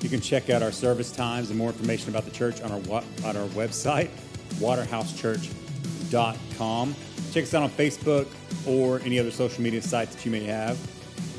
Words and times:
You 0.00 0.08
can 0.08 0.20
check 0.20 0.50
out 0.50 0.62
our 0.62 0.72
service 0.72 1.12
times 1.12 1.50
and 1.50 1.58
more 1.58 1.68
information 1.68 2.08
about 2.10 2.24
the 2.24 2.30
church 2.30 2.62
on 2.62 2.72
our, 2.72 2.80
on 3.24 3.36
our 3.36 3.46
website, 3.48 4.08
waterhousechurch.com. 4.54 6.94
Check 7.32 7.44
us 7.44 7.54
out 7.54 7.62
on 7.62 7.70
Facebook 7.70 8.26
or 8.66 8.98
any 9.00 9.18
other 9.18 9.30
social 9.30 9.62
media 9.62 9.82
sites 9.82 10.14
that 10.14 10.24
you 10.24 10.32
may 10.32 10.44
have. 10.44 10.78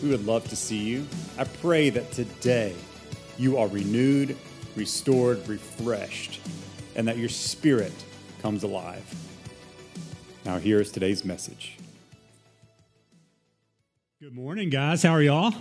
We 0.04 0.10
would 0.10 0.24
love 0.26 0.48
to 0.50 0.56
see 0.56 0.78
you. 0.78 1.08
I 1.38 1.46
pray 1.46 1.90
that 1.90 2.12
today 2.12 2.76
you 3.38 3.58
are 3.58 3.68
renewed, 3.68 4.38
restored, 4.76 5.48
refreshed, 5.48 6.42
and 6.96 7.08
that 7.08 7.18
your 7.18 7.30
spirit 7.30 7.94
comes 8.42 8.62
alive. 8.64 9.04
Now, 10.46 10.60
here 10.60 10.80
is 10.82 10.92
today's 10.92 11.26
message. 11.26 11.78
Good 14.20 14.36
morning, 14.36 14.70
guys. 14.70 15.02
How 15.04 15.12
are 15.12 15.22
y'all? 15.22 15.54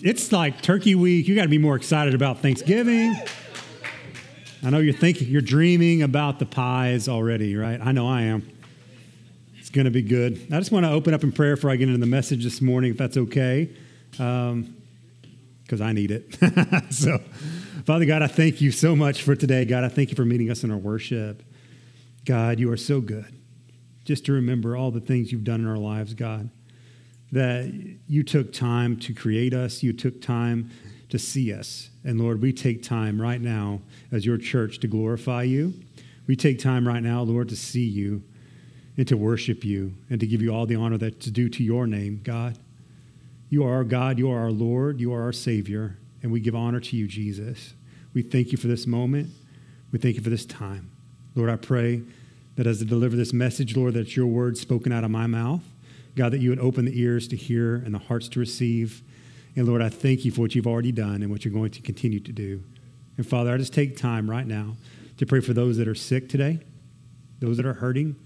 It's 0.00 0.32
like 0.32 0.62
turkey 0.62 0.94
week. 0.94 1.28
You 1.28 1.34
got 1.34 1.42
to 1.42 1.48
be 1.48 1.58
more 1.58 1.76
excited 1.76 2.14
about 2.14 2.40
Thanksgiving. 2.40 3.16
I 4.62 4.70
know 4.70 4.78
you're 4.78 4.94
thinking, 4.94 5.28
you're 5.28 5.42
dreaming 5.42 6.02
about 6.02 6.38
the 6.38 6.46
pies 6.46 7.08
already, 7.08 7.56
right? 7.56 7.80
I 7.80 7.92
know 7.92 8.08
I 8.08 8.22
am. 8.22 8.50
It's 9.58 9.70
going 9.70 9.84
to 9.84 9.90
be 9.90 10.02
good. 10.02 10.46
I 10.52 10.58
just 10.58 10.72
want 10.72 10.86
to 10.86 10.90
open 10.90 11.12
up 11.14 11.22
in 11.22 11.32
prayer 11.32 11.56
before 11.56 11.70
I 11.70 11.76
get 11.76 11.88
into 11.88 12.00
the 12.00 12.06
message 12.06 12.44
this 12.44 12.60
morning, 12.60 12.92
if 12.92 12.98
that's 12.98 13.16
okay, 13.16 13.70
because 14.10 14.52
um, 14.52 14.76
I 15.82 15.92
need 15.92 16.10
it. 16.10 16.34
so, 16.90 17.18
Father 17.84 18.06
God, 18.06 18.22
I 18.22 18.26
thank 18.26 18.60
you 18.60 18.72
so 18.72 18.96
much 18.96 19.22
for 19.22 19.36
today. 19.36 19.64
God, 19.64 19.84
I 19.84 19.88
thank 19.88 20.10
you 20.10 20.16
for 20.16 20.24
meeting 20.24 20.50
us 20.50 20.64
in 20.64 20.70
our 20.70 20.78
worship. 20.78 21.42
God, 22.24 22.58
you 22.58 22.72
are 22.72 22.76
so 22.76 23.00
good. 23.00 23.26
Just 24.04 24.24
to 24.26 24.32
remember 24.32 24.76
all 24.76 24.90
the 24.90 25.00
things 25.00 25.32
you've 25.32 25.44
done 25.44 25.60
in 25.60 25.66
our 25.66 25.78
lives, 25.78 26.14
God 26.14 26.50
that 27.34 27.98
you 28.06 28.22
took 28.22 28.52
time 28.52 28.96
to 28.96 29.12
create 29.12 29.52
us, 29.52 29.82
you 29.82 29.92
took 29.92 30.22
time 30.22 30.70
to 31.08 31.18
see 31.18 31.52
us. 31.52 31.90
And 32.04 32.20
Lord, 32.20 32.40
we 32.40 32.52
take 32.52 32.80
time 32.80 33.20
right 33.20 33.40
now 33.40 33.80
as 34.12 34.24
your 34.24 34.38
church 34.38 34.78
to 34.80 34.86
glorify 34.86 35.42
you. 35.42 35.74
We 36.28 36.36
take 36.36 36.60
time 36.60 36.86
right 36.86 37.02
now, 37.02 37.22
Lord, 37.22 37.48
to 37.48 37.56
see 37.56 37.84
you 37.84 38.22
and 38.96 39.08
to 39.08 39.16
worship 39.16 39.64
you 39.64 39.94
and 40.08 40.20
to 40.20 40.28
give 40.28 40.42
you 40.42 40.54
all 40.54 40.64
the 40.64 40.76
honor 40.76 40.96
that's 40.96 41.26
due 41.26 41.48
to 41.48 41.64
your 41.64 41.88
name, 41.88 42.20
God. 42.22 42.56
You 43.50 43.64
are 43.64 43.74
our 43.74 43.84
God, 43.84 44.16
you 44.16 44.30
are 44.30 44.38
our 44.38 44.52
Lord, 44.52 45.00
you 45.00 45.12
are 45.12 45.22
our 45.22 45.32
Savior, 45.32 45.98
and 46.22 46.30
we 46.30 46.38
give 46.38 46.54
honor 46.54 46.78
to 46.78 46.96
you, 46.96 47.08
Jesus. 47.08 47.74
We 48.14 48.22
thank 48.22 48.52
you 48.52 48.58
for 48.58 48.68
this 48.68 48.86
moment. 48.86 49.30
We 49.90 49.98
thank 49.98 50.14
you 50.14 50.22
for 50.22 50.30
this 50.30 50.46
time. 50.46 50.88
Lord, 51.34 51.50
I 51.50 51.56
pray 51.56 52.02
that 52.54 52.68
as 52.68 52.80
I 52.80 52.84
deliver 52.84 53.16
this 53.16 53.32
message, 53.32 53.76
Lord, 53.76 53.94
that 53.94 54.14
your 54.14 54.28
word 54.28 54.56
spoken 54.56 54.92
out 54.92 55.02
of 55.02 55.10
my 55.10 55.26
mouth 55.26 55.62
God, 56.16 56.32
that 56.32 56.40
you 56.40 56.50
would 56.50 56.60
open 56.60 56.84
the 56.84 57.00
ears 57.00 57.28
to 57.28 57.36
hear 57.36 57.76
and 57.76 57.94
the 57.94 57.98
hearts 57.98 58.28
to 58.30 58.40
receive. 58.40 59.02
And 59.56 59.66
Lord, 59.66 59.82
I 59.82 59.88
thank 59.88 60.24
you 60.24 60.30
for 60.30 60.42
what 60.42 60.54
you've 60.54 60.66
already 60.66 60.92
done 60.92 61.22
and 61.22 61.30
what 61.30 61.44
you're 61.44 61.54
going 61.54 61.70
to 61.72 61.82
continue 61.82 62.20
to 62.20 62.32
do. 62.32 62.62
And 63.16 63.26
Father, 63.26 63.52
I 63.52 63.56
just 63.56 63.72
take 63.72 63.96
time 63.96 64.28
right 64.28 64.46
now 64.46 64.76
to 65.18 65.26
pray 65.26 65.40
for 65.40 65.52
those 65.52 65.76
that 65.78 65.88
are 65.88 65.94
sick 65.94 66.28
today, 66.28 66.60
those 67.40 67.56
that 67.56 67.66
are 67.66 67.74
hurting. 67.74 68.16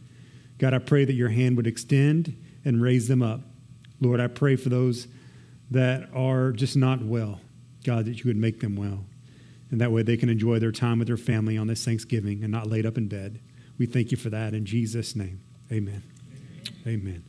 God, 0.58 0.74
I 0.74 0.78
pray 0.78 1.04
that 1.04 1.12
your 1.12 1.28
hand 1.28 1.56
would 1.56 1.66
extend 1.66 2.36
and 2.64 2.82
raise 2.82 3.08
them 3.08 3.22
up. 3.22 3.40
Lord, 4.00 4.20
I 4.20 4.26
pray 4.26 4.56
for 4.56 4.68
those 4.68 5.06
that 5.70 6.08
are 6.14 6.52
just 6.52 6.76
not 6.76 7.02
well. 7.02 7.40
God, 7.84 8.06
that 8.06 8.18
you 8.18 8.24
would 8.26 8.36
make 8.36 8.60
them 8.60 8.76
well. 8.76 9.04
And 9.70 9.80
that 9.80 9.92
way 9.92 10.02
they 10.02 10.16
can 10.16 10.28
enjoy 10.28 10.58
their 10.58 10.72
time 10.72 10.98
with 10.98 11.08
their 11.08 11.16
family 11.16 11.58
on 11.58 11.66
this 11.66 11.84
Thanksgiving 11.84 12.42
and 12.42 12.50
not 12.50 12.66
laid 12.66 12.86
up 12.86 12.96
in 12.96 13.08
bed. 13.08 13.40
We 13.76 13.86
thank 13.86 14.10
you 14.10 14.16
for 14.16 14.30
that 14.30 14.54
in 14.54 14.64
Jesus' 14.64 15.14
name. 15.14 15.40
Amen. 15.70 16.02
Amen. 16.86 17.00
Amen. 17.00 17.24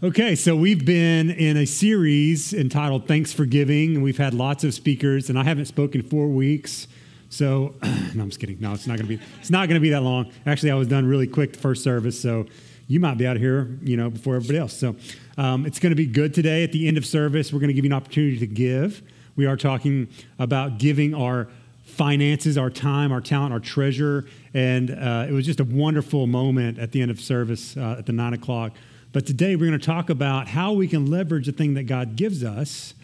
Okay, 0.00 0.36
so 0.36 0.54
we've 0.54 0.86
been 0.86 1.28
in 1.28 1.56
a 1.56 1.66
series 1.66 2.54
entitled 2.54 3.08
Thanks 3.08 3.32
for 3.32 3.44
Giving, 3.44 3.96
and 3.96 4.04
we've 4.04 4.16
had 4.16 4.32
lots 4.32 4.62
of 4.62 4.72
speakers, 4.72 5.28
and 5.28 5.36
I 5.36 5.42
haven't 5.42 5.64
spoken 5.64 6.02
four 6.02 6.28
weeks. 6.28 6.86
So, 7.30 7.74
no, 7.82 8.22
I'm 8.22 8.28
just 8.28 8.38
kidding. 8.38 8.60
No, 8.60 8.74
it's 8.74 8.86
not 8.86 8.98
to 9.08 9.16
be. 9.16 9.18
It's 9.40 9.50
not 9.50 9.68
to 9.74 9.80
be 9.80 9.90
that 9.90 10.04
long. 10.04 10.30
Actually, 10.46 10.70
I 10.70 10.76
was 10.76 10.86
done 10.86 11.04
really 11.04 11.26
quick 11.26 11.54
the 11.54 11.58
first 11.58 11.82
service, 11.82 12.20
so 12.20 12.46
you 12.86 13.00
might 13.00 13.18
be 13.18 13.26
out 13.26 13.34
of 13.34 13.42
here, 13.42 13.76
you 13.82 13.96
know, 13.96 14.08
before 14.08 14.36
everybody 14.36 14.60
else. 14.60 14.72
So, 14.72 14.94
um, 15.36 15.66
it's 15.66 15.80
to 15.90 15.96
be 15.96 16.06
good 16.06 16.32
today. 16.32 16.62
At 16.62 16.70
the 16.70 16.86
end 16.86 16.96
of 16.96 17.04
service, 17.04 17.52
we're 17.52 17.58
to 17.66 17.74
give 17.74 17.84
you 17.84 17.90
an 17.90 17.96
opportunity 17.96 18.38
to 18.38 18.46
give. 18.46 19.02
We 19.34 19.46
are 19.46 19.56
talking 19.56 20.06
about 20.38 20.78
giving 20.78 21.12
our 21.12 21.48
finances, 21.82 22.56
our 22.56 22.70
time, 22.70 23.10
our 23.10 23.20
talent, 23.20 23.52
our 23.52 23.58
treasure, 23.58 24.26
and 24.54 24.92
uh, 24.92 25.26
it 25.28 25.32
was 25.32 25.44
just 25.44 25.58
a 25.58 25.64
wonderful 25.64 26.28
moment 26.28 26.78
at 26.78 26.92
the 26.92 27.02
end 27.02 27.10
of 27.10 27.20
service 27.20 27.76
uh, 27.76 27.96
at 27.98 28.06
the 28.06 28.12
nine 28.12 28.32
o'clock 28.32 28.74
but 29.12 29.26
today 29.26 29.56
we're 29.56 29.68
going 29.68 29.78
to 29.78 29.86
talk 29.86 30.10
about 30.10 30.48
how 30.48 30.72
we 30.72 30.86
can 30.86 31.06
leverage 31.06 31.46
the 31.46 31.52
thing 31.52 31.74
that 31.74 31.84
God 31.84 32.16
gives 32.16 32.44
us 32.44 32.94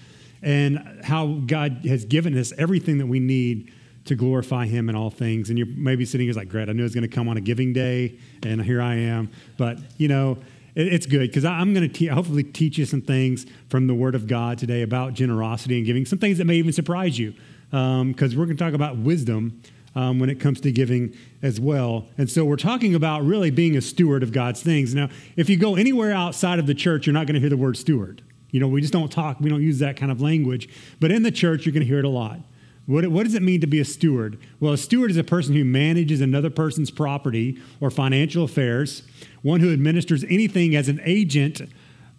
and 0.43 1.01
how 1.03 1.41
God 1.47 1.87
has 1.87 2.05
given 2.05 2.37
us 2.37 2.53
everything 2.59 2.99
that 2.99 3.07
we 3.07 3.19
need 3.19 3.73
to 4.05 4.15
glorify 4.15 4.67
Him 4.67 4.89
in 4.91 4.97
all 4.97 5.11
things. 5.11 5.49
And 5.49 5.59
you're 5.59 5.67
maybe 5.67 6.05
sitting 6.05 6.27
here 6.27 6.35
like, 6.35 6.51
great, 6.51 6.69
I 6.69 6.73
knew 6.73 6.83
it 6.83 6.85
was 6.85 6.95
going 6.95 7.09
to 7.09 7.15
come 7.15 7.29
on 7.29 7.39
a 7.39 7.41
giving 7.41 7.73
day, 7.73 8.19
and 8.43 8.63
here 8.63 8.83
I 8.83 8.97
am. 8.97 9.31
But, 9.57 9.79
you 9.97 10.09
know, 10.09 10.39
it's 10.75 11.07
good 11.07 11.21
because 11.21 11.45
I'm 11.45 11.73
going 11.73 11.89
to 11.89 11.95
te- 11.95 12.07
hopefully 12.07 12.43
teach 12.43 12.77
you 12.79 12.85
some 12.85 13.01
things 13.01 13.47
from 13.69 13.87
the 13.87 13.95
Word 13.95 14.15
of 14.15 14.27
God 14.27 14.59
today 14.59 14.83
about 14.83 15.15
generosity 15.15 15.79
and 15.79 15.87
giving, 15.87 16.05
some 16.05 16.19
things 16.19 16.39
that 16.39 16.45
may 16.45 16.57
even 16.57 16.73
surprise 16.73 17.19
you 17.19 17.33
because 17.71 18.01
um, 18.03 18.15
we're 18.39 18.45
going 18.45 18.57
to 18.57 18.65
talk 18.65 18.75
about 18.75 18.99
wisdom 18.99 19.61
um, 19.95 20.19
when 20.19 20.31
it 20.31 20.41
comes 20.41 20.61
to 20.63 20.73
giving 20.73 21.15
as 21.43 21.61
well. 21.61 22.07
And 22.19 22.31
so 22.31 22.45
we're 22.45 22.57
talking 22.57 22.95
about 22.95 23.25
really 23.25 23.51
being 23.51 23.77
a 23.77 23.81
steward 23.81 24.23
of 24.23 24.33
God's 24.33 24.63
things. 24.63 24.95
Now, 24.95 25.09
if 25.37 25.49
you 25.49 25.57
go 25.57 25.77
anywhere 25.77 26.13
outside 26.13 26.59
of 26.59 26.67
the 26.67 26.75
church, 26.75 27.07
you're 27.07 27.15
not 27.15 27.27
going 27.27 27.35
to 27.35 27.41
hear 27.41 27.51
the 27.51 27.57
word 27.57 27.77
steward. 27.77 28.23
You 28.51 28.61
know, 28.61 28.69
we 28.69 28.81
just 28.81 28.93
don't 28.93 29.11
talk, 29.11 29.41
we 29.41 29.51
don't 29.51 29.63
use 29.63 29.79
that 29.81 29.97
kind 29.97 30.13
of 30.13 30.21
language. 30.21 30.69
But 31.01 31.11
in 31.11 31.23
the 31.23 31.33
church, 31.33 31.67
you're 31.67 31.73
going 31.73 31.83
to 31.83 31.87
hear 31.87 31.99
it 31.99 32.05
a 32.05 32.09
lot. 32.09 32.41
What, 32.87 33.07
what, 33.09 33.25
does 33.25 33.35
it 33.35 33.43
mean 33.43 33.61
to 33.63 33.67
be 33.67 33.81
a 33.81 33.85
steward? 33.85 34.39
Well, 34.61 34.75
a 34.75 34.77
steward 34.77 35.11
is 35.11 35.17
a 35.17 35.25
person 35.25 35.55
who 35.55 35.65
manages 35.65 36.21
another 36.21 36.51
person's 36.51 36.91
property 36.91 37.59
or 37.81 37.91
financial 37.91 38.45
affairs, 38.45 39.03
one 39.43 39.61
who 39.61 39.73
administers 39.73 40.23
anything 40.25 40.77
as 40.77 40.89
an 40.89 41.01
agent 41.05 41.63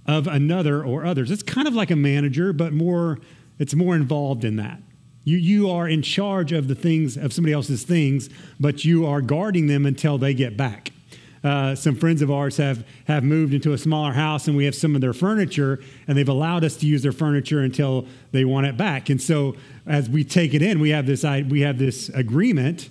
of 0.08 0.28
another 0.28 0.84
or 0.84 1.06
others. 1.06 1.30
It's 1.30 1.44
kind 1.44 1.68
of 1.68 1.76
like 1.76 1.92
a 1.92 1.96
manager, 1.96 2.52
but 2.52 2.74
more 2.74 3.20
it's 3.58 3.74
more 3.74 3.96
involved 3.96 4.44
in 4.44 4.58
that. 4.58 4.82
You, 5.26 5.38
you 5.38 5.70
are 5.72 5.88
in 5.90 6.02
charge 6.04 6.52
of 6.52 6.68
the 6.68 6.76
things, 6.76 7.18
of 7.18 7.34
somebody 7.34 7.52
else's 7.52 7.84
things, 7.84 8.30
but 8.60 8.86
you 8.86 9.06
are 9.06 9.22
guarding 9.22 9.68
them 9.68 9.86
until 9.86 10.18
they 10.18 10.34
get 10.34 10.56
back. 10.56 10.92
Uh, 11.44 11.76
some 11.76 11.96
friends 11.96 12.22
of 12.22 12.32
ours 12.32 12.58
have, 12.58 12.86
have 13.08 13.24
moved 13.24 13.54
into 13.54 13.74
a 13.74 13.78
smaller 13.78 14.14
house 14.14 14.48
and 14.48 14.56
we 14.58 14.66
have 14.66 14.74
some 14.74 14.96
of 14.96 15.02
their 15.02 15.14
furniture 15.14 15.80
and 16.08 16.18
they've 16.18 16.30
allowed 16.30 16.64
us 16.64 16.76
to 16.78 16.88
use 16.88 17.04
their 17.04 17.12
furniture 17.12 17.62
until 17.62 18.08
they 18.32 18.46
want 18.46 18.66
it 18.66 18.78
back. 18.78 19.10
And 19.10 19.22
so 19.22 19.56
as 19.86 20.10
we 20.10 20.24
take 20.24 20.54
it 20.56 20.62
in, 20.64 20.80
we 20.80 20.90
have 20.90 21.06
this, 21.06 21.24
we 21.24 21.62
have 21.62 21.78
this 21.78 22.10
agreement. 22.10 22.90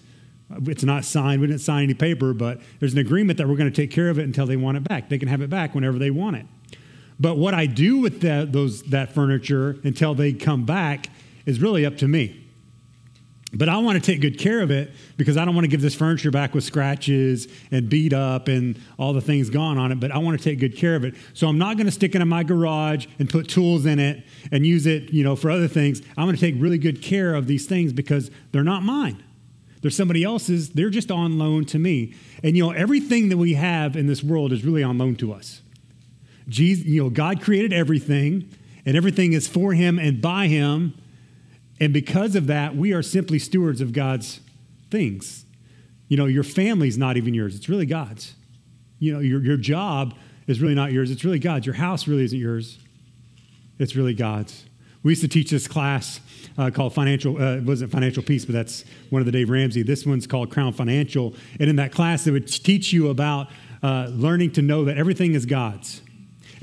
It's 0.67 0.85
not 0.85 1.05
signed. 1.05 1.41
We 1.41 1.49
didn't 1.49 1.63
sign 1.63 1.85
any 1.85 1.95
paper, 1.95 2.33
but 2.33 2.61
there's 2.79 2.93
an 2.93 3.01
agreement 3.01 3.39
that 3.39 3.49
we're 3.49 3.57
going 3.57 3.73
to 3.73 3.75
take 3.75 3.91
care 3.91 4.09
of 4.09 4.19
it 4.19 4.23
until 4.23 4.47
they 4.47 4.57
want 4.57 4.77
it 4.77 4.85
back. 4.85 5.09
They 5.09 5.19
can 5.19 5.29
have 5.29 5.41
it 5.41 5.51
back 5.51 5.75
whenever 5.75 5.99
they 5.99 6.11
want 6.11 6.37
it. 6.37 6.47
But 7.19 7.39
what 7.39 7.55
I 7.55 7.67
do 7.67 7.99
with 7.99 8.21
that, 8.21 8.53
those, 8.53 8.83
that 8.85 9.13
furniture 9.13 9.79
until 9.83 10.15
they 10.15 10.33
come 10.33 10.65
back 10.65 11.09
is 11.47 11.61
really 11.61 11.85
up 11.87 11.97
to 11.99 12.09
me. 12.09 12.45
But 13.57 13.69
I 13.69 13.77
want 13.79 14.03
to 14.03 14.05
take 14.05 14.21
good 14.21 14.37
care 14.37 14.61
of 14.61 14.73
it 14.73 14.91
because 15.17 15.37
I 15.37 15.45
don't 15.45 15.55
want 15.55 15.65
to 15.65 15.69
give 15.69 15.81
this 15.81 15.95
furniture 15.95 16.33
back 16.33 16.55
with 16.55 16.65
scratches 16.65 17.47
and 17.71 17.89
beat 17.89 18.13
up 18.13 18.49
and 18.49 18.79
all 18.99 19.13
the 19.13 19.21
things 19.21 19.49
gone 19.49 19.79
on 19.79 19.93
it, 19.93 20.01
but 20.01 20.11
I 20.11 20.19
want 20.19 20.37
to 20.39 20.43
take 20.43 20.59
good 20.59 20.77
care 20.77 20.97
of 20.97 21.05
it. 21.05 21.15
So 21.35 21.47
I'm 21.47 21.59
not 21.59 21.77
going 21.77 21.87
to 21.87 21.93
stick 21.93 22.17
it 22.17 22.21
in 22.21 22.29
my 22.29 22.43
garage 22.43 23.07
and 23.21 23.31
put 23.31 23.49
tools 23.49 23.87
in 23.87 24.01
it 24.01 24.25
and 24.51 24.67
use 24.67 24.87
it, 24.87 25.13
you 25.13 25.23
know, 25.23 25.37
for 25.37 25.51
other 25.51 25.69
things. 25.69 26.03
I'm 26.17 26.27
going 26.27 26.35
to 26.35 26.41
take 26.41 26.57
really 26.59 26.79
good 26.79 27.01
care 27.01 27.35
of 27.35 27.47
these 27.47 27.67
things 27.67 27.93
because 27.93 28.31
they're 28.51 28.65
not 28.65 28.83
mine. 28.83 29.23
They're 29.83 29.91
somebody 29.91 30.25
else's. 30.25 30.71
They're 30.71 30.91
just 30.91 31.11
on 31.11 31.39
loan 31.39 31.65
to 31.67 31.79
me. 31.79 32.15
And 32.43 32.57
you 32.57 32.65
know, 32.65 32.71
everything 32.73 33.29
that 33.29 33.37
we 33.37 33.55
have 33.55 33.97
in 33.97 34.07
this 34.07 34.23
world 34.23 34.53
is 34.53 34.65
really 34.65 34.83
on 34.83 34.99
loan 34.99 35.15
to 35.17 35.33
us. 35.33 35.61
Jesus, 36.49 36.85
you 36.87 37.03
know, 37.03 37.11
God 37.11 37.41
created 37.41 37.73
everything, 37.73 38.51
and 38.85 38.97
everything 38.97 39.33
is 39.33 39.47
for 39.47 39.75
him 39.75 39.99
and 39.99 40.21
by 40.21 40.47
him 40.49 40.95
and 41.85 41.93
because 41.93 42.35
of 42.35 42.47
that, 42.47 42.75
we 42.75 42.95
are 42.95 43.03
simply 43.03 43.39
stewards 43.39 43.83
of 43.83 43.93
God's 43.93 44.41
things. 44.91 45.45
You 46.09 46.17
know, 46.17 46.25
your 46.25 46.43
family's 46.43 46.97
not 46.97 47.19
even 47.19 47.35
yours, 47.35 47.55
it's 47.55 47.69
really 47.69 47.85
God's. 47.85 48.35
You 48.99 49.13
know, 49.13 49.21
your, 49.21 49.45
your 49.45 49.59
job 49.59 50.15
is 50.47 50.63
really 50.63 50.75
not 50.75 50.93
yours, 50.93 51.11
it's 51.11 51.25
really 51.25 51.39
God's. 51.39 51.67
Your 51.67 51.75
house 51.75 52.09
really 52.09 52.25
isn't 52.25 52.39
yours, 52.39 52.79
it's 53.79 53.95
really 53.95 54.15
God's. 54.15 54.65
We 55.03 55.13
used 55.13 55.21
to 55.21 55.29
teach 55.29 55.51
this 55.51 55.69
class 55.69 56.21
uh, 56.57 56.71
called 56.71 56.95
Financial, 56.95 57.37
uh, 57.37 57.57
it 57.57 57.65
wasn't 57.65 57.93
Financial 57.93 58.23
Peace, 58.23 58.47
but 58.47 58.55
that's 58.55 58.87
one 59.11 59.21
of 59.21 59.27
the 59.27 59.33
Dave 59.33 59.51
Ramsey. 59.51 59.83
This 59.83 60.07
one's 60.07 60.27
called 60.27 60.51
Crown 60.51 60.73
Financial. 60.73 61.35
And 61.61 61.69
in 61.69 61.77
that 61.77 61.93
class, 61.93 62.25
they 62.25 62.31
would 62.31 62.49
teach 62.49 62.95
you 62.95 63.11
about 63.11 63.49
uh, 63.83 64.07
learning 64.11 64.53
to 64.53 64.63
know 64.63 64.87
that 64.87 64.97
everything 64.97 65.35
is 65.35 65.45
God's. 65.45 66.01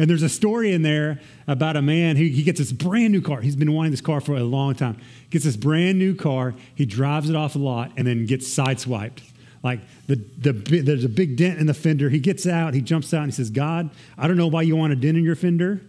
And 0.01 0.09
there's 0.09 0.23
a 0.23 0.29
story 0.29 0.73
in 0.73 0.81
there 0.81 1.19
about 1.45 1.77
a 1.77 1.81
man 1.83 2.15
who 2.15 2.23
he 2.23 2.41
gets 2.41 2.57
this 2.57 2.71
brand 2.71 3.13
new 3.13 3.21
car. 3.21 3.39
He's 3.39 3.55
been 3.55 3.71
wanting 3.71 3.91
this 3.91 4.01
car 4.01 4.19
for 4.19 4.35
a 4.35 4.43
long 4.43 4.73
time. 4.73 4.97
Gets 5.29 5.45
this 5.45 5.55
brand 5.55 5.99
new 5.99 6.15
car. 6.15 6.55
He 6.73 6.87
drives 6.87 7.29
it 7.29 7.35
off 7.35 7.53
a 7.53 7.59
lot 7.59 7.91
and 7.97 8.07
then 8.07 8.25
gets 8.25 8.49
sideswiped. 8.49 9.19
Like 9.61 9.81
the, 10.07 10.15
the, 10.15 10.53
there's 10.81 11.03
a 11.03 11.09
big 11.09 11.37
dent 11.37 11.59
in 11.59 11.67
the 11.67 11.75
fender. 11.75 12.09
He 12.09 12.17
gets 12.17 12.47
out, 12.47 12.73
he 12.73 12.81
jumps 12.81 13.13
out, 13.13 13.21
and 13.21 13.31
he 13.31 13.35
says, 13.35 13.51
God, 13.51 13.91
I 14.17 14.27
don't 14.27 14.37
know 14.37 14.47
why 14.47 14.63
you 14.63 14.75
want 14.75 14.91
a 14.91 14.95
dent 14.95 15.19
in 15.19 15.23
your 15.23 15.35
fender, 15.35 15.81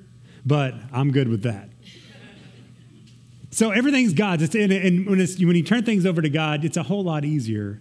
but 0.44 0.74
I'm 0.92 1.10
good 1.10 1.28
with 1.28 1.44
that. 1.44 1.70
So 3.50 3.70
everything's 3.70 4.12
God's. 4.12 4.42
It's, 4.42 4.54
and, 4.54 4.74
and 4.74 5.06
when, 5.06 5.22
it's, 5.22 5.42
when 5.42 5.56
you 5.56 5.62
turn 5.62 5.84
things 5.84 6.04
over 6.04 6.20
to 6.20 6.28
God, 6.28 6.66
it's 6.66 6.76
a 6.76 6.82
whole 6.82 7.02
lot 7.02 7.24
easier 7.24 7.80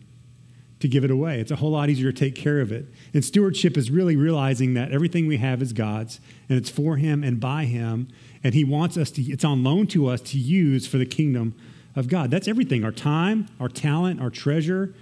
to 0.81 0.87
give 0.87 1.03
it 1.03 1.11
away. 1.11 1.39
It's 1.39 1.51
a 1.51 1.55
whole 1.55 1.71
lot 1.71 1.89
easier 1.89 2.11
to 2.11 2.17
take 2.17 2.35
care 2.35 2.59
of 2.59 2.71
it. 2.71 2.85
And 3.13 3.23
stewardship 3.23 3.77
is 3.77 3.89
really 3.89 4.15
realizing 4.15 4.73
that 4.73 4.91
everything 4.91 5.27
we 5.27 5.37
have 5.37 5.61
is 5.61 5.73
God's 5.73 6.19
and 6.49 6.57
it's 6.57 6.69
for 6.69 6.97
Him 6.97 7.23
and 7.23 7.39
by 7.39 7.65
Him. 7.65 8.07
And 8.43 8.53
He 8.53 8.63
wants 8.63 8.97
us 8.97 9.11
to, 9.11 9.21
it's 9.21 9.45
on 9.45 9.63
loan 9.63 9.87
to 9.87 10.07
us 10.07 10.21
to 10.21 10.37
use 10.37 10.87
for 10.87 10.97
the 10.97 11.05
kingdom 11.05 11.55
of 11.95 12.07
God. 12.07 12.31
That's 12.31 12.47
everything 12.47 12.83
our 12.83 12.91
time, 12.91 13.47
our 13.59 13.69
talent, 13.69 14.21
our 14.21 14.29
treasure. 14.29 14.93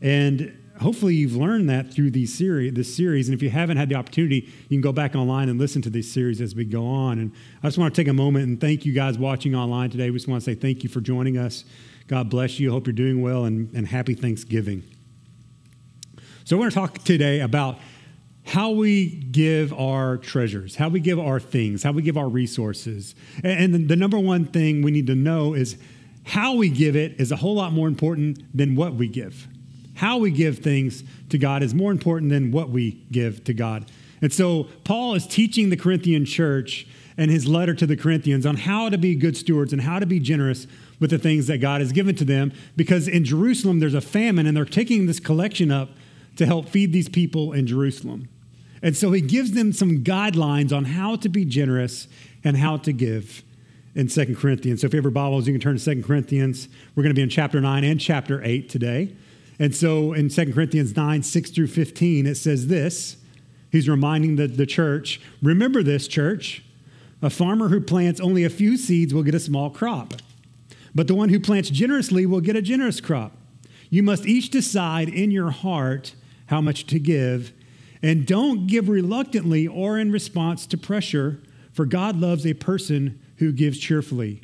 And 0.00 0.56
hopefully 0.80 1.14
you've 1.14 1.36
learned 1.36 1.70
that 1.70 1.92
through 1.92 2.10
these 2.10 2.34
series, 2.36 2.74
this 2.74 2.94
series. 2.94 3.28
And 3.28 3.34
if 3.34 3.42
you 3.42 3.50
haven't 3.50 3.76
had 3.76 3.88
the 3.88 3.94
opportunity, 3.94 4.52
you 4.68 4.68
can 4.68 4.80
go 4.80 4.92
back 4.92 5.14
online 5.14 5.48
and 5.48 5.58
listen 5.58 5.82
to 5.82 5.90
this 5.90 6.10
series 6.10 6.40
as 6.40 6.54
we 6.54 6.64
go 6.64 6.86
on. 6.86 7.18
And 7.18 7.32
I 7.62 7.68
just 7.68 7.78
want 7.78 7.94
to 7.94 8.00
take 8.00 8.08
a 8.08 8.14
moment 8.14 8.46
and 8.46 8.60
thank 8.60 8.84
you 8.84 8.92
guys 8.92 9.18
watching 9.18 9.54
online 9.54 9.90
today. 9.90 10.10
We 10.10 10.16
just 10.16 10.28
want 10.28 10.42
to 10.42 10.44
say 10.44 10.54
thank 10.54 10.82
you 10.82 10.88
for 10.88 11.00
joining 11.00 11.38
us. 11.38 11.64
God 12.06 12.28
bless 12.28 12.60
you. 12.60 12.70
Hope 12.70 12.86
you're 12.86 12.92
doing 12.92 13.22
well 13.22 13.44
and, 13.44 13.72
and 13.74 13.86
happy 13.86 14.14
Thanksgiving. 14.14 14.82
So, 16.46 16.58
we're 16.58 16.64
going 16.64 16.70
to 16.72 16.76
talk 16.76 17.04
today 17.04 17.40
about 17.40 17.78
how 18.44 18.72
we 18.72 19.06
give 19.08 19.72
our 19.72 20.18
treasures, 20.18 20.76
how 20.76 20.90
we 20.90 21.00
give 21.00 21.18
our 21.18 21.40
things, 21.40 21.82
how 21.82 21.92
we 21.92 22.02
give 22.02 22.18
our 22.18 22.28
resources. 22.28 23.14
And, 23.42 23.74
and 23.74 23.88
the 23.88 23.96
number 23.96 24.18
one 24.18 24.44
thing 24.44 24.82
we 24.82 24.90
need 24.90 25.06
to 25.06 25.14
know 25.14 25.54
is 25.54 25.78
how 26.24 26.54
we 26.54 26.68
give 26.68 26.96
it 26.96 27.18
is 27.18 27.32
a 27.32 27.36
whole 27.36 27.54
lot 27.54 27.72
more 27.72 27.88
important 27.88 28.44
than 28.54 28.74
what 28.74 28.92
we 28.92 29.08
give. 29.08 29.48
How 29.94 30.18
we 30.18 30.30
give 30.30 30.58
things 30.58 31.02
to 31.30 31.38
God 31.38 31.62
is 31.62 31.74
more 31.74 31.90
important 31.90 32.30
than 32.30 32.52
what 32.52 32.68
we 32.68 33.06
give 33.10 33.42
to 33.44 33.54
God. 33.54 33.90
And 34.20 34.30
so, 34.30 34.64
Paul 34.84 35.14
is 35.14 35.26
teaching 35.26 35.70
the 35.70 35.78
Corinthian 35.78 36.26
church 36.26 36.86
and 37.16 37.30
his 37.30 37.48
letter 37.48 37.72
to 37.72 37.86
the 37.86 37.96
Corinthians 37.96 38.44
on 38.44 38.56
how 38.56 38.90
to 38.90 38.98
be 38.98 39.14
good 39.14 39.38
stewards 39.38 39.72
and 39.72 39.80
how 39.80 39.98
to 39.98 40.04
be 40.04 40.20
generous 40.20 40.66
with 41.00 41.08
the 41.08 41.18
things 41.18 41.46
that 41.46 41.62
God 41.62 41.80
has 41.80 41.90
given 41.90 42.14
to 42.16 42.24
them. 42.26 42.52
Because 42.76 43.08
in 43.08 43.24
Jerusalem, 43.24 43.80
there's 43.80 43.94
a 43.94 44.02
famine, 44.02 44.46
and 44.46 44.54
they're 44.54 44.66
taking 44.66 45.06
this 45.06 45.20
collection 45.20 45.70
up 45.70 45.88
to 46.36 46.46
help 46.46 46.68
feed 46.68 46.92
these 46.92 47.08
people 47.08 47.52
in 47.52 47.66
Jerusalem. 47.66 48.28
And 48.82 48.96
so 48.96 49.12
he 49.12 49.20
gives 49.20 49.52
them 49.52 49.72
some 49.72 50.04
guidelines 50.04 50.76
on 50.76 50.84
how 50.84 51.16
to 51.16 51.28
be 51.28 51.44
generous 51.44 52.06
and 52.42 52.56
how 52.56 52.76
to 52.78 52.92
give 52.92 53.42
in 53.94 54.08
Second 54.08 54.36
Corinthians. 54.36 54.80
So 54.80 54.86
if 54.86 54.92
you 54.92 54.98
have 54.98 55.04
your 55.04 55.10
Bibles, 55.10 55.46
you 55.46 55.54
can 55.54 55.60
turn 55.60 55.74
to 55.74 55.80
Second 55.80 56.04
Corinthians. 56.04 56.68
We're 56.94 57.02
going 57.02 57.14
to 57.14 57.18
be 57.18 57.22
in 57.22 57.30
chapter 57.30 57.60
9 57.60 57.84
and 57.84 58.00
chapter 58.00 58.42
8 58.44 58.68
today. 58.68 59.14
And 59.58 59.74
so 59.74 60.12
in 60.12 60.28
Second 60.30 60.54
Corinthians 60.54 60.96
9, 60.96 61.22
6 61.22 61.50
through 61.50 61.68
15, 61.68 62.26
it 62.26 62.34
says 62.34 62.66
this. 62.66 63.16
He's 63.70 63.88
reminding 63.88 64.36
the, 64.36 64.46
the 64.46 64.66
church, 64.66 65.20
remember 65.42 65.82
this, 65.82 66.06
church. 66.06 66.62
A 67.22 67.30
farmer 67.30 67.68
who 67.68 67.80
plants 67.80 68.20
only 68.20 68.44
a 68.44 68.50
few 68.50 68.76
seeds 68.76 69.14
will 69.14 69.22
get 69.22 69.34
a 69.34 69.40
small 69.40 69.70
crop, 69.70 70.14
but 70.94 71.08
the 71.08 71.14
one 71.14 71.30
who 71.30 71.40
plants 71.40 71.70
generously 71.70 72.26
will 72.26 72.42
get 72.42 72.54
a 72.54 72.60
generous 72.60 73.00
crop. 73.00 73.36
You 73.88 74.02
must 74.02 74.26
each 74.26 74.50
decide 74.50 75.08
in 75.08 75.30
your 75.30 75.50
heart 75.50 76.14
how 76.46 76.60
much 76.60 76.86
to 76.86 76.98
give. 76.98 77.52
And 78.02 78.26
don't 78.26 78.66
give 78.66 78.88
reluctantly 78.88 79.66
or 79.66 79.98
in 79.98 80.12
response 80.12 80.66
to 80.66 80.76
pressure, 80.76 81.40
for 81.72 81.86
God 81.86 82.16
loves 82.16 82.46
a 82.46 82.54
person 82.54 83.20
who 83.36 83.50
gives 83.50 83.78
cheerfully. 83.78 84.42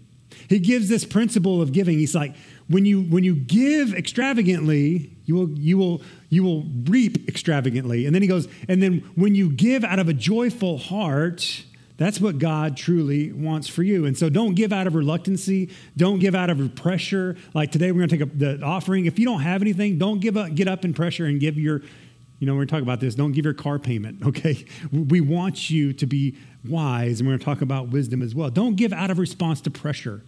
He 0.49 0.58
gives 0.58 0.88
this 0.88 1.05
principle 1.05 1.61
of 1.61 1.73
giving. 1.73 1.99
He's 1.99 2.14
like, 2.14 2.35
when 2.69 2.87
you 2.87 3.02
when 3.02 3.25
you 3.25 3.35
give 3.35 3.94
extravagantly, 3.94 5.17
you 5.25 5.35
will 5.35 5.50
you 5.50 5.76
will 5.76 6.02
you 6.29 6.43
will 6.43 6.64
reap 6.85 7.29
extravagantly. 7.29 8.06
And 8.06 8.14
then 8.14 8.23
he 8.23 8.29
goes, 8.29 8.49
and 8.69 8.82
then 8.82 9.00
when 9.17 9.35
you 9.35 9.50
give 9.50 9.85
out 9.85 9.99
of 9.99 10.08
a 10.08 10.14
joyful 10.14 10.79
heart, 10.79 11.64
that's 12.00 12.19
what 12.19 12.38
God 12.38 12.79
truly 12.79 13.31
wants 13.31 13.69
for 13.69 13.82
you. 13.82 14.06
And 14.06 14.17
so 14.17 14.31
don't 14.31 14.55
give 14.55 14.73
out 14.73 14.87
of 14.87 14.94
reluctancy. 14.94 15.69
Don't 15.99 16.19
give 16.19 16.35
out 16.35 16.49
of 16.49 16.75
pressure. 16.75 17.37
Like 17.52 17.73
today, 17.73 17.93
we're 17.93 18.06
going 18.06 18.08
to 18.08 18.17
take 18.17 18.38
the 18.38 18.62
offering. 18.62 19.05
If 19.05 19.19
you 19.19 19.26
don't 19.26 19.43
have 19.43 19.61
anything, 19.61 19.99
don't 19.99 20.19
give 20.19 20.35
up, 20.35 20.55
get 20.55 20.67
up 20.67 20.87
in 20.87 20.94
pressure 20.94 21.26
and 21.26 21.38
give 21.38 21.58
your, 21.58 21.82
you 22.38 22.47
know, 22.47 22.55
we're 22.55 22.61
going 22.61 22.69
to 22.69 22.75
talk 22.76 22.82
about 22.82 23.00
this. 23.00 23.14
Don't 23.14 23.32
give 23.32 23.44
your 23.44 23.52
car 23.52 23.79
payment, 23.79 24.23
okay? 24.29 24.64
We 24.91 25.20
want 25.20 25.69
you 25.69 25.93
to 25.93 26.06
be 26.06 26.38
wise, 26.67 27.20
and 27.20 27.29
we're 27.29 27.32
going 27.32 27.41
to 27.41 27.44
talk 27.44 27.61
about 27.61 27.91
wisdom 27.91 28.23
as 28.23 28.35
well. 28.35 28.49
Don't 28.49 28.76
give 28.76 28.94
out 28.94 29.11
of 29.11 29.19
response 29.19 29.61
to 29.61 29.70
pressure. 29.70 30.23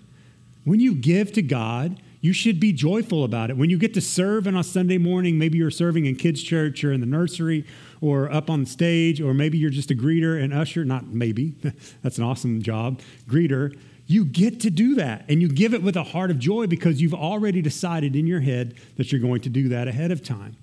When 0.65 0.79
you 0.79 0.95
give 0.95 1.33
to 1.33 1.43
God, 1.43 2.03
you 2.21 2.35
should 2.35 2.61
be 2.61 2.75
joyful 2.75 3.25
about 3.25 3.49
it. 3.49 3.57
When 3.57 3.71
you 3.71 3.79
get 3.79 3.95
to 3.95 4.03
serve 4.03 4.47
on 4.47 4.57
a 4.57 4.63
Sunday 4.63 4.99
morning, 4.99 5.39
maybe 5.39 5.57
you're 5.57 5.71
serving 5.71 6.05
in 6.05 6.17
kids' 6.17 6.43
church 6.43 6.85
or 6.85 6.93
in 6.93 7.01
the 7.01 7.07
nursery 7.07 7.65
or 8.03 8.31
up 8.31 8.51
on 8.51 8.67
stage, 8.67 9.21
or 9.21 9.33
maybe 9.33 9.57
you're 9.57 9.71
just 9.71 9.91
a 9.91 9.95
greeter 9.95 10.43
and 10.43 10.53
usher, 10.53 10.85
not 10.85 11.07
maybe, 11.07 11.55
that's 12.03 12.19
an 12.19 12.25
awesome 12.25 12.61
job, 12.61 13.01
greeter. 13.27 13.79
You 14.07 14.25
get 14.25 14.61
to 14.61 14.71
do 14.71 14.97
that 14.97 15.25
and 15.29 15.41
you 15.41 15.49
give 15.49 15.73
it 15.73 15.83
with 15.83 15.97
a 15.97 16.03
heart 16.03 16.31
of 16.31 16.39
joy 16.39 16.67
because 16.67 17.01
you've 17.01 17.15
already 17.15 17.63
decided 17.63 18.17
in 18.17 18.27
your 18.27 18.41
head 18.41 18.75
that 18.97 19.13
you're 19.13 19.21
going 19.21 19.41
to 19.43 19.49
do 19.49 19.69
that 19.69 19.87
ahead 19.87 20.11
of 20.11 20.23
time. 20.23 20.57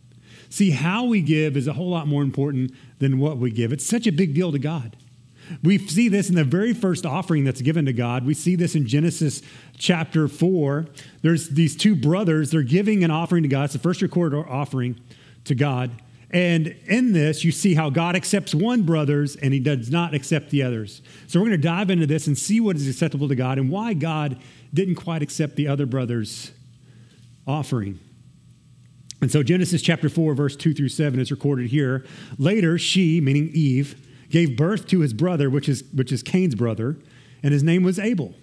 See, 0.50 0.71
how 0.71 1.06
we 1.06 1.21
give 1.21 1.56
is 1.56 1.65
a 1.65 1.74
whole 1.74 1.89
lot 1.89 2.07
more 2.07 2.24
important 2.24 2.74
than 3.00 3.19
what 3.19 3.38
we 3.38 3.51
give. 3.51 3.71
It's 3.71 3.86
such 3.86 4.06
a 4.06 4.12
big 4.12 4.36
deal 4.36 4.51
to 4.51 4.59
God. 4.59 4.97
We 5.63 5.77
see 5.77 6.09
this 6.09 6.30
in 6.30 6.36
the 6.36 6.44
very 6.44 6.74
first 6.74 7.06
offering 7.06 7.45
that's 7.45 7.62
given 7.62 7.86
to 7.86 7.94
God. 7.94 8.25
We 8.25 8.33
see 8.33 8.56
this 8.56 8.75
in 8.75 8.86
Genesis 8.86 9.41
chapter 9.77 10.27
4. 10.27 10.88
There's 11.21 11.50
these 11.50 11.75
two 11.75 11.95
brothers, 11.95 12.51
they're 12.51 12.62
giving 12.63 13.03
an 13.03 13.12
offering 13.12 13.44
to 13.44 13.50
God. 13.50 13.65
It's 13.65 13.74
the 13.74 13.80
first 13.80 14.01
recorded 14.01 14.45
offering 14.47 15.00
to 15.45 15.56
God. 15.56 15.91
And 16.31 16.68
in 16.86 17.14
this, 17.14 17.44
you 17.44 17.52
see 17.52 17.74
how 17.74 17.90
God 17.90 18.16
accepts 18.16 18.54
one 18.54 18.84
brothers 18.84 19.36
and 19.36 19.54
he 19.54 19.60
does 19.60 19.90
not 19.90 20.14
accept 20.14 20.52
the 20.52 20.62
others. 20.62 21.02
So 21.28 21.40
we're 21.40 21.48
going 21.48 21.62
to 21.62 21.68
dive 21.68 21.90
into 21.90 22.06
this 22.06 22.28
and 22.28 22.38
see 22.38 22.60
what 22.60 22.76
is 22.76 22.88
acceptable 22.88 23.28
to 23.30 23.36
God 23.36 23.58
and 23.58 23.70
why 23.70 23.94
God 23.94 24.38
didn't 24.74 24.96
quite 24.96 25.24
accept 25.24 25.56
the 25.56 25.68
other 25.68 25.88
brothers' 25.88 26.52
offering. 27.48 28.00
And 29.22 29.31
so 29.31 29.44
Genesis 29.44 29.81
chapter 29.81 30.08
4, 30.08 30.34
verse 30.34 30.56
2 30.56 30.74
through 30.74 30.89
7 30.89 31.20
is 31.20 31.32
recorded 31.32 31.70
here. 31.70 32.06
Later, 32.38 32.77
she, 32.77 33.20
meaning 33.20 33.50
Eve, 33.53 34.06
gave 34.30 34.56
birth 34.56 34.88
to 34.88 35.00
his 35.00 35.13
brother, 35.13 35.50
which 35.50 35.68
is, 35.68 35.84
which 35.94 36.12
is 36.12 36.24
Cain's 36.24 36.56
brother, 36.56 36.98
and 37.42 37.51
his 37.51 37.63
name 37.63 37.84
was 37.84 38.00
Abel. 38.00 38.36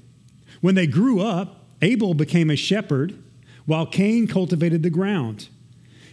When 0.61 0.75
they 0.75 0.87
grew 0.87 1.21
up, 1.21 1.67
Abel 1.83 2.15
became 2.15 2.51
a 2.51 2.57
shepherd, 2.57 3.23
while 3.65 3.87
Cain 3.87 4.27
cultivated 4.27 4.83
the 4.83 4.91
ground. 4.91 5.49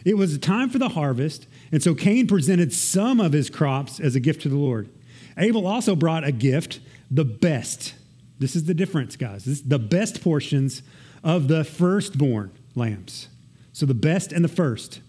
It 0.06 0.18
was 0.18 0.34
a 0.34 0.40
time 0.40 0.70
for 0.70 0.80
the 0.80 0.90
harvest, 0.90 1.48
and 1.74 1.82
so 1.82 1.96
Cain 1.96 2.28
presented 2.28 2.72
some 2.72 3.20
of 3.20 3.34
his 3.34 3.50
crops 3.50 4.00
as 4.00 4.16
a 4.16 4.20
gift 4.20 4.44
to 4.44 4.50
the 4.50 4.56
Lord. 4.56 4.90
Abel 5.40 5.66
also 5.66 5.96
brought 5.96 6.24
a 6.24 6.32
gift, 6.32 6.80
the 7.10 7.26
best. 7.26 7.96
This 8.38 8.56
is 8.56 8.66
the 8.66 8.76
difference, 8.76 9.16
guys. 9.16 9.46
This 9.46 9.62
the 9.62 9.80
best 9.80 10.24
portions 10.24 10.84
of 11.24 11.48
the 11.48 11.64
firstborn 11.64 12.52
lambs. 12.76 13.28
So 13.74 13.88
the 13.88 13.96
best 13.96 14.32
and 14.32 14.46
the 14.46 14.50
first 14.50 15.02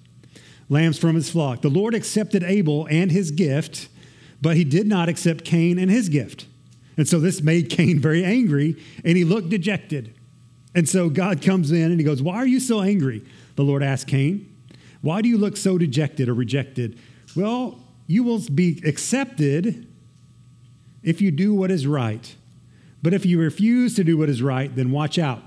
lambs 0.71 0.99
from 0.99 1.17
his 1.17 1.29
flock. 1.29 1.61
The 1.61 1.69
Lord 1.69 1.95
accepted 1.95 2.43
Abel 2.43 2.89
and 2.91 3.13
his 3.13 3.31
gift, 3.31 3.89
but 4.41 4.57
he 4.57 4.65
did 4.65 4.87
not 4.87 5.11
accept 5.11 5.45
Cain 5.45 5.79
and 5.79 5.91
his 5.91 6.09
gift. 6.09 6.47
And 6.97 7.07
so 7.07 7.21
this 7.21 7.43
made 7.43 7.69
Cain 7.69 8.01
very 8.01 8.25
angry, 8.25 8.83
and 9.05 9.19
he 9.19 9.25
looked 9.25 9.51
dejected. 9.51 10.15
And 10.75 10.89
so 10.89 11.11
God 11.11 11.43
comes 11.43 11.73
in 11.73 11.91
and 11.91 12.01
he 12.01 12.07
goes, 12.07 12.23
Why 12.23 12.37
are 12.37 12.47
you 12.47 12.59
so 12.59 12.81
angry? 12.81 13.23
The 13.57 13.65
Lord 13.65 13.83
asked 13.83 14.07
Cain. 14.07 14.51
Why 15.05 15.21
do 15.21 15.29
you 15.29 15.37
look 15.37 15.59
so 15.59 15.77
dejected 15.77 16.31
or 16.31 16.35
rejected? 16.35 16.99
Well, 17.37 17.79
you 18.07 18.23
will 18.23 18.41
be 18.55 18.81
accepted 18.87 19.87
if 21.03 21.21
you 21.21 21.31
do 21.31 21.53
what 21.53 21.71
is 21.71 21.87
right. 21.87 22.35
But 23.03 23.13
if 23.13 23.27
you 23.27 23.39
refuse 23.39 23.95
to 23.97 24.03
do 24.05 24.17
what 24.17 24.31
is 24.31 24.41
right, 24.41 24.75
then 24.75 24.91
watch 24.91 25.19
out. 25.19 25.43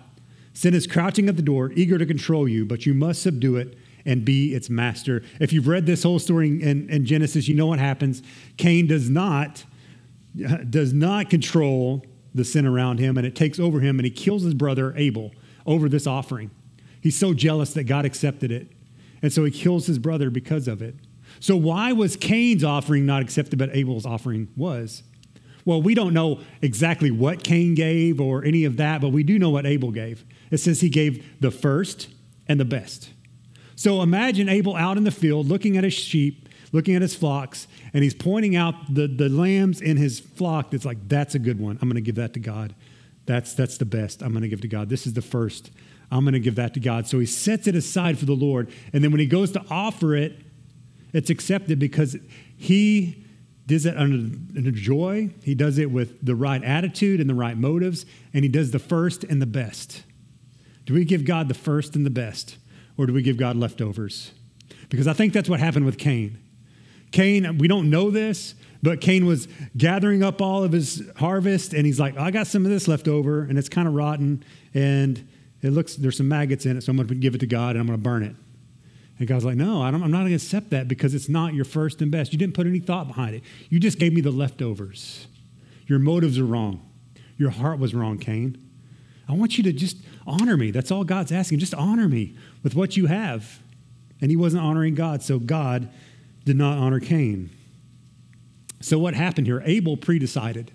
Sin 0.53 0.75
is 0.75 0.85
crouching 0.85 1.27
at 1.27 1.37
the 1.37 1.41
door, 1.41 1.71
eager 1.73 1.97
to 1.97 2.05
control 2.05 2.47
you, 2.47 2.65
but 2.67 2.85
you 2.85 2.93
must 2.93 3.23
subdue 3.23 3.55
it 3.55 3.75
and 4.05 4.23
be 4.23 4.53
its 4.53 4.69
master. 4.69 5.23
If 5.39 5.51
you've 5.51 5.67
read 5.67 5.87
this 5.87 6.03
whole 6.03 6.19
story 6.19 6.61
in, 6.61 6.87
in 6.87 7.07
Genesis, 7.07 7.47
you 7.47 7.55
know 7.55 7.65
what 7.65 7.79
happens. 7.79 8.21
Cain 8.57 8.85
does 8.85 9.09
not, 9.09 9.65
does 10.69 10.93
not 10.93 11.31
control 11.31 12.05
the 12.35 12.45
sin 12.45 12.67
around 12.67 12.99
him, 12.99 13.17
and 13.17 13.25
it 13.25 13.35
takes 13.35 13.59
over 13.59 13.79
him, 13.79 13.97
and 13.97 14.05
he 14.05 14.11
kills 14.11 14.43
his 14.43 14.53
brother 14.53 14.93
Abel 14.95 15.31
over 15.65 15.89
this 15.89 16.05
offering. 16.05 16.51
He's 17.01 17.17
so 17.17 17.33
jealous 17.33 17.73
that 17.73 17.85
God 17.85 18.05
accepted 18.05 18.51
it. 18.51 18.67
And 19.21 19.31
so 19.33 19.43
he 19.43 19.51
kills 19.51 19.87
his 19.87 19.99
brother 19.99 20.29
because 20.29 20.67
of 20.67 20.81
it. 20.81 20.95
So, 21.39 21.55
why 21.55 21.91
was 21.91 22.15
Cain's 22.15 22.63
offering 22.63 23.05
not 23.05 23.21
accepted, 23.21 23.59
but 23.59 23.75
Abel's 23.75 24.05
offering 24.05 24.47
was? 24.55 25.03
Well, 25.65 25.81
we 25.81 25.93
don't 25.93 26.13
know 26.13 26.39
exactly 26.61 27.11
what 27.11 27.43
Cain 27.43 27.75
gave 27.75 28.21
or 28.21 28.43
any 28.45 28.63
of 28.63 28.77
that, 28.77 29.01
but 29.01 29.09
we 29.09 29.23
do 29.23 29.37
know 29.37 29.49
what 29.49 29.65
Abel 29.65 29.91
gave. 29.91 30.23
It 30.49 30.59
says 30.59 30.79
he 30.79 30.89
gave 30.89 31.41
the 31.41 31.51
first 31.51 32.07
and 32.47 32.59
the 32.59 32.65
best. 32.65 33.09
So 33.75 34.01
imagine 34.01 34.47
Abel 34.47 34.75
out 34.75 34.97
in 34.97 35.03
the 35.03 35.11
field 35.11 35.47
looking 35.47 35.77
at 35.77 35.83
his 35.83 35.93
sheep, 35.93 36.47
looking 36.71 36.95
at 36.95 37.01
his 37.01 37.15
flocks, 37.15 37.67
and 37.93 38.03
he's 38.03 38.13
pointing 38.13 38.55
out 38.55 38.75
the, 38.89 39.07
the 39.07 39.29
lambs 39.29 39.81
in 39.81 39.97
his 39.97 40.19
flock 40.19 40.71
that's 40.71 40.85
like, 40.85 41.07
that's 41.09 41.35
a 41.35 41.39
good 41.39 41.59
one. 41.59 41.77
I'm 41.81 41.89
going 41.89 41.95
to 41.95 42.01
give 42.01 42.15
that 42.15 42.33
to 42.35 42.39
God. 42.39 42.73
That's, 43.25 43.53
that's 43.53 43.77
the 43.77 43.85
best. 43.85 44.23
I'm 44.23 44.31
going 44.31 44.43
to 44.43 44.47
give 44.47 44.61
to 44.61 44.67
God. 44.69 44.87
This 44.87 45.05
is 45.05 45.13
the 45.13 45.21
first. 45.21 45.69
I'm 46.11 46.23
going 46.23 46.33
to 46.33 46.39
give 46.39 46.55
that 46.55 46.73
to 46.75 46.79
God. 46.79 47.07
So 47.07 47.19
he 47.19 47.25
sets 47.25 47.67
it 47.67 47.75
aside 47.75 48.17
for 48.17 48.25
the 48.25 48.33
Lord. 48.33 48.71
And 48.93 49.03
then 49.03 49.11
when 49.11 49.19
he 49.19 49.25
goes 49.25 49.51
to 49.51 49.63
offer 49.69 50.15
it, 50.15 50.39
it's 51.13 51.29
accepted 51.29 51.79
because 51.79 52.15
he 52.55 53.25
does 53.65 53.85
it 53.85 53.97
under, 53.97 54.37
under 54.55 54.71
joy. 54.71 55.29
He 55.43 55.53
does 55.53 55.77
it 55.77 55.91
with 55.91 56.25
the 56.25 56.35
right 56.35 56.63
attitude 56.63 57.19
and 57.19 57.29
the 57.29 57.35
right 57.35 57.57
motives. 57.57 58.05
And 58.33 58.43
he 58.43 58.49
does 58.49 58.71
the 58.71 58.79
first 58.79 59.23
and 59.25 59.41
the 59.41 59.45
best. 59.45 60.03
Do 60.85 60.93
we 60.93 61.03
give 61.03 61.25
God 61.25 61.49
the 61.49 61.53
first 61.53 61.95
and 61.95 62.05
the 62.05 62.09
best? 62.09 62.57
Or 62.97 63.05
do 63.05 63.13
we 63.13 63.21
give 63.21 63.37
God 63.37 63.57
leftovers? 63.57 64.31
Because 64.89 65.07
I 65.07 65.13
think 65.13 65.33
that's 65.33 65.49
what 65.49 65.59
happened 65.59 65.85
with 65.85 65.97
Cain. 65.97 66.39
Cain, 67.11 67.57
we 67.57 67.67
don't 67.67 67.89
know 67.89 68.09
this, 68.09 68.55
but 68.81 69.01
Cain 69.01 69.25
was 69.25 69.47
gathering 69.75 70.23
up 70.23 70.41
all 70.41 70.63
of 70.63 70.71
his 70.71 71.09
harvest, 71.17 71.73
and 71.73 71.85
he's 71.85 71.99
like, 71.99 72.17
I 72.17 72.31
got 72.31 72.47
some 72.47 72.65
of 72.65 72.71
this 72.71 72.87
left 72.87 73.07
over, 73.07 73.41
and 73.41 73.57
it's 73.57 73.69
kind 73.69 73.87
of 73.87 73.93
rotten, 73.93 74.43
and 74.73 75.27
it 75.61 75.71
looks, 75.71 75.95
there's 75.95 76.17
some 76.17 76.27
maggots 76.27 76.65
in 76.65 76.77
it, 76.77 76.81
so 76.81 76.91
I'm 76.91 76.97
going 76.97 77.07
to 77.07 77.15
give 77.15 77.35
it 77.35 77.39
to 77.39 77.47
God, 77.47 77.71
and 77.71 77.79
I'm 77.79 77.87
going 77.87 77.97
to 77.97 78.03
burn 78.03 78.23
it. 78.23 78.35
And 79.19 79.27
God's 79.27 79.45
like, 79.45 79.55
No, 79.55 79.81
I 79.81 79.87
am 79.89 79.99
not 79.99 80.11
going 80.11 80.27
to 80.27 80.35
accept 80.35 80.69
that 80.69 80.87
because 80.87 81.15
it's 81.15 81.27
not 81.27 81.53
your 81.53 81.65
first 81.65 82.01
and 82.01 82.11
best. 82.11 82.31
You 82.31 82.39
didn't 82.39 82.53
put 82.53 82.67
any 82.67 82.79
thought 82.79 83.07
behind 83.07 83.35
it. 83.35 83.43
You 83.69 83.79
just 83.79 83.97
gave 83.99 84.13
me 84.13 84.21
the 84.21 84.31
leftovers. 84.31 85.27
Your 85.87 85.99
motives 85.99 86.37
are 86.37 86.45
wrong. 86.45 86.87
Your 87.37 87.49
heart 87.49 87.79
was 87.79 87.95
wrong, 87.95 88.17
Cain. 88.17 88.63
I 89.27 89.33
want 89.33 89.57
you 89.57 89.63
to 89.63 89.73
just 89.73 89.97
honor 90.25 90.57
me. 90.57 90.71
That's 90.71 90.91
all 90.91 91.03
God's 91.03 91.31
asking. 91.31 91.59
Just 91.59 91.73
honor 91.73 92.07
me 92.07 92.35
with 92.63 92.75
what 92.75 92.95
you 92.95 93.07
have. 93.07 93.59
And 94.21 94.31
he 94.31 94.37
wasn't 94.37 94.63
honoring 94.63 94.95
God, 94.95 95.21
so 95.21 95.39
God 95.39 95.89
did 96.45 96.57
not 96.57 96.77
honor 96.77 96.99
Cain. 96.99 97.49
So 98.81 98.97
what 98.99 99.13
happened 99.13 99.47
here? 99.47 99.61
Abel 99.65 99.97
predecided. 99.97 100.69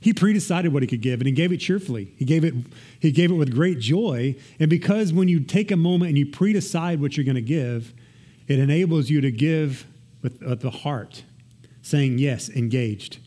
He 0.00 0.14
predecided 0.14 0.72
what 0.72 0.82
he 0.82 0.86
could 0.86 1.02
give, 1.02 1.20
and 1.20 1.26
he 1.26 1.32
gave 1.32 1.52
it 1.52 1.58
cheerfully. 1.58 2.14
He 2.16 2.24
gave 2.24 2.42
it, 2.42 2.54
he 2.98 3.12
gave 3.12 3.30
it 3.30 3.34
with 3.34 3.54
great 3.54 3.78
joy. 3.78 4.34
And 4.58 4.70
because 4.70 5.12
when 5.12 5.28
you 5.28 5.40
take 5.40 5.70
a 5.70 5.76
moment 5.76 6.08
and 6.08 6.18
you 6.18 6.26
predecide 6.26 7.00
what 7.00 7.16
you're 7.16 7.24
going 7.24 7.34
to 7.34 7.42
give, 7.42 7.92
it 8.48 8.58
enables 8.58 9.10
you 9.10 9.20
to 9.20 9.30
give 9.30 9.86
with, 10.22 10.40
with 10.40 10.62
the 10.62 10.70
heart, 10.70 11.22
saying, 11.82 12.18
Yes, 12.18 12.48
engaged. 12.48 13.18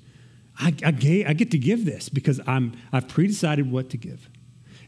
I, 0.60 0.74
I, 0.84 0.92
gave, 0.92 1.28
I 1.28 1.34
get 1.34 1.52
to 1.52 1.58
give 1.58 1.86
this 1.86 2.10
because 2.10 2.40
I'm, 2.48 2.74
I've 2.92 3.08
predecided 3.08 3.70
what 3.70 3.90
to 3.92 3.98
give. 3.98 4.28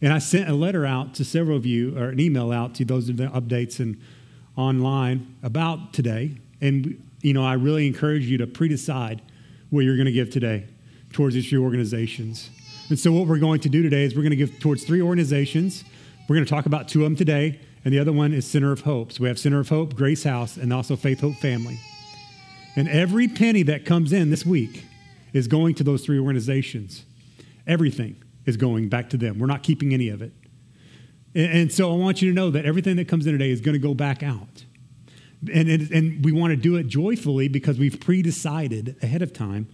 And 0.01 0.11
I 0.11 0.19
sent 0.19 0.49
a 0.49 0.53
letter 0.53 0.85
out 0.85 1.15
to 1.15 1.25
several 1.25 1.55
of 1.55 1.65
you, 1.65 1.97
or 1.97 2.09
an 2.09 2.19
email 2.19 2.51
out 2.51 2.75
to 2.75 2.85
those 2.85 3.09
updates 3.09 3.79
and 3.79 3.99
online 4.55 5.35
about 5.41 5.93
today. 5.93 6.37
And, 6.61 7.01
you 7.21 7.33
know, 7.33 7.45
I 7.45 7.53
really 7.53 7.87
encourage 7.87 8.25
you 8.25 8.37
to 8.39 8.47
pre-decide 8.47 9.21
what 9.69 9.81
you're 9.81 9.95
going 9.95 10.05
to 10.05 10.11
give 10.11 10.29
today 10.29 10.67
towards 11.13 11.35
these 11.35 11.49
three 11.49 11.59
organizations. 11.59 12.49
And 12.89 12.99
so 12.99 13.11
what 13.11 13.27
we're 13.27 13.39
going 13.39 13.61
to 13.61 13.69
do 13.69 13.81
today 13.81 14.03
is 14.03 14.15
we're 14.15 14.21
going 14.21 14.31
to 14.31 14.35
give 14.35 14.59
towards 14.59 14.83
three 14.83 15.01
organizations. 15.01 15.83
We're 16.27 16.35
going 16.35 16.45
to 16.45 16.49
talk 16.49 16.65
about 16.65 16.87
two 16.87 16.99
of 16.99 17.05
them 17.05 17.15
today, 17.15 17.59
and 17.83 17.93
the 17.93 17.99
other 17.99 18.13
one 18.13 18.33
is 18.33 18.45
Center 18.45 18.71
of 18.71 18.81
Hope. 18.81 19.11
So 19.11 19.23
we 19.23 19.27
have 19.27 19.39
Center 19.39 19.59
of 19.59 19.69
Hope, 19.69 19.95
Grace 19.95 20.23
House, 20.23 20.57
and 20.57 20.71
also 20.71 20.95
Faith 20.95 21.21
Hope 21.21 21.35
Family. 21.35 21.79
And 22.75 22.87
every 22.89 23.27
penny 23.27 23.63
that 23.63 23.85
comes 23.85 24.11
in 24.11 24.29
this 24.29 24.45
week 24.45 24.85
is 25.33 25.47
going 25.47 25.75
to 25.75 25.83
those 25.83 26.05
three 26.05 26.19
organizations. 26.19 27.05
Everything 27.65 28.21
is 28.45 28.57
going 28.57 28.89
back 28.89 29.09
to 29.11 29.17
them. 29.17 29.39
We're 29.39 29.47
not 29.47 29.63
keeping 29.63 29.93
any 29.93 30.09
of 30.09 30.21
it. 30.21 30.33
And, 31.35 31.71
so 31.71 31.91
I 31.91 31.95
want 31.97 32.21
you 32.21 32.29
to 32.29 32.35
know 32.35 32.49
that 32.51 32.65
everything 32.65 32.95
that 32.95 33.09
comes 33.09 33.27
in 33.27 33.33
today 33.33 33.49
is 33.49 33.59
going 33.59 33.73
to 33.73 33.79
go 33.79 33.93
back 33.93 34.23
out. 34.23 34.63
And, 35.53 35.69
and, 35.69 35.91
and 35.91 36.23
we 36.23 36.31
want 36.31 36.51
to 36.51 36.55
do 36.55 36.77
it 36.77 36.87
joyfully 36.87 37.49
because 37.49 37.77
we've 37.77 37.99
pre 37.99 38.21
decided 38.21 38.95
ahead 39.01 39.21
of 39.21 39.33
time 39.33 39.67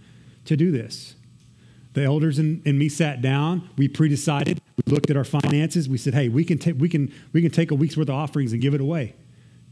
to 0.46 0.56
do 0.56 0.72
this. 0.72 1.14
The 1.94 2.04
elders 2.04 2.38
and, 2.38 2.62
and 2.66 2.78
me 2.78 2.88
sat 2.88 3.20
down. 3.20 3.68
We 3.76 3.86
pre-decided. 3.86 4.60
We 4.86 4.92
looked 4.92 5.10
at 5.10 5.16
our 5.16 5.24
finances. 5.24 5.88
We 5.88 5.98
said, 5.98 6.14
"Hey, 6.14 6.28
we 6.28 6.44
can 6.44 6.58
take 6.58 6.76
we 6.78 6.88
can 6.88 7.12
we 7.32 7.42
can 7.42 7.50
take 7.50 7.70
a 7.70 7.74
week's 7.74 7.96
worth 7.96 8.08
of 8.08 8.14
offerings 8.14 8.52
and 8.52 8.62
give 8.62 8.74
it 8.74 8.80
away, 8.80 9.14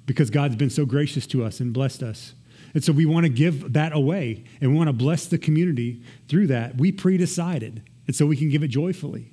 because 0.07 0.29
God's 0.29 0.57
been 0.57 0.71
so 0.71 0.85
gracious 0.85 1.27
to 1.29 1.45
us 1.45 1.61
and 1.61 1.73
blessed 1.73 2.03
us." 2.03 2.35
And 2.75 2.85
so 2.85 2.93
we 2.93 3.07
want 3.07 3.25
to 3.25 3.31
give 3.31 3.73
that 3.73 3.93
away, 3.93 4.45
and 4.61 4.71
we 4.71 4.77
want 4.77 4.89
to 4.89 4.93
bless 4.93 5.27
the 5.27 5.39
community 5.39 6.03
through 6.29 6.47
that. 6.49 6.77
We 6.77 6.93
pre-decided, 6.93 7.83
and 8.07 8.15
so 8.15 8.27
we 8.27 8.37
can 8.37 8.49
give 8.49 8.63
it 8.63 8.69
joyfully. 8.69 9.33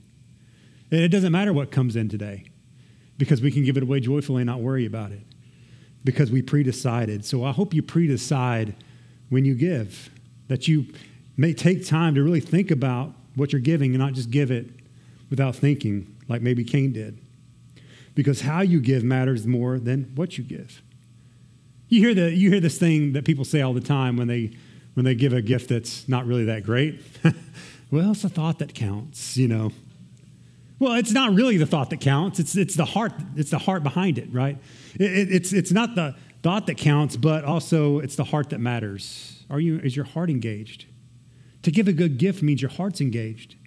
And 0.89 1.01
it 1.01 1.10
doesn't 1.10 1.34
matter 1.34 1.51
what 1.51 1.70
comes 1.70 1.96
in 1.96 2.10
today, 2.10 2.46
because 3.17 3.41
we 3.41 3.51
can 3.51 3.63
give 3.63 3.77
it 3.77 3.84
away 3.84 4.00
joyfully 4.00 4.41
and 4.41 4.48
not 4.48 4.62
worry 4.62 4.86
about 4.86 5.12
it, 5.12 5.22
because 6.03 6.32
we 6.32 6.41
pre-decided. 6.41 7.25
So 7.25 7.44
I 7.44 7.51
hope 7.51 7.74
you 7.74 7.84
pre-decide 7.84 8.75
when 9.29 9.44
you 9.44 9.53
give 9.53 10.10
that 10.48 10.67
you 10.67 10.86
may 11.38 11.53
take 11.53 11.86
time 11.86 12.15
to 12.15 12.24
really 12.24 12.41
think 12.41 12.72
about 12.72 13.13
what 13.36 13.53
you're 13.53 13.62
giving 13.62 13.91
and 13.91 14.00
not 14.00 14.13
just 14.13 14.32
give 14.32 14.50
it 14.50 14.67
without 15.29 15.56
thinking, 15.56 16.15
like 16.27 16.41
maybe 16.41 16.63
Cain 16.63 16.91
did. 16.91 17.20
Because 18.15 18.41
how 18.41 18.62
you 18.62 18.82
give 18.82 19.03
matters 19.03 19.46
more 19.46 19.77
than 19.77 20.12
what 20.15 20.38
you 20.38 20.44
give. 20.44 20.82
You 21.88 22.01
hear, 22.01 22.15
the, 22.15 22.34
you 22.34 22.50
hear 22.50 22.60
this 22.60 22.77
thing 22.77 23.13
that 23.13 23.24
people 23.24 23.46
say 23.46 23.62
all 23.62 23.74
the 23.74 23.79
time 23.79 24.17
when 24.17 24.27
they, 24.27 24.51
when 24.96 25.06
they 25.06 25.13
give 25.13 25.32
a 25.32 25.41
gift 25.41 25.70
that's 25.70 26.10
not 26.10 26.25
really 26.25 26.46
that 26.46 26.63
great. 26.63 27.00
well, 27.91 28.12
it's 28.12 28.24
the 28.24 28.29
thought 28.29 28.60
that 28.60 28.74
counts, 28.74 29.38
you 29.38 29.48
know. 29.48 29.72
Well, 30.79 30.94
it's 30.94 31.12
not 31.12 31.34
really 31.34 31.58
the 31.58 31.65
thought 31.65 31.91
that 31.91 32.01
counts. 32.01 32.39
It's, 32.39 32.56
it's 32.56 32.75
the 32.75 32.86
heart. 32.86 33.13
It's 33.36 33.51
the 33.51 33.60
heart 33.60 33.84
behind 33.84 34.17
it, 34.17 34.32
right? 34.34 34.58
It, 34.96 35.12
it, 35.12 35.32
it's, 35.32 35.53
it's 35.53 35.72
not 35.72 35.96
the 35.96 36.15
thought 36.41 36.67
that 36.67 36.77
counts, 36.77 37.15
but 37.15 37.46
also 37.46 38.00
it's 38.00 38.15
the 38.15 38.25
heart 38.25 38.50
that 38.50 38.60
matters. 38.60 39.44
Are 39.50 39.60
you, 39.60 39.79
is 39.79 39.96
your 39.96 40.06
heart 40.06 40.29
engaged? 40.29 40.86
To 41.68 41.72
give 41.72 41.90
a 41.90 41.92
good 41.92 42.18
gift 42.18 42.42
means 42.42 42.62
your 42.62 42.72
heart's 42.72 43.02
engaged. 43.02 43.58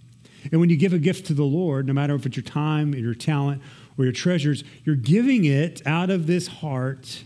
And 0.51 0.59
when 0.59 0.71
you 0.71 0.77
give 0.79 0.95
a 0.95 0.99
gift 0.99 1.27
to 1.27 1.35
the 1.35 1.45
Lord, 1.45 1.87
no 1.87 1.93
matter 1.93 2.15
if 2.15 2.25
it's 2.25 2.35
your 2.35 2.43
time, 2.43 2.95
or 2.95 2.97
your 2.97 3.13
talent, 3.13 3.61
or 3.99 4.05
your 4.05 4.13
treasures, 4.15 4.65
you're 4.85 4.97
giving 4.97 5.45
it 5.45 5.87
out 5.87 6.09
of 6.09 6.27
this 6.27 6.47
heart 6.47 7.25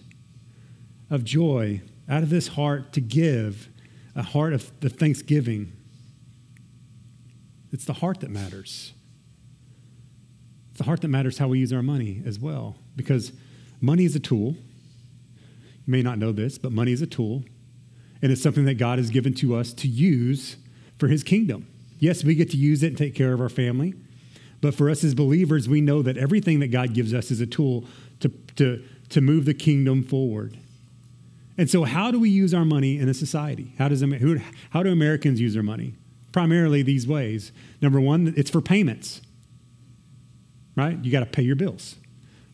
of 1.10 1.22
joy, 1.22 1.80
out 2.08 2.24
of 2.24 2.30
this 2.30 2.48
heart 2.48 2.92
to 2.94 3.00
give, 3.00 3.68
a 4.16 4.24
heart 4.24 4.52
of 4.52 4.72
the 4.80 4.88
thanksgiving. 4.88 5.72
It's 7.70 7.84
the 7.84 7.92
heart 7.92 8.18
that 8.18 8.30
matters. 8.30 8.94
It's 10.70 10.78
the 10.78 10.84
heart 10.86 11.02
that 11.02 11.08
matters 11.08 11.38
how 11.38 11.46
we 11.46 11.60
use 11.60 11.72
our 11.72 11.84
money 11.84 12.20
as 12.26 12.40
well, 12.40 12.74
because 12.96 13.30
money 13.80 14.06
is 14.06 14.16
a 14.16 14.20
tool. 14.20 14.56
You 15.86 15.92
may 15.92 16.02
not 16.02 16.18
know 16.18 16.32
this, 16.32 16.58
but 16.58 16.72
money 16.72 16.90
is 16.90 17.00
a 17.00 17.06
tool, 17.06 17.44
and 18.20 18.32
it's 18.32 18.42
something 18.42 18.64
that 18.64 18.74
God 18.74 18.98
has 18.98 19.10
given 19.10 19.34
to 19.34 19.54
us 19.54 19.72
to 19.74 19.86
use 19.86 20.56
for 20.98 21.08
his 21.08 21.22
kingdom. 21.22 21.66
Yes, 21.98 22.24
we 22.24 22.34
get 22.34 22.50
to 22.50 22.56
use 22.56 22.82
it 22.82 22.88
and 22.88 22.98
take 22.98 23.14
care 23.14 23.32
of 23.32 23.40
our 23.40 23.48
family, 23.48 23.94
but 24.60 24.74
for 24.74 24.90
us 24.90 25.04
as 25.04 25.14
believers, 25.14 25.68
we 25.68 25.80
know 25.80 26.02
that 26.02 26.16
everything 26.16 26.60
that 26.60 26.68
God 26.68 26.94
gives 26.94 27.14
us 27.14 27.30
is 27.30 27.40
a 27.40 27.46
tool 27.46 27.84
to, 28.20 28.28
to, 28.56 28.82
to 29.10 29.20
move 29.20 29.44
the 29.44 29.54
kingdom 29.54 30.02
forward. 30.02 30.56
And 31.56 31.70
so, 31.70 31.84
how 31.84 32.10
do 32.10 32.18
we 32.18 32.30
use 32.30 32.52
our 32.52 32.64
money 32.64 32.98
in 32.98 33.08
a 33.08 33.14
society? 33.14 33.72
How, 33.78 33.88
does, 33.88 34.02
how 34.70 34.82
do 34.82 34.90
Americans 34.90 35.40
use 35.40 35.54
their 35.54 35.62
money? 35.62 35.94
Primarily 36.32 36.82
these 36.82 37.06
ways. 37.06 37.52
Number 37.80 38.00
one, 38.00 38.34
it's 38.36 38.50
for 38.50 38.60
payments, 38.60 39.20
right? 40.74 40.98
You 41.04 41.12
got 41.12 41.20
to 41.20 41.26
pay 41.26 41.42
your 41.42 41.56
bills. 41.56 41.96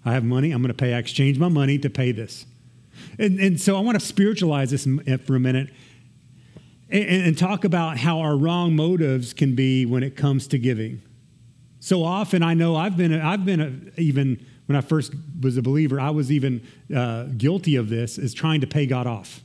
I 0.04 0.12
have 0.12 0.24
money, 0.24 0.50
I'm 0.50 0.62
going 0.62 0.68
to 0.68 0.74
pay, 0.74 0.94
I 0.94 0.98
exchange 0.98 1.38
my 1.38 1.48
money 1.48 1.78
to 1.78 1.90
pay 1.90 2.12
this. 2.12 2.46
And, 3.18 3.38
and 3.38 3.60
so 3.60 3.76
I 3.76 3.80
want 3.80 3.98
to 3.98 4.04
spiritualize 4.04 4.70
this 4.70 4.86
eh, 5.06 5.16
for 5.18 5.36
a 5.36 5.40
minute 5.40 5.70
and, 6.90 7.26
and 7.26 7.38
talk 7.38 7.64
about 7.64 7.98
how 7.98 8.20
our 8.20 8.36
wrong 8.36 8.74
motives 8.74 9.32
can 9.32 9.54
be 9.54 9.86
when 9.86 10.02
it 10.02 10.16
comes 10.16 10.46
to 10.48 10.58
giving. 10.58 11.02
So 11.78 12.04
often, 12.04 12.42
I 12.42 12.54
know 12.54 12.76
I've 12.76 12.96
been, 12.96 13.18
I've 13.18 13.44
been 13.44 13.60
a, 13.60 14.00
even 14.00 14.44
when 14.66 14.76
I 14.76 14.82
first 14.82 15.14
was 15.40 15.56
a 15.56 15.62
believer, 15.62 15.98
I 15.98 16.10
was 16.10 16.30
even 16.30 16.62
uh, 16.94 17.24
guilty 17.24 17.76
of 17.76 17.88
this, 17.88 18.18
is 18.18 18.34
trying 18.34 18.60
to 18.60 18.66
pay 18.66 18.86
God 18.86 19.06
off. 19.06 19.40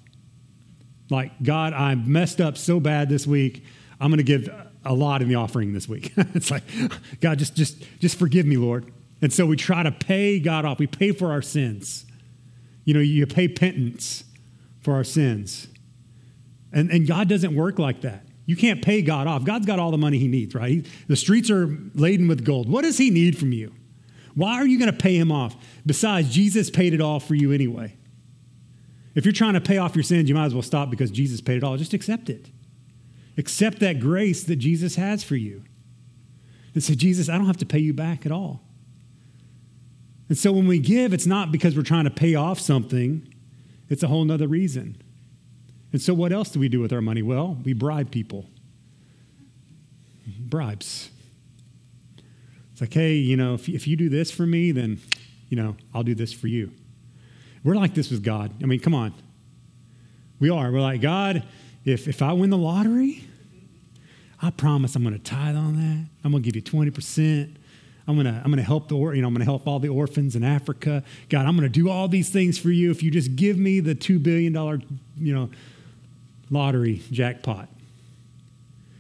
Like, 1.10 1.32
God, 1.42 1.74
I 1.74 1.96
messed 1.96 2.42
up 2.42 2.58
so 2.58 2.80
bad 2.80 3.10
this 3.10 3.26
week. 3.26 3.64
I'm 4.00 4.10
going 4.10 4.18
to 4.18 4.24
give 4.24 4.50
a 4.84 4.94
lot 4.94 5.22
in 5.22 5.30
the 5.30 5.36
offering 5.36 5.74
this 5.74 5.88
week. 5.88 6.14
it's 6.18 6.52
like, 6.52 6.64
God, 7.22 7.40
just, 7.40 7.56
just, 7.56 7.84
just 8.00 8.20
forgive 8.20 8.46
me, 8.46 8.58
Lord. 8.58 8.92
And 9.22 9.32
so 9.32 9.46
we 9.46 9.56
try 9.56 9.84
to 9.84 9.92
pay 9.92 10.40
God 10.40 10.66
off. 10.66 10.78
We 10.78 10.88
pay 10.88 11.12
for 11.12 11.32
our 11.32 11.42
sins. 11.42 12.06
You 12.84 12.94
know, 12.94 13.00
you 13.00 13.26
pay 13.26 13.48
penance 13.48 14.24
for 14.82 14.94
our 14.94 15.04
sins. 15.04 15.68
And, 16.76 16.92
and 16.92 17.08
God 17.08 17.30
doesn't 17.30 17.56
work 17.56 17.80
like 17.80 18.02
that. 18.02 18.28
You 18.46 18.56
can't 18.56 18.84
pay 18.84 19.02
God 19.02 19.26
off. 19.26 19.44
God's 19.44 19.66
got 19.66 19.80
all 19.80 19.90
the 19.90 19.98
money 19.98 20.20
he 20.20 20.28
needs, 20.28 20.54
right? 20.54 20.70
He, 20.70 20.84
the 21.08 21.16
streets 21.16 21.50
are 21.50 21.76
laden 21.96 22.28
with 22.28 22.46
gold. 22.46 22.70
What 22.70 22.84
does 22.84 22.98
he 22.98 23.10
need 23.10 23.38
from 23.38 23.54
you? 23.54 23.74
Why 24.36 24.56
are 24.56 24.68
you 24.68 24.78
going 24.78 24.92
to 24.92 24.98
pay 24.98 25.16
him 25.16 25.32
off? 25.32 25.56
Besides, 25.86 26.30
Jesus 26.32 26.70
paid 26.70 26.94
it 26.94 27.02
all 27.02 27.20
for 27.20 27.34
you 27.34 27.54
anyway. 27.54 27.96
If 29.16 29.26
you're 29.26 29.32
trying 29.32 29.54
to 29.54 29.62
pay 29.62 29.78
off 29.78 29.96
your 29.96 30.04
sins, 30.04 30.28
you 30.28 30.36
might 30.36 30.46
as 30.46 30.54
well 30.54 30.62
stop 30.62 30.90
because 30.90 31.10
Jesus 31.10 31.40
paid 31.40 31.58
it 31.58 31.64
all. 31.64 31.78
Just 31.78 31.94
accept 31.94 32.30
it. 32.30 32.50
Accept 33.38 33.80
that 33.80 34.02
grace 34.02 34.44
that 34.44 34.58
Jesus 34.58 34.96
has 34.96 35.24
for 35.24 35.38
you. 35.38 35.64
And 36.74 36.84
say, 36.84 36.96
Jesus, 36.96 37.30
I 37.30 37.38
don't 37.38 37.48
have 37.48 37.58
to 37.58 37.66
pay 37.66 37.80
you 37.80 37.94
back 37.94 38.26
at 38.26 38.34
all. 38.34 38.62
And 40.28 40.38
so 40.38 40.52
when 40.52 40.68
we 40.68 40.80
give, 40.80 41.14
it's 41.14 41.26
not 41.26 41.54
because 41.54 41.78
we're 41.78 41.84
trying 41.84 42.04
to 42.04 42.12
pay 42.12 42.36
off 42.36 42.60
something, 42.60 43.34
it's 43.88 44.04
a 44.04 44.08
whole 44.08 44.26
nother 44.26 44.48
reason. 44.48 45.02
And 45.96 46.02
so 46.02 46.14
what 46.14 46.34
else 46.34 46.50
do 46.50 46.60
we 46.60 46.68
do 46.68 46.82
with 46.82 46.92
our 46.92 47.00
money? 47.00 47.22
Well, 47.22 47.58
we 47.64 47.72
bribe 47.72 48.12
people. 48.12 48.50
Bribes. 50.28 51.10
It's 52.74 52.82
like, 52.82 52.94
hey, 52.94 53.14
you 53.14 53.38
know, 53.38 53.54
if, 53.54 53.70
if 53.70 53.88
you 53.88 53.96
do 53.96 54.10
this 54.10 54.30
for 54.30 54.46
me, 54.46 54.74
then, 54.74 55.00
you 55.48 55.56
know, 55.56 55.78
I'll 55.94 56.04
do 56.04 56.14
this 56.14 56.34
for 56.34 56.48
you. 56.48 56.74
We're 57.64 57.78
like 57.78 57.94
this 57.94 58.12
with 58.12 58.24
God. 58.24 58.52
I 58.62 58.66
mean, 58.66 58.82
come 58.82 58.94
on. 58.94 59.14
We 60.42 60.50
are. 60.50 60.70
We're 60.70 60.82
like, 60.82 61.00
God, 61.00 61.46
if, 61.86 62.10
if 62.10 62.22
I 62.22 62.34
win 62.34 62.50
the 62.50 62.58
lottery, 62.58 63.24
I 64.42 64.50
promise 64.50 64.98
I'm 64.98 65.04
going 65.04 65.18
to 65.18 65.24
tithe 65.24 65.56
on 65.56 65.78
that. 65.78 66.10
I'm 66.26 66.32
going 66.32 66.44
to 66.44 66.52
give 66.52 66.58
you 66.58 66.62
20%. 66.62 67.56
I'm 68.06 68.16
going 68.16 68.26
to 68.26 68.34
I'm 68.34 68.52
going 68.52 68.58
to 68.58 68.64
help 68.64 68.90
the 68.90 68.98
you 68.98 69.22
know 69.22 69.28
I'm 69.28 69.34
going 69.34 69.40
to 69.40 69.46
help 69.46 69.66
all 69.66 69.80
the 69.80 69.88
orphans 69.88 70.36
in 70.36 70.44
Africa. 70.44 71.06
God, 71.30 71.46
I'm 71.46 71.56
going 71.58 71.64
to 71.64 71.70
do 71.70 71.90
all 71.90 72.10
these 72.10 72.30
things 72.30 72.60
for 72.60 72.70
you 72.70 72.92
if 72.92 73.02
you 73.02 73.10
just 73.10 73.36
give 73.38 73.58
me 73.58 73.80
the 73.80 73.96
2 73.96 74.20
billion 74.20 74.54
dollar, 74.54 74.80
you 75.18 75.34
know, 75.34 75.50
lottery 76.50 77.02
jackpot. 77.12 77.70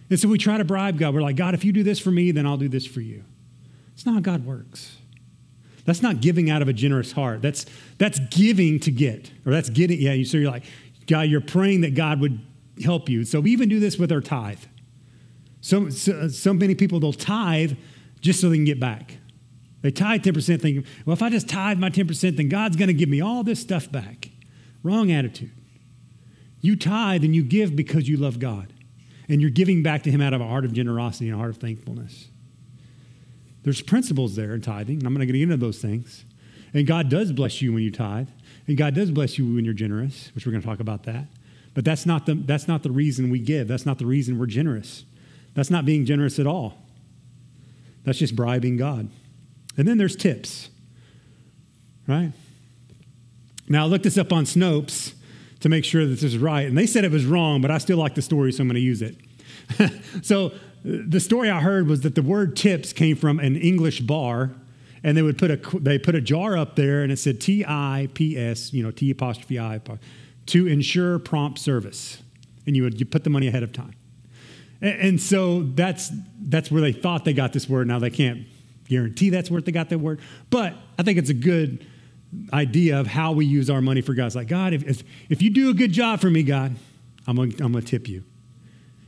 And 0.09 0.19
so 0.19 0.27
we 0.27 0.37
try 0.37 0.57
to 0.57 0.65
bribe 0.65 0.99
God. 0.99 1.13
We're 1.13 1.21
like, 1.21 1.35
God, 1.35 1.53
if 1.53 1.65
you 1.65 1.71
do 1.71 1.83
this 1.83 1.99
for 1.99 2.11
me, 2.11 2.31
then 2.31 2.45
I'll 2.45 2.57
do 2.57 2.69
this 2.69 2.85
for 2.85 3.01
you. 3.01 3.23
It's 3.93 4.05
not 4.05 4.15
how 4.15 4.21
God 4.21 4.45
works. 4.45 4.97
That's 5.85 6.01
not 6.01 6.21
giving 6.21 6.49
out 6.49 6.61
of 6.61 6.67
a 6.67 6.73
generous 6.73 7.11
heart. 7.11 7.41
That's 7.41 7.65
that's 7.97 8.19
giving 8.19 8.79
to 8.81 8.91
get, 8.91 9.31
or 9.45 9.51
that's 9.51 9.69
getting. 9.69 10.01
Yeah, 10.01 10.23
so 10.23 10.37
you're 10.37 10.51
like, 10.51 10.63
God, 11.07 11.23
you're 11.23 11.41
praying 11.41 11.81
that 11.81 11.93
God 11.93 12.19
would 12.21 12.39
help 12.83 13.07
you. 13.07 13.23
So 13.23 13.39
we 13.39 13.51
even 13.51 13.69
do 13.69 13.79
this 13.79 13.97
with 13.97 14.11
our 14.11 14.21
tithe. 14.21 14.59
So, 15.61 15.89
so, 15.89 16.27
so 16.27 16.53
many 16.53 16.75
people, 16.75 16.99
they'll 16.99 17.13
tithe 17.13 17.73
just 18.21 18.41
so 18.41 18.49
they 18.49 18.57
can 18.57 18.65
get 18.65 18.79
back. 18.79 19.17
They 19.81 19.91
tithe 19.91 20.23
10% 20.23 20.61
thinking, 20.61 20.85
well, 21.05 21.13
if 21.13 21.21
I 21.21 21.29
just 21.29 21.47
tithe 21.47 21.77
my 21.77 21.89
10%, 21.89 22.37
then 22.37 22.49
God's 22.49 22.75
going 22.75 22.87
to 22.87 22.93
give 22.93 23.09
me 23.09 23.21
all 23.21 23.43
this 23.43 23.59
stuff 23.59 23.91
back. 23.91 24.29
Wrong 24.83 25.11
attitude. 25.11 25.51
You 26.65 26.75
tithe 26.75 27.23
and 27.23 27.35
you 27.35 27.43
give 27.43 27.75
because 27.75 28.09
you 28.09 28.17
love 28.17 28.39
God. 28.39 28.73
And 29.29 29.39
you're 29.39 29.51
giving 29.51 29.83
back 29.83 30.01
to 30.03 30.11
Him 30.11 30.19
out 30.19 30.33
of 30.33 30.41
a 30.41 30.47
heart 30.47 30.65
of 30.65 30.73
generosity 30.73 31.27
and 31.27 31.35
a 31.35 31.37
heart 31.37 31.51
of 31.51 31.57
thankfulness. 31.57 32.27
There's 33.63 33.81
principles 33.81 34.35
there 34.35 34.55
in 34.55 34.61
tithing, 34.61 34.97
and 34.97 35.05
I'm 35.05 35.13
not 35.13 35.19
going 35.19 35.27
to 35.27 35.33
get 35.33 35.43
into 35.43 35.57
those 35.57 35.77
things. 35.77 36.25
And 36.73 36.87
God 36.87 37.09
does 37.09 37.31
bless 37.31 37.61
you 37.61 37.71
when 37.71 37.83
you 37.83 37.91
tithe, 37.91 38.29
and 38.67 38.77
God 38.77 38.95
does 38.95 39.11
bless 39.11 39.37
you 39.37 39.53
when 39.53 39.63
you're 39.63 39.75
generous, 39.75 40.31
which 40.33 40.47
we're 40.47 40.51
going 40.51 40.61
to 40.63 40.67
talk 40.67 40.79
about 40.79 41.03
that. 41.03 41.27
But 41.75 41.85
that's 41.85 42.05
not 42.05 42.25
the, 42.25 42.33
that's 42.33 42.67
not 42.67 42.81
the 42.81 42.91
reason 42.91 43.29
we 43.29 43.39
give. 43.39 43.67
That's 43.67 43.85
not 43.85 43.99
the 43.99 44.07
reason 44.07 44.39
we're 44.39 44.47
generous. 44.47 45.05
That's 45.53 45.69
not 45.69 45.85
being 45.85 46.05
generous 46.05 46.39
at 46.39 46.47
all. 46.47 46.79
That's 48.05 48.17
just 48.17 48.35
bribing 48.35 48.77
God. 48.77 49.09
And 49.77 49.87
then 49.87 49.99
there's 49.99 50.15
tips, 50.15 50.69
right? 52.07 52.31
Now, 53.69 53.83
I 53.83 53.87
looked 53.87 54.03
this 54.03 54.17
up 54.17 54.33
on 54.33 54.45
Snopes 54.45 55.13
to 55.61 55.69
make 55.69 55.85
sure 55.85 56.05
that 56.05 56.11
this 56.11 56.23
is 56.23 56.37
right, 56.37 56.67
and 56.67 56.77
they 56.77 56.85
said 56.85 57.03
it 57.03 57.11
was 57.11 57.25
wrong, 57.25 57.61
but 57.61 57.71
I 57.71 57.77
still 57.77 57.97
like 57.97 58.15
the 58.15 58.21
story, 58.21 58.51
so 58.51 58.61
I'm 58.61 58.67
going 58.67 58.75
to 58.75 58.81
use 58.81 59.01
it. 59.01 59.17
so, 60.21 60.51
the 60.83 61.19
story 61.19 61.49
I 61.49 61.61
heard 61.61 61.87
was 61.87 62.01
that 62.01 62.13
the 62.13 62.21
word 62.21 62.55
tips 62.55 62.93
came 62.93 63.15
from 63.15 63.39
an 63.39 63.55
English 63.55 64.01
bar, 64.01 64.51
and 65.03 65.17
they 65.17 65.23
would 65.23 65.37
put 65.37 65.49
a 65.51 65.79
they 65.79 65.97
put 65.97 66.13
a 66.13 66.21
jar 66.21 66.55
up 66.55 66.75
there, 66.75 67.01
and 67.01 67.11
it 67.11 67.17
said 67.17 67.41
T 67.41 67.65
I 67.67 68.07
P 68.13 68.37
S, 68.37 68.71
you 68.71 68.83
know, 68.83 68.91
T 68.91 69.09
apostrophe 69.09 69.59
I, 69.59 69.81
to 70.47 70.67
ensure 70.67 71.17
prompt 71.17 71.57
service, 71.57 72.21
and 72.67 72.75
you 72.75 72.83
would 72.83 72.99
you 72.99 73.05
put 73.05 73.23
the 73.23 73.31
money 73.31 73.47
ahead 73.47 73.63
of 73.63 73.73
time. 73.73 73.95
And 74.81 75.19
so 75.19 75.63
that's 75.63 76.11
that's 76.39 76.69
where 76.69 76.81
they 76.81 76.91
thought 76.91 77.25
they 77.25 77.33
got 77.33 77.53
this 77.53 77.67
word. 77.67 77.87
Now 77.87 77.97
they 77.97 78.11
can't 78.11 78.45
guarantee 78.87 79.31
that's 79.31 79.49
where 79.49 79.61
they 79.61 79.71
got 79.71 79.89
that 79.89 79.99
word, 79.99 80.19
but 80.51 80.75
I 80.99 81.03
think 81.03 81.17
it's 81.17 81.31
a 81.31 81.35
good 81.35 81.85
idea 82.53 82.99
of 82.99 83.07
how 83.07 83.31
we 83.31 83.45
use 83.45 83.69
our 83.69 83.81
money 83.81 84.01
for 84.01 84.13
God. 84.13 84.27
It's 84.27 84.35
like 84.35 84.47
God, 84.47 84.73
if 84.73 85.03
if, 85.29 85.41
you 85.41 85.49
do 85.49 85.69
a 85.69 85.73
good 85.73 85.91
job 85.91 86.19
for 86.19 86.29
me, 86.29 86.43
God, 86.43 86.75
I'm 87.27 87.35
gonna, 87.35 87.51
I'm 87.59 87.73
gonna 87.73 87.81
tip 87.81 88.07
you. 88.07 88.23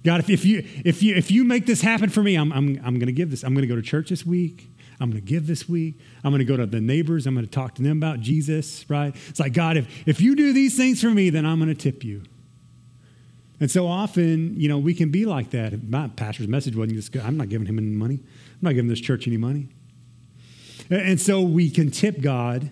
God, 0.04 0.20
if, 0.20 0.30
if 0.30 0.46
you 0.46 0.66
if 0.86 1.04
you 1.04 1.16
if 1.16 1.32
you 1.32 1.44
make 1.44 1.66
this 1.66 1.82
happen 1.82 2.10
for 2.10 2.24
me, 2.24 2.36
I'm 2.36 2.52
I'm 2.52 2.80
I'm 2.84 3.00
gonna 3.00 3.12
give 3.12 3.32
this. 3.32 3.44
I'm 3.44 3.54
gonna 3.54 3.68
go 3.68 3.76
to 3.76 3.82
church 3.82 4.10
this 4.10 4.26
week. 4.26 4.70
I'm 5.00 5.12
going 5.12 5.22
to 5.22 5.28
give 5.28 5.46
this 5.46 5.70
week. 5.70 6.00
I'm 6.24 6.32
going 6.32 6.40
to 6.40 6.46
go 6.46 6.58
to 6.58 6.66
the 6.66 6.82
neighbors. 6.82 7.28
I'm 7.28 7.36
going 7.36 7.46
to 7.46 7.52
talk 7.52 7.76
to 7.76 7.84
them 7.84 7.98
about 7.98 8.20
Jesus, 8.20 8.84
right? 8.90 9.16
It's 9.30 9.40
like, 9.40 9.54
God, 9.54 9.78
if, 9.78 10.08
if 10.08 10.22
you 10.22 10.36
do 10.36 10.54
these 10.54 10.76
things 10.76 11.02
for 11.02 11.10
me, 11.12 11.30
then 11.30 11.46
I'm 11.46 11.60
going 11.60 11.70
to 11.70 11.76
tip 11.76 12.04
you. 12.04 12.24
And 13.60 13.72
so 13.72 13.88
often, 13.88 14.60
you 14.60 14.70
know, 14.70 14.78
we 14.78 14.94
can 14.94 15.10
be 15.10 15.26
like 15.26 15.52
that. 15.52 15.88
My 15.88 16.08
pastor's 16.10 16.48
message 16.48 16.76
wasn't 16.76 16.96
just, 16.96 17.16
I'm 17.18 17.38
not 17.38 17.50
giving 17.50 17.68
him 17.68 17.78
any 17.78 17.88
money. 17.88 18.16
I'm 18.16 18.60
not 18.62 18.74
giving 18.74 18.90
this 18.90 19.00
church 19.00 19.28
any 19.28 19.38
money. 19.38 19.70
And 20.90 21.20
so 21.20 21.42
we 21.42 21.70
can 21.70 21.92
tip 21.92 22.22
God 22.22 22.72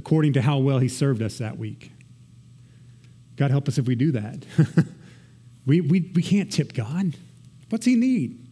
according 0.00 0.32
to 0.32 0.40
how 0.40 0.56
well 0.56 0.78
he 0.78 0.88
served 0.88 1.20
us 1.20 1.36
that 1.36 1.58
week. 1.58 1.92
God 3.36 3.50
help 3.50 3.68
us 3.68 3.76
if 3.76 3.86
we 3.86 3.94
do 3.94 4.12
that. 4.12 4.46
we, 5.66 5.82
we, 5.82 6.10
we 6.14 6.22
can't 6.22 6.50
tip 6.50 6.72
God. 6.72 7.18
What's 7.68 7.84
he 7.84 7.96
need? 7.96 8.48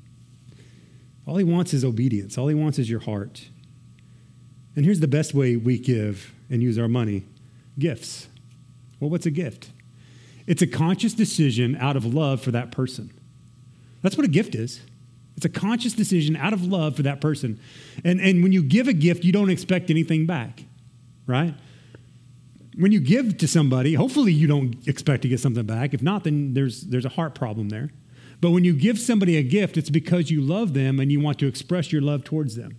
All 1.27 1.39
he 1.39 1.45
wants 1.45 1.73
is 1.73 1.87
obedience. 1.87 2.37
All 2.37 2.49
he 2.49 2.55
wants 2.55 2.79
is 2.79 2.91
your 2.91 3.01
heart. 3.01 3.49
And 4.77 4.85
here's 4.85 5.01
the 5.01 5.09
best 5.09 5.33
way 5.33 5.57
we 5.57 5.79
give 5.79 6.35
and 6.51 6.63
use 6.63 6.79
our 6.79 6.87
money 6.87 7.25
gifts. 7.79 8.29
Well, 9.01 9.09
what's 9.09 9.25
a 9.25 9.31
gift? 9.31 9.71
It's 10.47 10.61
a 10.61 10.67
conscious 10.67 11.15
decision 11.15 11.77
out 11.77 11.97
of 11.97 12.05
love 12.05 12.43
for 12.43 12.51
that 12.51 12.73
person. 12.73 13.11
That's 14.03 14.19
what 14.19 14.27
a 14.27 14.31
gift 14.31 14.55
is. 14.55 14.83
It's 15.35 15.47
a 15.47 15.49
conscious 15.49 15.95
decision 15.95 16.37
out 16.37 16.53
of 16.53 16.67
love 16.67 16.95
for 16.95 17.05
that 17.05 17.23
person. 17.23 17.59
And, 18.05 18.21
and 18.21 18.43
when 18.43 18.53
you 18.53 18.63
give 18.63 18.87
a 18.87 18.93
gift, 18.93 19.25
you 19.25 19.33
don't 19.33 19.49
expect 19.49 19.89
anything 19.89 20.27
back, 20.27 20.65
right? 21.29 21.55
When 22.77 22.91
you 22.91 22.99
give 22.99 23.39
to 23.39 23.47
somebody, 23.47 23.95
hopefully 23.95 24.33
you 24.33 24.49
don't 24.49 24.87
expect 24.89 25.23
to 25.23 25.29
get 25.29 25.39
something 25.39 25.65
back. 25.65 25.95
If 25.95 26.03
not, 26.03 26.25
then 26.25 26.55
there's, 26.55 26.83
there's 26.83 27.05
a 27.05 27.11
heart 27.11 27.37
problem 27.37 27.69
there. 27.69 27.91
But 28.41 28.51
when 28.51 28.65
you 28.65 28.73
give 28.73 28.99
somebody 28.99 29.37
a 29.37 29.43
gift, 29.43 29.77
it's 29.77 29.91
because 29.91 30.31
you 30.31 30.41
love 30.41 30.75
them 30.75 30.99
and 30.99 31.13
you 31.13 31.21
want 31.21 31.39
to 31.41 31.47
express 31.47 31.93
your 31.93 32.03
love 32.03 32.25
towards 32.25 32.57
them. 32.57 32.77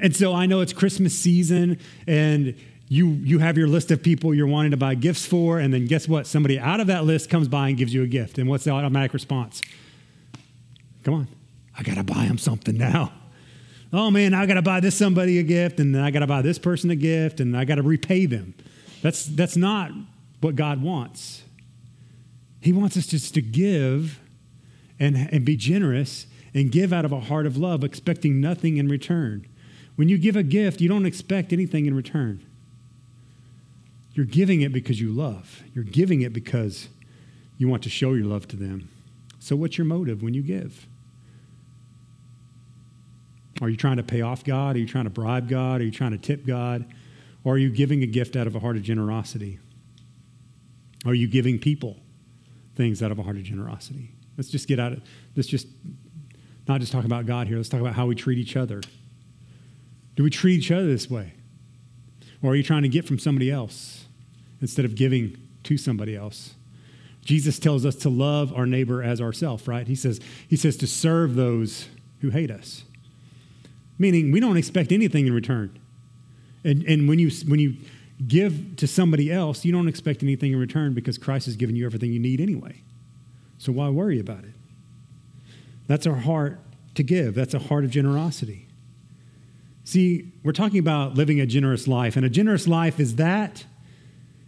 And 0.00 0.14
so 0.14 0.34
I 0.34 0.46
know 0.46 0.60
it's 0.60 0.72
Christmas 0.72 1.16
season 1.16 1.78
and 2.06 2.56
you 2.88 3.08
you 3.08 3.38
have 3.38 3.58
your 3.58 3.68
list 3.68 3.90
of 3.90 4.02
people 4.02 4.32
you're 4.34 4.46
wanting 4.46 4.70
to 4.70 4.76
buy 4.76 4.94
gifts 4.94 5.26
for, 5.26 5.58
and 5.58 5.72
then 5.72 5.86
guess 5.86 6.08
what? 6.08 6.26
Somebody 6.26 6.58
out 6.58 6.80
of 6.80 6.86
that 6.86 7.04
list 7.04 7.28
comes 7.28 7.48
by 7.48 7.68
and 7.68 7.76
gives 7.76 7.92
you 7.92 8.02
a 8.02 8.06
gift. 8.06 8.38
And 8.38 8.48
what's 8.48 8.64
the 8.64 8.70
automatic 8.70 9.12
response? 9.12 9.60
Come 11.04 11.14
on, 11.14 11.28
I 11.76 11.82
gotta 11.82 12.02
buy 12.02 12.26
them 12.26 12.38
something 12.38 12.76
now. 12.76 13.12
Oh 13.92 14.10
man, 14.10 14.34
I 14.34 14.46
gotta 14.46 14.62
buy 14.62 14.80
this 14.80 14.96
somebody 14.96 15.38
a 15.38 15.42
gift, 15.42 15.80
and 15.80 15.96
I 15.96 16.10
gotta 16.10 16.26
buy 16.26 16.42
this 16.42 16.58
person 16.58 16.90
a 16.90 16.96
gift, 16.96 17.40
and 17.40 17.56
I 17.56 17.64
gotta 17.64 17.82
repay 17.82 18.26
them. 18.26 18.54
That's 19.02 19.24
that's 19.24 19.56
not 19.56 19.92
what 20.40 20.56
God 20.56 20.82
wants. 20.82 21.42
He 22.60 22.72
wants 22.72 22.96
us 22.96 23.06
just 23.06 23.34
to 23.34 23.42
give 23.42 24.20
and, 24.98 25.28
and 25.32 25.44
be 25.44 25.56
generous 25.56 26.26
and 26.54 26.72
give 26.72 26.92
out 26.92 27.04
of 27.04 27.12
a 27.12 27.20
heart 27.20 27.46
of 27.46 27.56
love, 27.56 27.84
expecting 27.84 28.40
nothing 28.40 28.78
in 28.78 28.88
return. 28.88 29.46
When 29.96 30.08
you 30.08 30.18
give 30.18 30.36
a 30.36 30.42
gift, 30.42 30.80
you 30.80 30.88
don't 30.88 31.06
expect 31.06 31.52
anything 31.52 31.86
in 31.86 31.94
return. 31.94 32.44
You're 34.12 34.26
giving 34.26 34.62
it 34.62 34.72
because 34.72 35.00
you 35.00 35.12
love. 35.12 35.62
You're 35.74 35.84
giving 35.84 36.22
it 36.22 36.32
because 36.32 36.88
you 37.56 37.68
want 37.68 37.82
to 37.84 37.90
show 37.90 38.14
your 38.14 38.26
love 38.26 38.48
to 38.48 38.56
them. 38.56 38.88
So, 39.38 39.54
what's 39.54 39.78
your 39.78 39.84
motive 39.84 40.22
when 40.22 40.34
you 40.34 40.42
give? 40.42 40.86
Are 43.60 43.68
you 43.68 43.76
trying 43.76 43.96
to 43.96 44.02
pay 44.02 44.20
off 44.20 44.44
God? 44.44 44.76
Are 44.76 44.78
you 44.78 44.86
trying 44.86 45.04
to 45.04 45.10
bribe 45.10 45.48
God? 45.48 45.80
Are 45.80 45.84
you 45.84 45.90
trying 45.90 46.12
to 46.12 46.18
tip 46.18 46.46
God? 46.46 46.86
Or 47.44 47.54
are 47.54 47.58
you 47.58 47.70
giving 47.70 48.02
a 48.02 48.06
gift 48.06 48.36
out 48.36 48.46
of 48.46 48.54
a 48.54 48.60
heart 48.60 48.76
of 48.76 48.82
generosity? 48.82 49.58
Are 51.04 51.14
you 51.14 51.28
giving 51.28 51.58
people 51.58 51.96
things 52.74 53.02
out 53.02 53.10
of 53.10 53.18
a 53.18 53.22
heart 53.22 53.36
of 53.36 53.42
generosity? 53.42 54.12
Let's 54.36 54.50
just 54.50 54.68
get 54.68 54.78
out 54.78 54.92
of 54.92 55.02
let's 55.36 55.48
just 55.48 55.66
not 56.66 56.80
just 56.80 56.92
talk 56.92 57.04
about 57.04 57.26
God 57.26 57.48
here. 57.48 57.56
Let's 57.56 57.68
talk 57.68 57.80
about 57.80 57.94
how 57.94 58.06
we 58.06 58.14
treat 58.14 58.38
each 58.38 58.56
other. 58.56 58.80
Do 60.16 60.22
we 60.22 60.30
treat 60.30 60.58
each 60.58 60.70
other 60.70 60.86
this 60.86 61.08
way? 61.08 61.32
Or 62.42 62.52
are 62.52 62.56
you 62.56 62.62
trying 62.62 62.82
to 62.82 62.88
get 62.88 63.06
from 63.06 63.18
somebody 63.18 63.50
else? 63.50 64.04
instead 64.60 64.84
of 64.84 64.94
giving 64.94 65.36
to 65.64 65.76
somebody 65.76 66.16
else. 66.16 66.54
Jesus 67.24 67.58
tells 67.58 67.84
us 67.84 67.94
to 67.96 68.08
love 68.08 68.52
our 68.54 68.66
neighbor 68.66 69.02
as 69.02 69.20
ourselves, 69.20 69.68
right? 69.68 69.86
He 69.86 69.94
says, 69.94 70.20
he 70.48 70.56
says 70.56 70.76
to 70.78 70.86
serve 70.86 71.34
those 71.34 71.88
who 72.20 72.30
hate 72.30 72.50
us. 72.50 72.84
Meaning 73.98 74.30
we 74.32 74.40
don't 74.40 74.56
expect 74.56 74.92
anything 74.92 75.26
in 75.26 75.32
return. 75.32 75.78
And, 76.64 76.82
and 76.84 77.08
when, 77.08 77.18
you, 77.18 77.30
when 77.46 77.60
you 77.60 77.76
give 78.26 78.76
to 78.76 78.86
somebody 78.86 79.32
else, 79.32 79.64
you 79.64 79.72
don't 79.72 79.88
expect 79.88 80.22
anything 80.22 80.52
in 80.52 80.58
return 80.58 80.94
because 80.94 81.18
Christ 81.18 81.46
has 81.46 81.56
given 81.56 81.76
you 81.76 81.86
everything 81.86 82.12
you 82.12 82.18
need 82.18 82.40
anyway. 82.40 82.82
So 83.58 83.72
why 83.72 83.88
worry 83.88 84.20
about 84.20 84.44
it? 84.44 84.54
That's 85.86 86.06
our 86.06 86.16
heart 86.16 86.60
to 86.94 87.02
give. 87.02 87.34
That's 87.34 87.54
a 87.54 87.58
heart 87.58 87.84
of 87.84 87.90
generosity. 87.90 88.68
See, 89.84 90.32
we're 90.44 90.52
talking 90.52 90.78
about 90.78 91.14
living 91.14 91.40
a 91.40 91.46
generous 91.46 91.88
life, 91.88 92.14
and 92.14 92.26
a 92.26 92.28
generous 92.28 92.68
life 92.68 93.00
is 93.00 93.16
that 93.16 93.64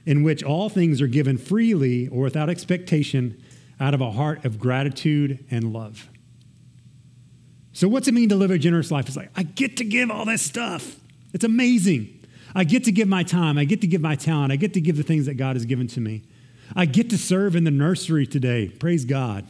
in 0.04 0.22
which 0.22 0.42
all 0.42 0.68
things 0.68 1.00
are 1.00 1.06
given 1.06 1.38
freely 1.38 2.08
or 2.08 2.22
without 2.22 2.50
expectation 2.50 3.42
out 3.80 3.94
of 3.94 4.02
a 4.02 4.10
heart 4.10 4.44
of 4.44 4.58
gratitude 4.58 5.42
and 5.50 5.72
love. 5.72 6.09
So, 7.72 7.88
what's 7.88 8.08
it 8.08 8.14
mean 8.14 8.28
to 8.30 8.36
live 8.36 8.50
a 8.50 8.58
generous 8.58 8.90
life? 8.90 9.06
It's 9.06 9.16
like, 9.16 9.30
I 9.36 9.44
get 9.44 9.76
to 9.76 9.84
give 9.84 10.10
all 10.10 10.24
this 10.24 10.42
stuff. 10.42 10.96
It's 11.32 11.44
amazing. 11.44 12.20
I 12.54 12.64
get 12.64 12.84
to 12.84 12.92
give 12.92 13.06
my 13.06 13.22
time. 13.22 13.58
I 13.58 13.64
get 13.64 13.80
to 13.82 13.86
give 13.86 14.00
my 14.00 14.16
talent. 14.16 14.52
I 14.52 14.56
get 14.56 14.74
to 14.74 14.80
give 14.80 14.96
the 14.96 15.02
things 15.02 15.26
that 15.26 15.34
God 15.34 15.54
has 15.54 15.64
given 15.64 15.86
to 15.88 16.00
me. 16.00 16.22
I 16.74 16.86
get 16.86 17.10
to 17.10 17.18
serve 17.18 17.54
in 17.54 17.64
the 17.64 17.70
nursery 17.70 18.26
today. 18.26 18.68
Praise 18.68 19.04
God. 19.04 19.46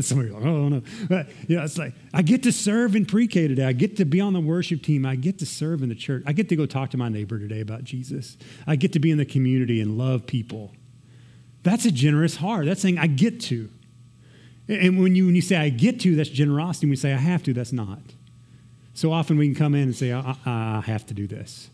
Somebody 0.00 0.30
like, 0.30 0.44
oh 0.44 0.68
no. 0.68 0.82
But, 1.08 1.28
you 1.46 1.56
know, 1.56 1.62
it's 1.62 1.78
like, 1.78 1.92
I 2.12 2.22
get 2.22 2.42
to 2.44 2.52
serve 2.52 2.96
in 2.96 3.04
pre 3.04 3.26
K 3.26 3.46
today. 3.46 3.64
I 3.64 3.72
get 3.72 3.96
to 3.98 4.04
be 4.04 4.20
on 4.20 4.32
the 4.32 4.40
worship 4.40 4.82
team. 4.82 5.04
I 5.04 5.16
get 5.16 5.38
to 5.40 5.46
serve 5.46 5.82
in 5.82 5.88
the 5.88 5.94
church. 5.94 6.22
I 6.26 6.32
get 6.32 6.48
to 6.48 6.56
go 6.56 6.66
talk 6.66 6.90
to 6.90 6.96
my 6.96 7.08
neighbor 7.08 7.38
today 7.38 7.60
about 7.60 7.84
Jesus. 7.84 8.36
I 8.66 8.76
get 8.76 8.92
to 8.94 8.98
be 8.98 9.10
in 9.10 9.18
the 9.18 9.26
community 9.26 9.80
and 9.80 9.98
love 9.98 10.26
people. 10.26 10.72
That's 11.62 11.84
a 11.84 11.92
generous 11.92 12.36
heart. 12.36 12.66
That's 12.66 12.80
saying 12.80 12.98
I 12.98 13.06
get 13.06 13.40
to. 13.42 13.68
And 14.68 15.00
when 15.00 15.14
you, 15.14 15.26
when 15.26 15.34
you 15.34 15.42
say 15.42 15.56
I 15.56 15.70
get 15.70 15.98
to, 16.00 16.14
that's 16.14 16.28
generosity. 16.28 16.86
When 16.86 16.90
we 16.90 16.96
say 16.96 17.14
I 17.14 17.16
have 17.16 17.42
to, 17.44 17.54
that's 17.54 17.72
not. 17.72 18.00
So 18.92 19.12
often 19.12 19.38
we 19.38 19.46
can 19.46 19.54
come 19.54 19.74
in 19.74 19.84
and 19.84 19.96
say, 19.96 20.12
I, 20.12 20.36
I 20.44 20.82
have 20.84 21.06
to 21.06 21.14
do 21.14 21.26
this. 21.26 21.70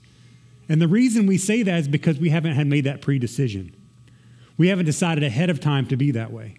And 0.68 0.80
the 0.80 0.88
reason 0.88 1.26
we 1.26 1.38
say 1.38 1.62
that 1.62 1.80
is 1.80 1.88
because 1.88 2.18
we 2.18 2.30
haven't 2.30 2.52
had 2.52 2.66
made 2.66 2.85
that 2.85 3.00
pre 3.00 3.18
decision. 3.18 3.74
We 4.57 4.68
haven't 4.68 4.87
decided 4.87 5.24
ahead 5.24 5.50
of 5.50 5.61
time 5.61 5.87
to 5.88 5.96
be 5.96 6.12
that 6.12 6.30
way. 6.30 6.57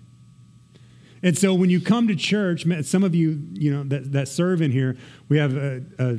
And 1.23 1.37
so 1.37 1.53
when 1.53 1.69
you 1.69 1.81
come 1.81 2.07
to 2.07 2.15
church, 2.15 2.65
some 2.83 3.03
of 3.03 3.15
you, 3.15 3.41
you 3.53 3.73
know, 3.73 3.83
that, 3.85 4.11
that 4.11 4.27
serve 4.27 4.61
in 4.61 4.71
here, 4.71 4.97
we 5.29 5.37
have 5.37 5.55
a, 5.55 5.83
a, 5.97 6.17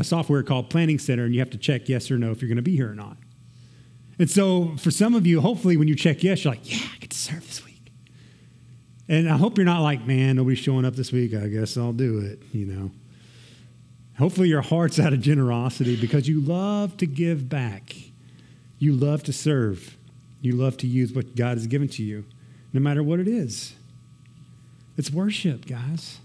a 0.00 0.04
software 0.04 0.42
called 0.42 0.70
Planning 0.70 0.98
Center, 0.98 1.24
and 1.24 1.34
you 1.34 1.40
have 1.40 1.50
to 1.50 1.58
check 1.58 1.88
yes 1.88 2.10
or 2.10 2.18
no 2.18 2.32
if 2.32 2.40
you're 2.40 2.48
going 2.48 2.56
to 2.56 2.62
be 2.62 2.74
here 2.74 2.90
or 2.90 2.94
not. 2.94 3.16
And 4.18 4.30
so 4.30 4.76
for 4.78 4.90
some 4.90 5.14
of 5.14 5.26
you, 5.26 5.40
hopefully 5.40 5.76
when 5.76 5.88
you 5.88 5.94
check 5.94 6.22
yes, 6.22 6.44
you're 6.44 6.52
like, 6.52 6.68
yeah, 6.68 6.86
I 6.92 6.98
get 6.98 7.10
to 7.10 7.18
serve 7.18 7.46
this 7.46 7.64
week. 7.64 7.71
And 9.08 9.28
I 9.28 9.36
hope 9.36 9.58
you're 9.58 9.66
not 9.66 9.82
like, 9.82 10.06
man, 10.06 10.36
nobody's 10.36 10.58
showing 10.58 10.84
up 10.84 10.94
this 10.94 11.12
week. 11.12 11.34
I 11.34 11.48
guess 11.48 11.76
I'll 11.76 11.92
do 11.92 12.20
it, 12.20 12.40
you 12.52 12.66
know. 12.66 12.90
Hopefully 14.18 14.48
your 14.48 14.62
heart's 14.62 15.00
out 15.00 15.12
of 15.12 15.20
generosity 15.20 15.96
because 15.96 16.28
you 16.28 16.40
love 16.40 16.96
to 16.98 17.06
give 17.06 17.48
back. 17.48 17.94
You 18.78 18.92
love 18.92 19.22
to 19.24 19.32
serve. 19.32 19.96
You 20.40 20.52
love 20.56 20.76
to 20.78 20.86
use 20.86 21.12
what 21.12 21.34
God 21.34 21.56
has 21.56 21.66
given 21.66 21.88
to 21.88 22.02
you, 22.02 22.24
no 22.72 22.80
matter 22.80 23.02
what 23.02 23.20
it 23.20 23.28
is. 23.28 23.74
It's 24.96 25.10
worship, 25.10 25.66
guys. 25.66 26.18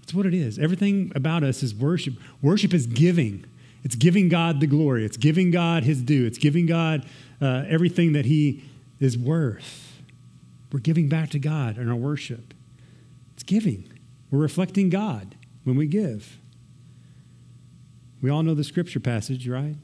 That's 0.00 0.12
what 0.12 0.26
it 0.26 0.34
is. 0.34 0.58
Everything 0.58 1.12
about 1.14 1.42
us 1.42 1.62
is 1.62 1.74
worship. 1.74 2.14
Worship 2.42 2.74
is 2.74 2.86
giving. 2.86 3.46
It's 3.84 3.94
giving 3.94 4.28
God 4.28 4.60
the 4.60 4.66
glory. 4.66 5.04
It's 5.04 5.16
giving 5.16 5.50
God 5.50 5.84
his 5.84 6.02
due. 6.02 6.26
It's 6.26 6.38
giving 6.38 6.66
God 6.66 7.06
uh, 7.40 7.64
everything 7.68 8.12
that 8.12 8.26
he 8.26 8.64
is 9.00 9.16
worth. 9.16 9.81
We're 10.72 10.80
giving 10.80 11.08
back 11.08 11.30
to 11.30 11.38
God 11.38 11.76
in 11.76 11.88
our 11.88 11.96
worship. 11.96 12.54
It's 13.34 13.42
giving. 13.42 13.92
We're 14.30 14.38
reflecting 14.38 14.88
God 14.88 15.36
when 15.64 15.76
we 15.76 15.86
give. 15.86 16.38
We 18.22 18.30
all 18.30 18.42
know 18.42 18.54
the 18.54 18.64
scripture 18.64 19.00
passage, 19.00 19.46
right? 19.46 19.76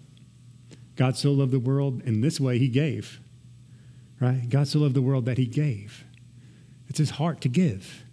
God 0.97 1.17
so 1.17 1.33
loved 1.33 1.53
the 1.53 1.61
world 1.61 2.03
in 2.03 2.23
this 2.23 2.41
way, 2.41 2.59
he 2.59 2.69
gave. 2.69 3.21
Right? 4.21 4.49
God 4.49 4.67
so 4.67 4.81
loved 4.81 4.95
the 4.95 5.03
world 5.03 5.27
that 5.27 5.39
he 5.39 5.47
gave. 5.47 6.05
It's 6.89 6.99
his 6.99 7.11
heart 7.11 7.41
to 7.43 7.49
give. 7.49 8.05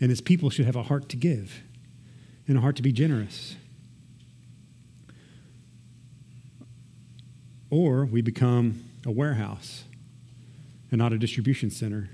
And 0.00 0.10
his 0.10 0.20
people 0.20 0.50
should 0.50 0.66
have 0.66 0.76
a 0.76 0.84
heart 0.84 1.08
to 1.10 1.16
give 1.16 1.62
and 2.46 2.58
a 2.58 2.60
heart 2.60 2.76
to 2.76 2.82
be 2.82 2.92
generous. 2.92 3.56
Or 7.70 8.04
we 8.04 8.20
become 8.20 8.84
a 9.06 9.10
warehouse 9.10 9.84
and 10.90 10.98
not 10.98 11.12
a 11.12 11.18
distribution 11.18 11.70
center. 11.70 12.10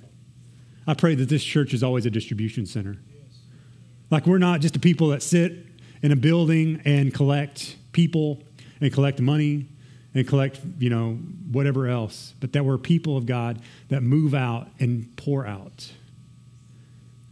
I 0.87 0.95
pray 0.95 1.15
that 1.15 1.29
this 1.29 1.43
church 1.43 1.75
is 1.75 1.83
always 1.83 2.07
a 2.07 2.11
distribution 2.11 2.67
center. 2.67 2.97
Like 4.11 4.27
we're 4.27 4.39
not 4.39 4.61
just 4.61 4.77
a 4.77 4.79
people 4.79 5.09
that 5.09 5.23
sit 5.23 5.67
in 6.03 6.13
a 6.13 6.17
building 6.17 6.81
and 6.85 7.13
collect 7.13 7.77
people 7.93 8.43
and 8.81 8.93
collect 8.93 9.21
money 9.21 9.69
and 10.15 10.27
collect, 10.27 10.61
you 10.79 10.89
know, 10.89 11.15
whatever 11.51 11.89
else, 11.89 12.35
but 12.41 12.53
that 12.53 12.65
we're 12.65 12.79
people 12.79 13.17
of 13.17 13.27
God 13.27 13.61
that 13.89 14.03
move 14.03 14.35
out 14.35 14.69
and 14.79 15.15
pour 15.17 15.47
out. 15.47 15.93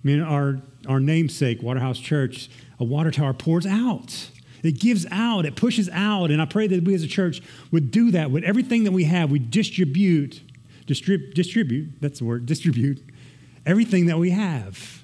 I 0.04 0.06
mean, 0.06 0.20
our, 0.20 0.60
our 0.86 1.00
namesake, 1.00 1.62
Waterhouse 1.62 1.98
Church, 1.98 2.50
a 2.78 2.84
water 2.84 3.10
tower 3.10 3.32
pours 3.32 3.66
out. 3.66 4.30
It 4.62 4.80
gives 4.80 5.06
out, 5.10 5.46
it 5.46 5.56
pushes 5.56 5.88
out. 5.90 6.30
And 6.30 6.42
I 6.42 6.46
pray 6.46 6.66
that 6.66 6.84
we 6.84 6.94
as 6.94 7.02
a 7.02 7.08
church 7.08 7.40
would 7.70 7.90
do 7.90 8.10
that 8.10 8.30
with 8.30 8.44
everything 8.44 8.84
that 8.84 8.92
we 8.92 9.04
have. 9.04 9.30
We 9.30 9.38
distribute, 9.38 10.40
distrib- 10.86 11.34
distribute, 11.34 12.00
that's 12.00 12.18
the 12.18 12.24
word, 12.24 12.46
distribute 12.46 13.02
everything 13.66 14.06
that 14.06 14.18
we 14.18 14.30
have 14.30 15.02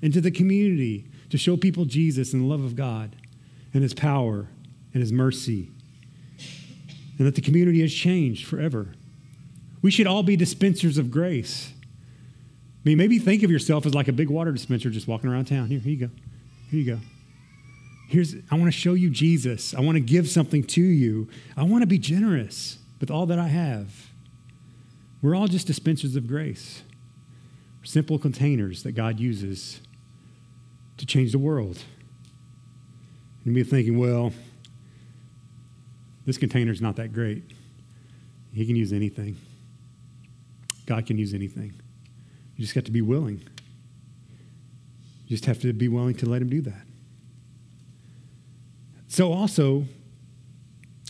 into 0.00 0.20
the 0.20 0.30
community 0.30 1.06
to 1.30 1.36
show 1.36 1.56
people 1.56 1.84
Jesus 1.84 2.32
and 2.32 2.42
the 2.42 2.46
love 2.46 2.64
of 2.64 2.74
God 2.74 3.16
and 3.74 3.82
his 3.82 3.94
power 3.94 4.48
and 4.94 5.02
his 5.02 5.12
mercy 5.12 5.70
and 7.18 7.26
that 7.26 7.34
the 7.34 7.40
community 7.40 7.80
has 7.80 7.92
changed 7.92 8.46
forever. 8.46 8.94
We 9.82 9.90
should 9.90 10.06
all 10.06 10.22
be 10.22 10.36
dispensers 10.36 10.98
of 10.98 11.10
grace. 11.10 11.72
I 11.72 12.88
mean, 12.88 12.98
maybe 12.98 13.18
think 13.18 13.42
of 13.42 13.50
yourself 13.50 13.84
as 13.86 13.94
like 13.94 14.08
a 14.08 14.12
big 14.12 14.30
water 14.30 14.52
dispenser 14.52 14.88
just 14.88 15.08
walking 15.08 15.28
around 15.28 15.46
town. 15.46 15.66
Here, 15.66 15.80
here 15.80 15.92
you 15.92 16.06
go. 16.06 16.10
Here 16.70 16.80
you 16.80 16.94
go. 16.94 17.00
Here's, 18.08 18.34
I 18.50 18.54
want 18.54 18.66
to 18.66 18.78
show 18.78 18.94
you 18.94 19.10
Jesus. 19.10 19.74
I 19.74 19.80
want 19.80 19.96
to 19.96 20.00
give 20.00 20.28
something 20.28 20.64
to 20.64 20.80
you. 20.80 21.28
I 21.56 21.64
want 21.64 21.82
to 21.82 21.86
be 21.86 21.98
generous 21.98 22.78
with 23.00 23.10
all 23.10 23.26
that 23.26 23.38
I 23.38 23.48
have. 23.48 24.07
We're 25.20 25.34
all 25.34 25.48
just 25.48 25.66
dispensers 25.66 26.16
of 26.16 26.26
grace, 26.26 26.82
simple 27.82 28.18
containers 28.18 28.82
that 28.84 28.92
God 28.92 29.18
uses 29.18 29.80
to 30.96 31.06
change 31.06 31.32
the 31.32 31.38
world. 31.38 31.82
And 33.44 33.54
be 33.54 33.64
thinking, 33.64 33.98
well, 33.98 34.32
this 36.26 36.36
container's 36.36 36.80
not 36.82 36.96
that 36.96 37.12
great. 37.12 37.42
He 38.52 38.66
can 38.66 38.76
use 38.76 38.92
anything. 38.92 39.36
God 40.86 41.06
can 41.06 41.18
use 41.18 41.34
anything. 41.34 41.72
You 42.56 42.62
just 42.62 42.74
got 42.74 42.84
to 42.84 42.90
be 42.90 43.00
willing. 43.00 43.40
You 45.26 45.36
just 45.36 45.46
have 45.46 45.60
to 45.60 45.72
be 45.72 45.88
willing 45.88 46.14
to 46.16 46.26
let 46.26 46.42
him 46.42 46.48
do 46.48 46.60
that. 46.62 46.82
So, 49.08 49.32
also, 49.32 49.84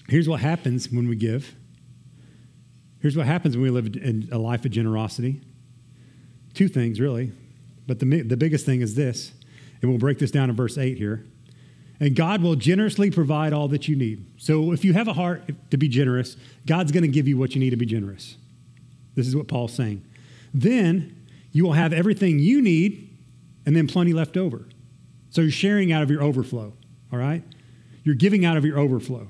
here's 0.08 0.28
what 0.28 0.40
happens 0.40 0.90
when 0.90 1.08
we 1.08 1.16
give. 1.16 1.54
Here's 3.00 3.16
what 3.16 3.26
happens 3.26 3.56
when 3.56 3.62
we 3.62 3.70
live 3.70 4.28
a 4.32 4.38
life 4.38 4.64
of 4.64 4.70
generosity. 4.70 5.40
Two 6.54 6.68
things, 6.68 7.00
really. 7.00 7.32
But 7.86 8.00
the, 8.00 8.22
the 8.22 8.36
biggest 8.36 8.66
thing 8.66 8.80
is 8.80 8.94
this, 8.94 9.32
and 9.80 9.90
we'll 9.90 10.00
break 10.00 10.18
this 10.18 10.30
down 10.30 10.50
in 10.50 10.56
verse 10.56 10.76
8 10.76 10.98
here 10.98 11.24
and 12.00 12.14
God 12.14 12.42
will 12.42 12.54
generously 12.54 13.10
provide 13.10 13.52
all 13.52 13.68
that 13.68 13.88
you 13.88 13.96
need. 13.96 14.24
So 14.36 14.72
if 14.72 14.84
you 14.84 14.92
have 14.92 15.08
a 15.08 15.12
heart 15.12 15.50
to 15.70 15.76
be 15.76 15.88
generous, 15.88 16.36
God's 16.66 16.92
going 16.92 17.02
to 17.02 17.08
give 17.08 17.26
you 17.26 17.36
what 17.36 17.54
you 17.54 17.60
need 17.60 17.70
to 17.70 17.76
be 17.76 17.86
generous. 17.86 18.36
This 19.14 19.26
is 19.26 19.34
what 19.34 19.48
Paul's 19.48 19.72
saying. 19.72 20.04
Then 20.54 21.26
you 21.50 21.64
will 21.64 21.72
have 21.72 21.92
everything 21.92 22.38
you 22.38 22.62
need 22.62 23.16
and 23.66 23.74
then 23.74 23.88
plenty 23.88 24.12
left 24.12 24.36
over. 24.36 24.68
So 25.30 25.40
you're 25.40 25.50
sharing 25.50 25.92
out 25.92 26.02
of 26.02 26.10
your 26.10 26.22
overflow, 26.22 26.72
all 27.12 27.18
right? 27.18 27.42
You're 28.04 28.14
giving 28.14 28.44
out 28.44 28.56
of 28.56 28.64
your 28.64 28.78
overflow 28.78 29.28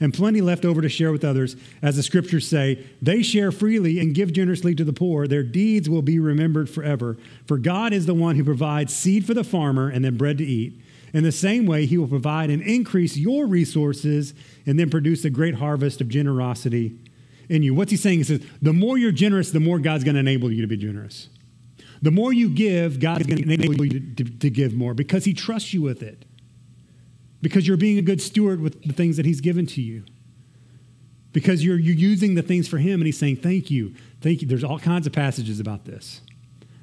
and 0.00 0.14
plenty 0.14 0.40
left 0.40 0.64
over 0.64 0.80
to 0.80 0.88
share 0.88 1.12
with 1.12 1.24
others. 1.24 1.56
As 1.82 1.96
the 1.96 2.02
scriptures 2.02 2.46
say, 2.46 2.86
they 3.02 3.22
share 3.22 3.50
freely 3.50 3.98
and 3.98 4.14
give 4.14 4.32
generously 4.32 4.74
to 4.74 4.84
the 4.84 4.92
poor. 4.92 5.26
Their 5.26 5.42
deeds 5.42 5.88
will 5.88 6.02
be 6.02 6.18
remembered 6.18 6.70
forever. 6.70 7.16
For 7.46 7.58
God 7.58 7.92
is 7.92 8.06
the 8.06 8.14
one 8.14 8.36
who 8.36 8.44
provides 8.44 8.94
seed 8.94 9.26
for 9.26 9.34
the 9.34 9.44
farmer 9.44 9.88
and 9.88 10.04
then 10.04 10.16
bread 10.16 10.38
to 10.38 10.44
eat. 10.44 10.80
In 11.12 11.24
the 11.24 11.32
same 11.32 11.66
way, 11.66 11.86
he 11.86 11.96
will 11.96 12.08
provide 12.08 12.50
and 12.50 12.62
increase 12.62 13.16
your 13.16 13.46
resources 13.46 14.34
and 14.66 14.78
then 14.78 14.90
produce 14.90 15.24
a 15.24 15.30
great 15.30 15.54
harvest 15.54 16.00
of 16.00 16.08
generosity 16.08 16.98
in 17.48 17.62
you. 17.62 17.74
What's 17.74 17.90
he 17.90 17.96
saying? 17.96 18.18
He 18.18 18.24
says, 18.24 18.42
the 18.60 18.74
more 18.74 18.98
you're 18.98 19.12
generous, 19.12 19.50
the 19.50 19.60
more 19.60 19.78
God's 19.78 20.04
going 20.04 20.14
to 20.14 20.20
enable 20.20 20.52
you 20.52 20.60
to 20.60 20.68
be 20.68 20.76
generous. 20.76 21.28
The 22.02 22.10
more 22.10 22.32
you 22.32 22.48
give, 22.48 23.00
God's 23.00 23.26
going 23.26 23.42
to 23.42 23.52
enable 23.52 23.84
you 23.84 24.00
to, 24.00 24.24
to, 24.24 24.38
to, 24.38 24.50
give 24.50 24.74
more 24.74 24.94
because 24.94 25.24
he 25.24 25.34
trusts 25.34 25.74
you 25.74 25.82
with 25.82 26.02
it. 26.02 26.24
Because 27.40 27.66
you're 27.66 27.76
being 27.76 27.98
a 27.98 28.02
good 28.02 28.20
steward 28.20 28.60
with 28.60 28.82
the 28.82 28.92
things 28.92 29.16
that 29.16 29.26
he's 29.26 29.40
given 29.40 29.66
to 29.66 29.80
you. 29.80 30.04
Because 31.32 31.64
you're, 31.64 31.78
you're 31.78 31.94
using 31.94 32.34
the 32.34 32.42
things 32.42 32.66
for 32.66 32.78
him 32.78 33.00
and 33.00 33.06
he's 33.06 33.18
saying, 33.18 33.36
thank 33.36 33.70
you. 33.70 33.94
Thank 34.20 34.42
you. 34.42 34.48
There's 34.48 34.64
all 34.64 34.78
kinds 34.78 35.06
of 35.06 35.12
passages 35.12 35.60
about 35.60 35.84
this. 35.84 36.20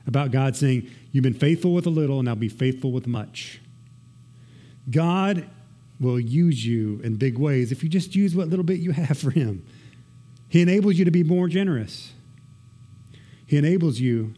About 0.07 0.31
God 0.31 0.55
saying, 0.55 0.89
you've 1.11 1.23
been 1.23 1.33
faithful 1.33 1.73
with 1.73 1.85
a 1.85 1.89
little 1.89 2.19
and 2.19 2.29
I'll 2.29 2.35
be 2.35 2.47
faithful 2.47 2.91
with 2.91 3.07
much. 3.07 3.59
God 4.89 5.49
will 5.99 6.19
use 6.19 6.65
you 6.65 6.99
in 7.03 7.15
big 7.15 7.37
ways 7.37 7.71
if 7.71 7.83
you 7.83 7.89
just 7.89 8.15
use 8.15 8.35
what 8.35 8.47
little 8.47 8.65
bit 8.65 8.79
you 8.79 8.91
have 8.91 9.17
for 9.17 9.31
Him. 9.31 9.65
He 10.47 10.61
enables 10.61 10.95
you 10.95 11.05
to 11.05 11.11
be 11.11 11.23
more 11.23 11.47
generous. 11.47 12.13
He 13.45 13.57
enables 13.57 13.99
you 13.99 14.33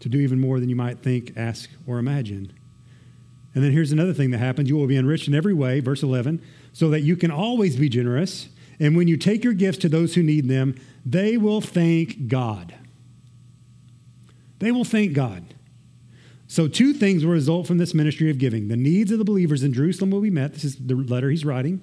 to 0.00 0.08
do 0.08 0.18
even 0.18 0.38
more 0.40 0.60
than 0.60 0.68
you 0.68 0.76
might 0.76 1.00
think, 1.00 1.32
ask, 1.36 1.70
or 1.86 1.98
imagine. 1.98 2.52
And 3.56 3.64
then 3.64 3.72
here's 3.72 3.90
another 3.90 4.12
thing 4.12 4.32
that 4.32 4.38
happens 4.38 4.68
you 4.68 4.76
will 4.76 4.86
be 4.86 4.98
enriched 4.98 5.28
in 5.28 5.34
every 5.34 5.54
way, 5.54 5.80
verse 5.80 6.02
11, 6.02 6.42
so 6.74 6.90
that 6.90 7.00
you 7.00 7.16
can 7.16 7.30
always 7.30 7.74
be 7.74 7.88
generous. 7.88 8.50
And 8.78 8.94
when 8.94 9.08
you 9.08 9.16
take 9.16 9.42
your 9.42 9.54
gifts 9.54 9.78
to 9.78 9.88
those 9.88 10.14
who 10.14 10.22
need 10.22 10.46
them, 10.46 10.74
they 11.06 11.38
will 11.38 11.62
thank 11.62 12.28
God. 12.28 12.74
They 14.58 14.70
will 14.70 14.84
thank 14.84 15.14
God. 15.14 15.54
So, 16.46 16.68
two 16.68 16.92
things 16.92 17.24
will 17.24 17.32
result 17.32 17.66
from 17.66 17.78
this 17.78 17.94
ministry 17.94 18.30
of 18.30 18.36
giving. 18.36 18.68
The 18.68 18.76
needs 18.76 19.10
of 19.10 19.18
the 19.18 19.24
believers 19.24 19.62
in 19.62 19.72
Jerusalem 19.72 20.10
will 20.10 20.20
be 20.20 20.30
met. 20.30 20.52
This 20.52 20.64
is 20.64 20.76
the 20.76 20.94
letter 20.94 21.30
he's 21.30 21.44
writing. 21.44 21.80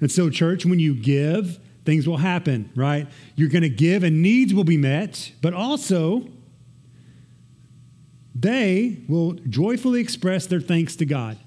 And 0.00 0.12
so, 0.12 0.30
church, 0.30 0.64
when 0.64 0.78
you 0.78 0.94
give, 0.94 1.58
things 1.84 2.06
will 2.06 2.18
happen, 2.18 2.70
right? 2.76 3.08
You're 3.34 3.48
going 3.48 3.62
to 3.62 3.68
give 3.68 4.04
and 4.04 4.22
needs 4.22 4.54
will 4.54 4.62
be 4.62 4.76
met, 4.76 5.32
but 5.42 5.54
also 5.54 6.28
they 8.38 9.02
will 9.08 9.34
joyfully 9.48 10.00
express 10.00 10.46
their 10.46 10.60
thanks 10.60 10.96
to 10.96 11.06
God. 11.06 11.38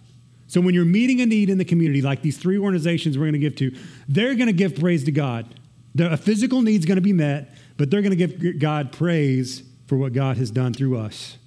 So 0.47 0.59
when 0.59 0.73
you're 0.73 0.83
meeting 0.83 1.21
a 1.21 1.25
need 1.25 1.49
in 1.49 1.57
the 1.57 1.65
community, 1.65 2.01
like 2.01 2.21
these 2.21 2.37
three 2.37 2.57
organizations 2.57 3.17
we're 3.17 3.25
going 3.25 3.33
to 3.33 3.39
give 3.39 3.55
to, 3.57 3.75
they're 4.09 4.35
going 4.35 4.47
to 4.47 4.53
give 4.53 4.75
praise 4.75 5.05
to 5.05 5.11
God. 5.11 5.55
A 5.97 6.17
physical 6.17 6.61
need's 6.61 6.85
going 6.85 6.97
to 6.97 7.01
be 7.01 7.13
met, 7.13 7.55
but 7.77 7.89
they're 7.89 8.01
going 8.01 8.17
to 8.17 8.27
give 8.27 8.59
God 8.59 8.91
praise 8.91 9.63
for 9.87 9.97
what 9.97 10.13
God 10.13 10.37
has 10.37 10.51
done 10.51 10.73
through 10.73 10.97
us. 10.97 11.37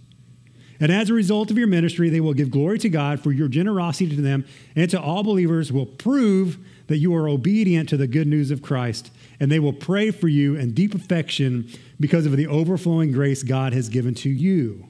And 0.80 0.90
as 0.90 1.08
a 1.08 1.14
result 1.14 1.50
of 1.50 1.58
your 1.58 1.66
ministry, 1.66 2.10
they 2.10 2.20
will 2.20 2.34
give 2.34 2.50
glory 2.50 2.78
to 2.80 2.88
God 2.88 3.20
for 3.20 3.30
your 3.30 3.48
generosity 3.48 4.16
to 4.16 4.22
them 4.22 4.44
and 4.74 4.90
to 4.90 5.00
all 5.00 5.22
believers 5.22 5.72
will 5.72 5.86
prove 5.86 6.58
that 6.88 6.98
you 6.98 7.14
are 7.14 7.28
obedient 7.28 7.88
to 7.90 7.96
the 7.96 8.06
good 8.06 8.26
news 8.26 8.50
of 8.50 8.62
Christ. 8.62 9.10
And 9.40 9.50
they 9.50 9.60
will 9.60 9.72
pray 9.72 10.10
for 10.10 10.28
you 10.28 10.56
in 10.56 10.72
deep 10.72 10.94
affection 10.94 11.68
because 12.00 12.26
of 12.26 12.36
the 12.36 12.46
overflowing 12.46 13.12
grace 13.12 13.42
God 13.42 13.72
has 13.72 13.88
given 13.88 14.14
to 14.16 14.28
you. 14.30 14.88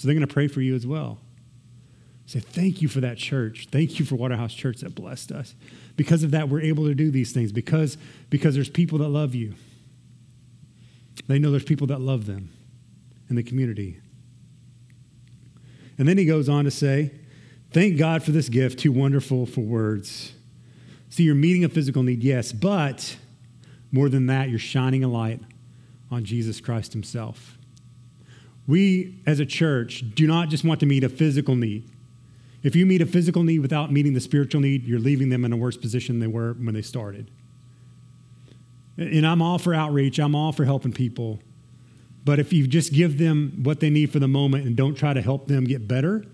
So 0.00 0.08
they're 0.08 0.14
going 0.14 0.26
to 0.26 0.32
pray 0.32 0.48
for 0.48 0.62
you 0.62 0.74
as 0.74 0.86
well. 0.86 1.18
Say, 2.24 2.40
thank 2.40 2.80
you 2.80 2.88
for 2.88 3.02
that 3.02 3.18
church. 3.18 3.68
Thank 3.70 3.98
you 3.98 4.06
for 4.06 4.14
Waterhouse 4.14 4.54
Church 4.54 4.78
that 4.78 4.94
blessed 4.94 5.30
us. 5.30 5.54
Because 5.94 6.22
of 6.22 6.30
that, 6.30 6.48
we're 6.48 6.62
able 6.62 6.86
to 6.86 6.94
do 6.94 7.10
these 7.10 7.32
things 7.32 7.52
because, 7.52 7.98
because 8.30 8.54
there's 8.54 8.70
people 8.70 8.96
that 9.00 9.08
love 9.08 9.34
you. 9.34 9.52
They 11.26 11.38
know 11.38 11.50
there's 11.50 11.64
people 11.64 11.86
that 11.88 12.00
love 12.00 12.24
them 12.24 12.48
in 13.28 13.36
the 13.36 13.42
community. 13.42 14.00
And 15.98 16.08
then 16.08 16.16
he 16.16 16.24
goes 16.24 16.48
on 16.48 16.64
to 16.64 16.70
say, 16.70 17.12
Thank 17.70 17.98
God 17.98 18.22
for 18.22 18.30
this 18.30 18.48
gift, 18.48 18.78
too 18.78 18.92
wonderful 18.92 19.44
for 19.44 19.60
words. 19.60 20.32
See, 21.10 21.24
you're 21.24 21.34
meeting 21.34 21.62
a 21.62 21.68
physical 21.68 22.02
need, 22.02 22.22
yes, 22.22 22.52
but 22.52 23.18
more 23.92 24.08
than 24.08 24.28
that, 24.28 24.48
you're 24.48 24.58
shining 24.58 25.04
a 25.04 25.08
light 25.08 25.42
on 26.10 26.24
Jesus 26.24 26.58
Christ 26.58 26.94
himself. 26.94 27.58
We, 28.70 29.20
as 29.26 29.40
a 29.40 29.46
church, 29.46 30.04
do 30.14 30.28
not 30.28 30.48
just 30.48 30.62
want 30.62 30.78
to 30.78 30.86
meet 30.86 31.02
a 31.02 31.08
physical 31.08 31.56
need. 31.56 31.90
If 32.62 32.76
you 32.76 32.86
meet 32.86 33.02
a 33.02 33.06
physical 33.06 33.42
need 33.42 33.58
without 33.58 33.90
meeting 33.90 34.14
the 34.14 34.20
spiritual 34.20 34.60
need, 34.60 34.84
you're 34.84 35.00
leaving 35.00 35.28
them 35.28 35.44
in 35.44 35.52
a 35.52 35.56
worse 35.56 35.76
position 35.76 36.20
than 36.20 36.30
they 36.30 36.32
were 36.32 36.52
when 36.52 36.72
they 36.72 36.82
started. 36.82 37.32
And 38.96 39.26
I'm 39.26 39.42
all 39.42 39.58
for 39.58 39.74
outreach, 39.74 40.20
I'm 40.20 40.36
all 40.36 40.52
for 40.52 40.64
helping 40.64 40.92
people. 40.92 41.40
But 42.24 42.38
if 42.38 42.52
you 42.52 42.68
just 42.68 42.92
give 42.92 43.18
them 43.18 43.60
what 43.64 43.80
they 43.80 43.90
need 43.90 44.12
for 44.12 44.20
the 44.20 44.28
moment 44.28 44.66
and 44.66 44.76
don't 44.76 44.94
try 44.94 45.14
to 45.14 45.20
help 45.20 45.48
them 45.48 45.64
get 45.64 45.88
better 45.88 46.24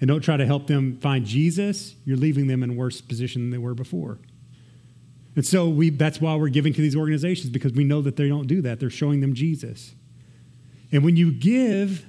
and 0.00 0.06
don't 0.06 0.20
try 0.20 0.36
to 0.36 0.46
help 0.46 0.68
them 0.68 0.98
find 1.00 1.26
Jesus, 1.26 1.96
you're 2.04 2.16
leaving 2.16 2.46
them 2.46 2.62
in 2.62 2.70
a 2.70 2.74
worse 2.74 3.00
position 3.00 3.42
than 3.42 3.50
they 3.50 3.58
were 3.58 3.74
before. 3.74 4.20
And 5.34 5.44
so 5.44 5.68
we, 5.68 5.90
that's 5.90 6.20
why 6.20 6.36
we're 6.36 6.48
giving 6.48 6.74
to 6.74 6.80
these 6.80 6.94
organizations 6.94 7.50
because 7.50 7.72
we 7.72 7.82
know 7.82 8.02
that 8.02 8.14
they 8.14 8.28
don't 8.28 8.46
do 8.46 8.62
that. 8.62 8.78
They're 8.78 8.88
showing 8.88 9.20
them 9.20 9.34
Jesus. 9.34 9.96
And 10.92 11.02
when 11.02 11.16
you 11.16 11.32
give 11.32 12.06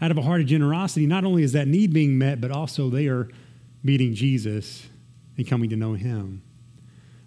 out 0.00 0.10
of 0.10 0.18
a 0.18 0.22
heart 0.22 0.42
of 0.42 0.46
generosity, 0.46 1.06
not 1.06 1.24
only 1.24 1.42
is 1.42 1.52
that 1.52 1.66
need 1.66 1.92
being 1.92 2.18
met, 2.18 2.40
but 2.40 2.50
also 2.50 2.90
they 2.90 3.08
are 3.08 3.28
meeting 3.82 4.14
Jesus 4.14 4.86
and 5.38 5.48
coming 5.48 5.70
to 5.70 5.76
know 5.76 5.94
him. 5.94 6.42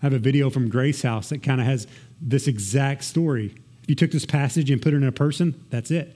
I 0.01 0.05
have 0.05 0.13
a 0.13 0.19
video 0.19 0.49
from 0.49 0.69
Grace 0.69 1.01
House 1.01 1.29
that 1.29 1.43
kind 1.43 1.59
of 1.59 1.67
has 1.67 1.87
this 2.21 2.47
exact 2.47 3.03
story. 3.03 3.55
If 3.83 3.89
you 3.89 3.95
took 3.95 4.11
this 4.11 4.25
passage 4.25 4.69
and 4.69 4.81
put 4.81 4.93
it 4.93 4.97
in 4.97 5.03
a 5.03 5.11
person, 5.11 5.65
that's 5.69 5.89
it. 5.91 6.15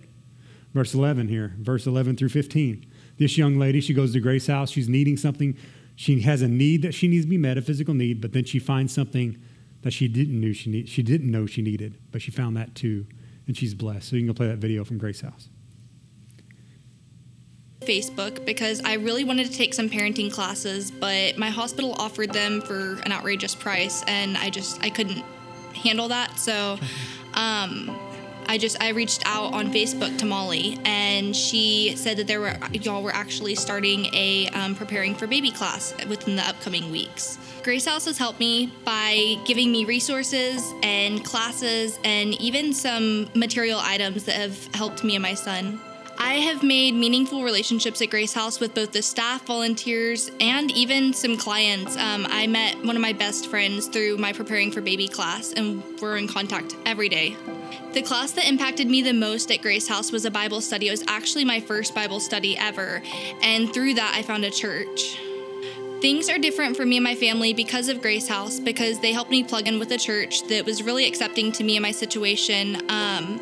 Verse 0.74 0.94
11 0.94 1.28
here, 1.28 1.56
verse 1.60 1.86
11 1.88 2.16
through 2.16 2.30
15. 2.30 2.86
This 3.18 3.38
young 3.38 3.58
lady, 3.58 3.82
she 3.82 3.94
goes 3.94 4.14
to 4.14 4.20
Grace 4.20 4.48
House. 4.48 4.72
She's 4.72 4.90
needing 4.90 5.18
something. 5.18 5.58
She 5.96 6.22
has 6.22 6.42
a 6.42 6.48
need 6.48 6.82
that 6.84 6.94
she 6.94 7.08
needs 7.08 7.26
to 7.26 7.30
be 7.30 7.38
met, 7.38 7.58
a 7.58 7.62
physical 7.62 7.94
need, 7.94 8.22
but 8.22 8.34
then 8.34 8.46
she 8.46 8.60
finds 8.60 8.94
something 8.94 9.38
that 9.82 9.92
she 9.92 10.08
didn't 10.08 10.40
know 10.40 10.54
she 10.54 10.70
need, 10.70 10.90
she 10.90 11.04
didn't 11.04 11.30
know 11.30 11.46
she 11.46 11.62
needed, 11.62 11.98
but 12.12 12.22
she 12.22 12.32
found 12.32 12.56
that 12.58 12.74
too 12.74 13.06
and 13.48 13.58
she's 13.58 13.74
blessed. 13.74 14.10
So 14.10 14.16
you 14.16 14.22
can 14.22 14.28
go 14.28 14.34
play 14.34 14.48
that 14.48 14.58
video 14.58 14.84
from 14.84 14.98
Grace 14.98 15.22
House. 15.22 15.50
Facebook 17.82 18.46
because 18.46 18.82
I 18.86 18.94
really 18.94 19.24
wanted 19.24 19.48
to 19.48 19.54
take 19.54 19.74
some 19.74 19.90
parenting 19.90 20.32
classes, 20.32 20.90
but 20.90 21.38
my 21.38 21.50
hospital 21.50 21.94
offered 21.94 22.32
them 22.32 22.62
for 22.62 22.94
an 23.06 23.12
outrageous 23.12 23.56
price, 23.56 24.04
and 24.08 24.38
I 24.38 24.50
just 24.50 24.82
I 24.82 24.90
couldn't 24.90 25.24
handle 25.76 26.08
that. 26.08 26.38
So, 26.40 26.80
um, 27.34 27.98
I 28.48 28.58
just 28.58 28.82
I 28.82 28.90
reached 28.90 29.24
out 29.26 29.54
on 29.54 29.72
Facebook 29.72 30.18
to 30.20 30.26
Molly, 30.26 30.78
and 30.86 31.36
she 31.36 31.94
said 31.96 32.18
that 32.18 32.28
there 32.28 32.40
were 32.40 32.58
y'all 32.72 33.04
were 33.04 33.14
actually 33.14 33.56
starting 33.56 34.06
a 34.14 34.48
um, 34.50 34.76
preparing 34.76 35.16
for 35.16 35.28
baby 35.28 35.52
class 35.52 35.94
within 36.08 36.36
the 36.36 36.44
upcoming 36.44 36.92
weeks. 36.92 37.38
Grace 37.64 37.86
House 37.86 38.06
has 38.06 38.18
helped 38.18 38.40
me 38.40 38.74
by 38.84 39.38
giving 39.46 39.72
me 39.72 39.86
resources 39.86 40.74
and 40.84 41.24
classes 41.24 41.98
and 42.04 42.34
even 42.42 42.74
some 42.74 43.30
material 43.34 43.80
items 43.82 44.26
that 44.26 44.36
have 44.36 44.68
helped 44.74 45.04
me 45.04 45.16
and 45.16 45.24
my 45.24 45.34
son. 45.34 45.80
I 46.26 46.36
have 46.36 46.64
made 46.64 46.96
meaningful 46.96 47.44
relationships 47.44 48.02
at 48.02 48.10
Grace 48.10 48.32
House 48.32 48.62
with 48.62 48.74
both 48.74 48.94
the 48.94 49.02
staff, 49.02 49.46
volunteers, 49.46 50.32
and 50.40 50.72
even 50.72 51.12
some 51.12 51.36
clients. 51.36 51.98
Um, 51.98 52.26
I 52.30 52.48
met 52.48 52.78
one 52.78 52.96
of 52.96 53.02
my 53.02 53.12
best 53.12 53.50
friends 53.50 53.88
through 53.88 54.16
my 54.16 54.32
Preparing 54.32 54.72
for 54.72 54.80
Baby 54.80 55.10
class, 55.10 55.52
and 55.52 55.84
we're 56.02 56.16
in 56.16 56.30
contact 56.30 56.78
every 56.86 57.10
day. 57.10 57.36
The 57.92 58.02
class 58.02 58.32
that 58.32 58.48
impacted 58.48 58.88
me 58.88 59.02
the 59.02 59.12
most 59.12 59.52
at 59.52 59.62
Grace 59.62 59.86
House 59.86 60.14
was 60.14 60.24
a 60.24 60.32
Bible 60.32 60.62
study. 60.62 60.88
It 60.88 60.92
was 60.92 61.04
actually 61.10 61.44
my 61.44 61.60
first 61.60 61.94
Bible 61.94 62.22
study 62.22 62.58
ever, 62.58 63.04
and 63.44 63.74
through 63.74 63.96
that, 63.96 64.14
I 64.16 64.22
found 64.22 64.46
a 64.46 64.50
church. 64.50 65.20
Things 66.00 66.30
are 66.30 66.38
different 66.38 66.78
for 66.78 66.86
me 66.86 66.96
and 66.96 67.04
my 67.04 67.16
family 67.16 67.54
because 67.54 67.90
of 67.90 68.02
Grace 68.02 68.30
House, 68.30 68.62
because 68.62 69.02
they 69.02 69.12
helped 69.12 69.30
me 69.30 69.44
plug 69.44 69.68
in 69.68 69.78
with 69.78 69.92
a 69.92 69.98
church 69.98 70.48
that 70.48 70.64
was 70.66 70.84
really 70.84 71.06
accepting 71.06 71.52
to 71.52 71.66
me 71.66 71.76
and 71.76 71.84
my 71.84 71.92
situation. 71.92 72.90
Um, 72.90 73.42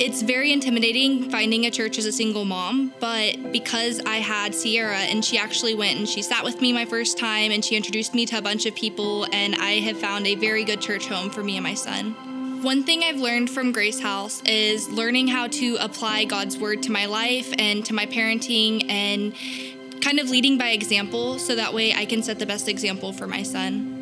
it's 0.00 0.22
very 0.22 0.50
intimidating 0.50 1.30
finding 1.30 1.66
a 1.66 1.70
church 1.70 1.98
as 1.98 2.06
a 2.06 2.12
single 2.12 2.46
mom, 2.46 2.90
but 3.00 3.52
because 3.52 4.00
I 4.06 4.16
had 4.16 4.54
Sierra 4.54 4.96
and 4.96 5.22
she 5.22 5.36
actually 5.36 5.74
went 5.74 5.98
and 5.98 6.08
she 6.08 6.22
sat 6.22 6.42
with 6.42 6.62
me 6.62 6.72
my 6.72 6.86
first 6.86 7.18
time 7.18 7.50
and 7.50 7.62
she 7.62 7.76
introduced 7.76 8.14
me 8.14 8.24
to 8.26 8.38
a 8.38 8.42
bunch 8.42 8.64
of 8.64 8.74
people, 8.74 9.26
and 9.30 9.54
I 9.56 9.72
have 9.80 9.98
found 9.98 10.26
a 10.26 10.36
very 10.36 10.64
good 10.64 10.80
church 10.80 11.06
home 11.06 11.28
for 11.28 11.42
me 11.42 11.58
and 11.58 11.64
my 11.64 11.74
son. 11.74 12.62
One 12.62 12.82
thing 12.82 13.04
I've 13.04 13.18
learned 13.18 13.50
from 13.50 13.72
Grace 13.72 14.00
House 14.00 14.42
is 14.46 14.88
learning 14.88 15.28
how 15.28 15.48
to 15.48 15.76
apply 15.76 16.24
God's 16.24 16.56
word 16.56 16.82
to 16.84 16.92
my 16.92 17.04
life 17.04 17.52
and 17.58 17.84
to 17.84 17.92
my 17.92 18.06
parenting 18.06 18.90
and 18.90 19.34
kind 20.00 20.18
of 20.18 20.30
leading 20.30 20.56
by 20.56 20.70
example 20.70 21.38
so 21.38 21.54
that 21.56 21.74
way 21.74 21.92
I 21.92 22.06
can 22.06 22.22
set 22.22 22.38
the 22.38 22.46
best 22.46 22.68
example 22.68 23.12
for 23.12 23.26
my 23.26 23.42
son. 23.42 23.99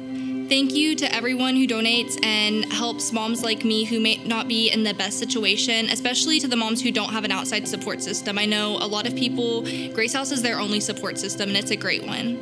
Thank 0.49 0.73
you 0.73 0.95
to 0.97 1.15
everyone 1.15 1.57
who 1.57 1.67
donates 1.67 2.19
and 2.25 2.65
helps 2.73 3.13
moms 3.13 3.43
like 3.43 3.67
me 3.67 3.85
who 3.85 4.01
may 4.01 4.17
not 4.25 4.49
be 4.49 4.71
in 4.71 4.83
the 4.83 4.95
best 4.95 5.19
situation, 5.19 5.91
especially 5.91 6.41
to 6.41 6.49
the 6.49 6.57
moms 6.57 6.81
who 6.81 6.91
don't 6.91 7.11
have 7.11 7.25
an 7.25 7.31
outside 7.31 7.69
support 7.69 8.01
system. 8.01 8.39
I 8.39 8.47
know 8.47 8.79
a 8.79 8.89
lot 8.89 9.07
of 9.07 9.15
people, 9.15 9.61
Grace 9.93 10.15
House 10.15 10.31
is 10.31 10.41
their 10.41 10.59
only 10.59 10.81
support 10.81 11.19
system, 11.19 11.51
and 11.51 11.59
it's 11.59 11.71
a 11.71 11.77
great 11.77 12.07
one. 12.07 12.39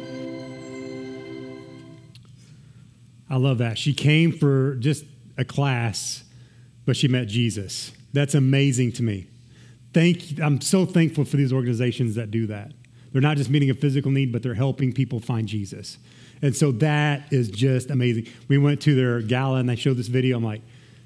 I 3.28 3.38
love 3.38 3.58
that. 3.58 3.76
She 3.76 3.92
came 3.92 4.30
for 4.30 4.76
just 4.76 5.04
a 5.36 5.44
class, 5.44 6.22
but 6.84 6.96
she 6.96 7.08
met 7.08 7.26
Jesus. 7.26 7.90
That's 8.12 8.36
amazing 8.36 8.92
to 8.92 9.02
me. 9.02 9.26
Thank 9.92 10.38
I'm 10.40 10.60
so 10.60 10.86
thankful 10.86 11.24
for 11.24 11.38
these 11.38 11.52
organizations 11.52 12.14
that 12.14 12.30
do 12.30 12.46
that. 12.46 12.70
They're 13.10 13.20
not 13.20 13.36
just 13.36 13.50
meeting 13.50 13.70
a 13.70 13.74
physical 13.74 14.12
need, 14.12 14.30
but 14.30 14.44
they're 14.44 14.54
helping 14.54 14.92
people 14.92 15.18
find 15.18 15.48
Jesus. 15.48 15.98
And 16.42 16.54
so 16.54 16.72
that 16.72 17.32
is 17.32 17.48
just 17.48 17.90
amazing. 17.90 18.28
We 18.48 18.58
went 18.58 18.82
to 18.82 18.94
their 18.94 19.20
gala 19.20 19.58
and 19.58 19.68
they 19.68 19.76
showed 19.76 19.96
this 19.96 20.08
video. 20.08 20.36
I'm 20.36 20.44
like, 20.44 20.62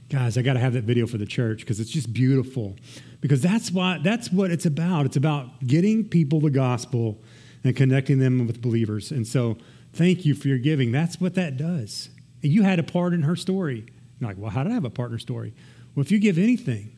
guys, 0.09 0.37
I 0.37 0.43
got 0.43 0.55
to 0.55 0.59
have 0.59 0.73
that 0.73 0.85
video 0.85 1.07
for 1.07 1.19
the 1.19 1.27
church 1.27 1.61
because 1.61 1.81
it's 1.81 1.91
just 1.91 2.13
beautiful. 2.13 2.77
Because 3.21 3.41
that's 3.41 3.71
why 3.71 3.99
that's 4.03 4.33
what 4.33 4.51
it's 4.51 4.67
about. 4.67 5.07
It's 5.07 5.17
about 5.17 5.67
getting 5.67 6.09
people 6.09 6.41
the 6.41 6.51
gospel 6.51 7.23
and 7.63 7.77
connecting 7.77 8.19
them 8.19 8.47
with 8.47 8.61
believers. 8.61 9.11
And 9.13 9.27
so 9.27 9.57
thank 9.93 10.25
you 10.25 10.35
for 10.35 10.49
your 10.49 10.59
giving. 10.59 10.91
That's 10.93 11.21
what 11.21 11.35
that 11.35 11.57
does. 11.57 12.11
And 12.43 12.51
you 12.51 12.63
had 12.63 12.79
a 12.79 12.83
part 12.83 13.13
in 13.13 13.23
her 13.23 13.37
story. 13.37 13.87
You're 14.19 14.31
like, 14.31 14.39
well, 14.39 14.51
how 14.51 14.65
did 14.65 14.73
I 14.73 14.75
have 14.75 14.85
a 14.85 14.91
partner 14.91 15.19
story? 15.19 15.55
Well, 15.95 16.03
if 16.05 16.11
you 16.11 16.19
give 16.19 16.39
anything, 16.39 16.97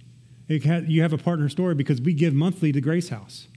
you 0.49 1.03
have 1.03 1.13
a 1.13 1.19
partner 1.19 1.49
story 1.49 1.75
because 1.75 2.01
we 2.01 2.15
give 2.15 2.35
monthly 2.35 2.73
to 2.73 2.81
Grace 2.81 3.09
House. 3.09 3.49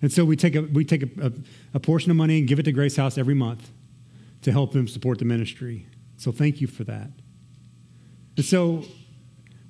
And 0.00 0.10
so 0.10 0.24
we 0.24 0.34
take, 0.34 0.56
a, 0.56 0.62
we 0.62 0.84
take 0.84 1.02
a, 1.02 1.26
a, 1.26 1.32
a 1.74 1.80
portion 1.80 2.10
of 2.10 2.16
money 2.16 2.38
and 2.38 2.48
give 2.48 2.58
it 2.58 2.64
to 2.64 2.72
Grace 2.72 2.96
House 2.96 3.16
every 3.16 3.34
month 3.34 3.70
to 4.42 4.52
help 4.52 4.72
them 4.72 4.86
support 4.86 5.18
the 5.18 5.24
ministry. 5.24 5.86
So 6.16 6.32
thank 6.32 6.60
you 6.60 6.66
for 6.66 6.84
that. 6.84 7.10
And 8.36 8.44
so 8.44 8.84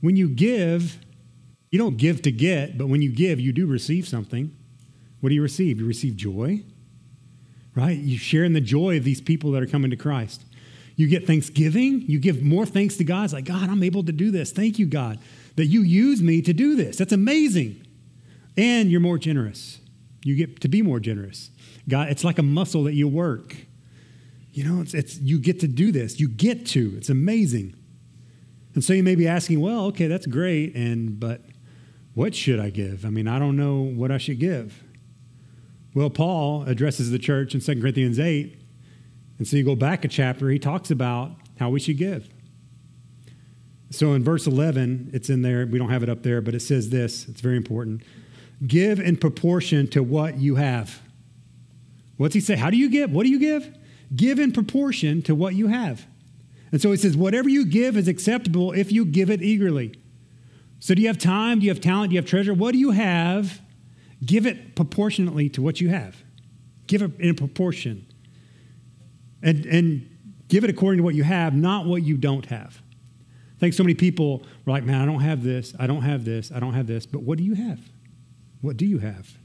when 0.01 0.17
you 0.17 0.29
give, 0.29 0.99
you 1.71 1.79
don't 1.79 1.97
give 1.97 2.23
to 2.23 2.33
get, 2.33 2.77
but 2.77 2.89
when 2.89 3.03
you 3.03 3.13
give, 3.13 3.41
you 3.41 3.53
do 3.53 3.67
receive 3.67 4.07
something. 4.07 4.55
What 5.21 5.29
do 5.29 5.35
you 5.35 5.43
receive? 5.43 5.81
You 5.81 5.87
receive 5.87 6.17
joy, 6.17 6.63
right? 7.75 7.97
You 7.97 8.19
share 8.19 8.45
in 8.45 8.53
the 8.53 8.61
joy 8.61 8.97
of 8.97 9.05
these 9.05 9.21
people 9.21 9.53
that 9.53 9.63
are 9.63 9.67
coming 9.67 9.91
to 9.91 9.97
Christ. 9.97 10.45
You 10.97 11.07
get 11.07 11.27
thanksgiving. 11.27 12.03
You 12.03 12.19
give 12.19 12.43
more 12.43 12.67
thanks 12.67 12.97
to 12.97 13.05
God. 13.05 13.25
It's 13.25 13.33
like, 13.33 13.47
God, 13.47 13.71
I'm 13.71 13.83
able 13.83 14.05
to 14.05 14.13
do 14.13 14.31
this. 14.31 14.53
Thank 14.53 14.79
you, 14.79 14.87
God. 14.87 15.19
that 15.57 15.67
you 15.67 15.83
use 15.83 16.23
me 16.23 16.43
to 16.43 16.53
do 16.53 16.77
this. 16.77 16.97
That's 16.97 17.13
amazing. 17.13 17.87
And 18.57 18.91
you're 18.91 19.01
more 19.01 19.19
generous. 19.19 19.81
You 20.25 20.37
get 20.37 20.61
to 20.61 20.69
be 20.69 20.83
more 20.83 21.01
generous. 21.01 21.51
God, 21.89 22.09
it's 22.09 22.25
like 22.25 22.39
a 22.39 22.43
muscle 22.43 22.85
that 22.85 22.95
you 22.95 23.09
work. 23.09 23.57
You 24.53 24.65
know, 24.65 24.83
it's, 24.83 24.95
it's 24.95 25.19
you 25.19 25.39
get 25.39 25.61
to 25.61 25.69
do 25.69 25.93
this. 25.93 26.21
You 26.21 26.29
get 26.29 26.67
to. 26.67 26.95
It's 26.97 27.09
amazing. 27.09 27.75
And 28.75 28.85
so 28.85 28.93
you 28.93 29.03
may 29.03 29.15
be 29.15 29.27
asking, 29.27 29.61
well, 29.61 29.87
okay, 29.87 30.07
that's 30.07 30.27
great, 30.27 30.75
and 30.75 31.19
but 31.19 31.43
what 32.15 32.35
should 32.35 32.61
I 32.61 32.71
give? 32.71 33.05
I 33.05 33.11
mean, 33.11 33.27
I 33.27 33.39
don't 33.39 33.57
know 33.57 33.81
what 33.81 34.11
I 34.11 34.19
should 34.19 34.39
give. 34.39 34.83
Well, 35.95 36.11
Paul 36.11 36.65
addresses 36.65 37.11
the 37.11 37.19
church 37.19 37.55
in 37.55 37.61
2 37.61 37.81
Corinthians 37.81 38.19
8. 38.19 38.59
And 39.39 39.49
so 39.49 39.57
you 39.57 39.65
go 39.65 39.75
back 39.75 40.05
a 40.05 40.09
chapter, 40.09 40.49
he 40.49 40.59
talks 40.59 40.91
about 40.91 41.33
how 41.59 41.71
we 41.71 41.81
should 41.81 41.99
give. 41.99 42.29
So 43.91 44.15
in 44.15 44.25
verse 44.25 44.47
11, 44.47 45.11
it's 45.13 45.29
in 45.29 45.43
there. 45.43 45.67
We 45.67 45.79
don't 45.79 45.91
have 45.91 46.03
it 46.03 46.09
up 46.09 46.23
there, 46.23 46.41
but 46.41 46.55
it 46.55 46.61
says 46.61 46.91
this. 46.91 47.29
It's 47.29 47.41
very 47.41 47.57
important. 47.57 48.03
Give 48.67 49.01
in 49.01 49.17
proportion 49.17 49.87
to 49.89 50.03
what 50.03 50.39
you 50.39 50.55
have. 50.55 51.03
What's 52.17 52.35
he 52.35 52.41
say? 52.41 52.57
How 52.57 52.71
do 52.71 52.77
you 52.77 52.89
give? 52.89 53.11
What 53.11 53.25
do 53.25 53.31
you 53.31 53.39
give? 53.39 53.77
Give 54.15 54.39
in 54.39 54.53
proportion 54.53 55.23
to 55.23 55.35
what 55.35 55.55
you 55.55 55.69
have. 55.69 56.07
And 56.71 56.81
so 56.81 56.91
he 56.91 56.97
says, 56.97 57.17
whatever 57.17 57.49
you 57.49 57.67
give 57.67 57.97
is 57.97 58.09
acceptable 58.09 58.73
if 58.73 58.91
you 58.91 59.05
give 59.05 59.31
it 59.31 59.43
eagerly. 59.43 59.95
So 60.81 60.95
do 60.95 61.03
you 61.03 61.09
have 61.09 61.19
time? 61.19 61.61
Do 61.61 61.67
you 61.67 61.71
have 61.71 61.81
talent? 61.81 62.11
Do 62.11 62.15
you 62.15 62.21
have 62.21 62.29
treasure? 62.29 62.55
What 62.55 62.73
do 62.73 62.79
you 62.79 62.91
have? 62.91 63.61
Give 64.25 64.47
it 64.47 64.75
proportionately 64.75 65.49
to 65.51 65.63
what 65.63 65.81
you 65.81 65.91
have. 65.91 66.17
Give 66.87 67.03
it 67.03 67.13
in 67.21 67.35
proportion. 67.35 68.07
And, 69.43 69.67
and 69.67 70.09
give 70.49 70.65
it 70.65 70.71
according 70.71 70.99
to 70.99 71.05
what 71.05 71.15
you 71.15 71.25
have, 71.25 71.55
not 71.55 71.87
what 71.87 72.03
you 72.03 72.17
don't 72.17 72.47
have. 72.47 72.81
I 73.57 73.61
think 73.61 73.75
so 73.75 73.83
many 73.83 73.95
people 73.95 74.43
are 74.67 74.71
like, 74.71 74.85
man, 74.85 75.01
I 75.01 75.07
don't 75.07 75.21
have 75.21 75.43
this, 75.45 75.75
I 75.79 75.87
don't 75.87 76.03
have 76.03 76.25
this, 76.25 76.51
I 76.53 76.59
don't 76.59 76.75
have 76.75 76.87
this. 76.87 77.07
But 77.07 77.23
what 77.23 77.39
do 77.39 77.45
you 77.45 77.55
have? 77.55 77.81
What 78.61 78.77
do 78.77 78.87
you 78.87 78.99
have? 78.99 79.37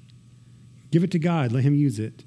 Give 0.91 1.03
it 1.03 1.11
to 1.11 1.19
God, 1.19 1.51
let 1.51 1.63
Him 1.63 1.75
use 1.75 1.99
it. 1.99 2.23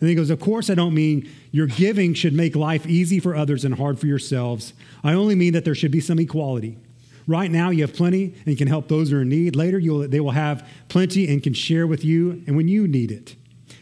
And 0.00 0.08
he 0.08 0.14
goes, 0.14 0.30
Of 0.30 0.40
course, 0.40 0.70
I 0.70 0.74
don't 0.74 0.94
mean 0.94 1.30
your 1.52 1.66
giving 1.66 2.14
should 2.14 2.32
make 2.32 2.56
life 2.56 2.86
easy 2.86 3.20
for 3.20 3.36
others 3.36 3.64
and 3.64 3.74
hard 3.74 3.98
for 3.98 4.06
yourselves. 4.06 4.72
I 5.04 5.12
only 5.12 5.34
mean 5.34 5.52
that 5.52 5.64
there 5.64 5.74
should 5.74 5.90
be 5.92 6.00
some 6.00 6.18
equality. 6.18 6.78
Right 7.26 7.50
now, 7.50 7.70
you 7.70 7.82
have 7.82 7.94
plenty 7.94 8.34
and 8.46 8.56
can 8.56 8.66
help 8.66 8.88
those 8.88 9.10
who 9.10 9.18
are 9.18 9.22
in 9.22 9.28
need. 9.28 9.54
Later, 9.54 9.80
they 10.08 10.20
will 10.20 10.30
have 10.32 10.66
plenty 10.88 11.28
and 11.28 11.42
can 11.42 11.54
share 11.54 11.86
with 11.86 12.04
you 12.04 12.42
and 12.46 12.56
when 12.56 12.66
you 12.66 12.88
need 12.88 13.12
it. 13.12 13.36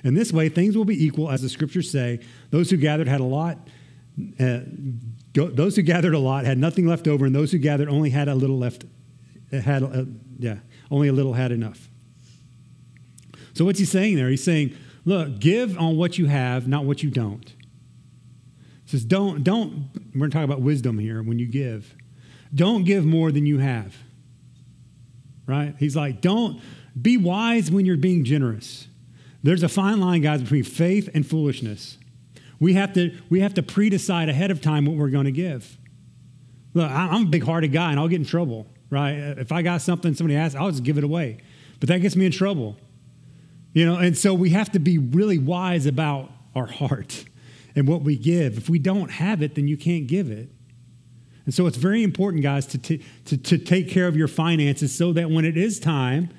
And 0.04 0.16
this 0.16 0.32
way, 0.32 0.48
things 0.48 0.76
will 0.76 0.84
be 0.84 1.02
equal, 1.02 1.30
as 1.30 1.42
the 1.42 1.48
scriptures 1.48 1.90
say. 1.90 2.20
Those 2.50 2.70
who 2.70 2.76
gathered 2.76 3.08
had 3.08 3.20
a 3.20 3.24
lot. 3.24 3.58
Uh, 4.38 4.60
go, 5.32 5.46
those 5.46 5.76
who 5.76 5.82
gathered 5.82 6.14
a 6.14 6.18
lot 6.18 6.44
had 6.44 6.58
nothing 6.58 6.86
left 6.86 7.08
over, 7.08 7.24
and 7.24 7.34
those 7.34 7.52
who 7.52 7.58
gathered 7.58 7.88
only 7.88 8.10
had 8.10 8.28
a 8.28 8.34
little 8.34 8.58
left. 8.58 8.84
Had 9.50 9.82
uh, 9.82 10.04
yeah, 10.38 10.56
only 10.90 11.08
a 11.08 11.12
little 11.12 11.32
had 11.32 11.52
enough. 11.52 11.88
So 13.54 13.64
what's 13.64 13.78
he 13.78 13.84
saying 13.84 14.16
there? 14.16 14.28
He's 14.28 14.44
saying, 14.44 14.76
look, 15.08 15.38
give 15.38 15.78
on 15.78 15.96
what 15.96 16.18
you 16.18 16.26
have, 16.26 16.68
not 16.68 16.84
what 16.84 17.02
you 17.02 17.10
don't. 17.10 17.48
He 18.84 18.90
says, 18.90 19.04
don't, 19.06 19.42
don't, 19.42 19.88
we're 20.14 20.18
going 20.20 20.30
to 20.30 20.36
talk 20.36 20.44
about 20.44 20.60
wisdom 20.60 20.98
here 20.98 21.22
when 21.22 21.38
you 21.38 21.46
give. 21.46 21.94
Don't 22.54 22.84
give 22.84 23.06
more 23.06 23.32
than 23.32 23.46
you 23.46 23.58
have. 23.58 23.96
Right? 25.46 25.74
He's 25.78 25.96
like, 25.96 26.20
don't 26.20 26.60
be 27.00 27.16
wise 27.16 27.70
when 27.70 27.86
you're 27.86 27.96
being 27.96 28.22
generous. 28.22 28.86
There's 29.42 29.62
a 29.62 29.68
fine 29.68 29.98
line, 29.98 30.20
guys, 30.20 30.42
between 30.42 30.64
faith 30.64 31.08
and 31.14 31.26
foolishness. 31.26 31.96
We 32.60 32.74
have 32.74 32.92
to, 32.92 33.16
we 33.30 33.40
have 33.40 33.54
to 33.54 33.62
pre 33.62 33.88
decide 33.88 34.28
ahead 34.28 34.50
of 34.50 34.60
time 34.60 34.84
what 34.84 34.96
we're 34.96 35.08
going 35.08 35.24
to 35.24 35.32
give. 35.32 35.78
Look, 36.74 36.90
I'm 36.90 37.22
a 37.22 37.30
big 37.30 37.44
hearted 37.44 37.72
guy 37.72 37.92
and 37.92 37.98
I'll 37.98 38.08
get 38.08 38.20
in 38.20 38.26
trouble, 38.26 38.66
right? 38.90 39.12
If 39.12 39.52
I 39.52 39.62
got 39.62 39.80
something 39.80 40.12
somebody 40.12 40.36
asks, 40.36 40.54
I'll 40.54 40.70
just 40.70 40.82
give 40.82 40.98
it 40.98 41.04
away. 41.04 41.38
But 41.80 41.88
that 41.88 42.00
gets 42.00 42.14
me 42.14 42.26
in 42.26 42.32
trouble. 42.32 42.76
You 43.72 43.86
know, 43.86 43.96
and 43.96 44.16
so 44.16 44.34
we 44.34 44.50
have 44.50 44.72
to 44.72 44.78
be 44.78 44.98
really 44.98 45.38
wise 45.38 45.86
about 45.86 46.30
our 46.54 46.66
heart 46.66 47.24
and 47.76 47.86
what 47.86 48.02
we 48.02 48.16
give. 48.16 48.56
If 48.56 48.68
we 48.68 48.78
don't 48.78 49.10
have 49.10 49.42
it, 49.42 49.54
then 49.54 49.68
you 49.68 49.76
can't 49.76 50.06
give 50.06 50.30
it. 50.30 50.50
And 51.44 51.54
so 51.54 51.66
it's 51.66 51.76
very 51.76 52.02
important, 52.02 52.42
guys, 52.42 52.66
to, 52.66 52.78
t- 52.78 53.02
to, 53.26 53.36
to 53.36 53.58
take 53.58 53.88
care 53.88 54.06
of 54.06 54.16
your 54.16 54.28
finances 54.28 54.94
so 54.94 55.12
that 55.14 55.30
when 55.30 55.44
it 55.44 55.56
is 55.56 55.80
time 55.80 56.30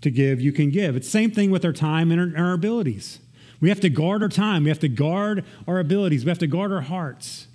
to 0.00 0.10
give, 0.10 0.40
you 0.40 0.52
can 0.52 0.70
give. 0.70 0.96
It's 0.96 1.06
the 1.06 1.10
same 1.10 1.30
thing 1.30 1.50
with 1.50 1.64
our 1.64 1.72
time 1.72 2.10
and 2.10 2.36
our, 2.36 2.46
our 2.46 2.52
abilities. 2.54 3.18
We 3.60 3.68
have 3.68 3.80
to 3.80 3.90
guard 3.90 4.22
our 4.22 4.28
time. 4.28 4.64
We 4.64 4.70
have 4.70 4.78
to 4.78 4.88
guard 4.88 5.44
our 5.68 5.78
abilities. 5.78 6.24
We 6.24 6.30
have 6.30 6.38
to 6.38 6.46
guard 6.46 6.72
our 6.72 6.80
hearts 6.80 7.48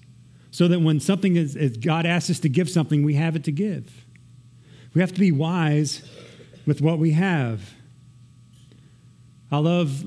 so 0.52 0.68
that 0.68 0.80
when 0.80 1.00
something 1.00 1.36
is, 1.36 1.56
is 1.56 1.78
God 1.78 2.06
asks 2.06 2.30
us 2.30 2.40
to 2.42 2.50
give 2.50 2.70
something, 2.70 3.04
we 3.04 3.16
have 3.16 3.36
it 3.36 3.44
to 3.46 3.52
give. 3.52 4.06
We 4.94 5.02
have 5.02 5.14
to 5.14 5.20
be 5.20 5.32
wise 5.32 6.08
with 6.66 6.82
what 6.82 7.00
we 7.00 7.12
have. 7.12 7.74
I 9.52 9.58
love 9.58 10.04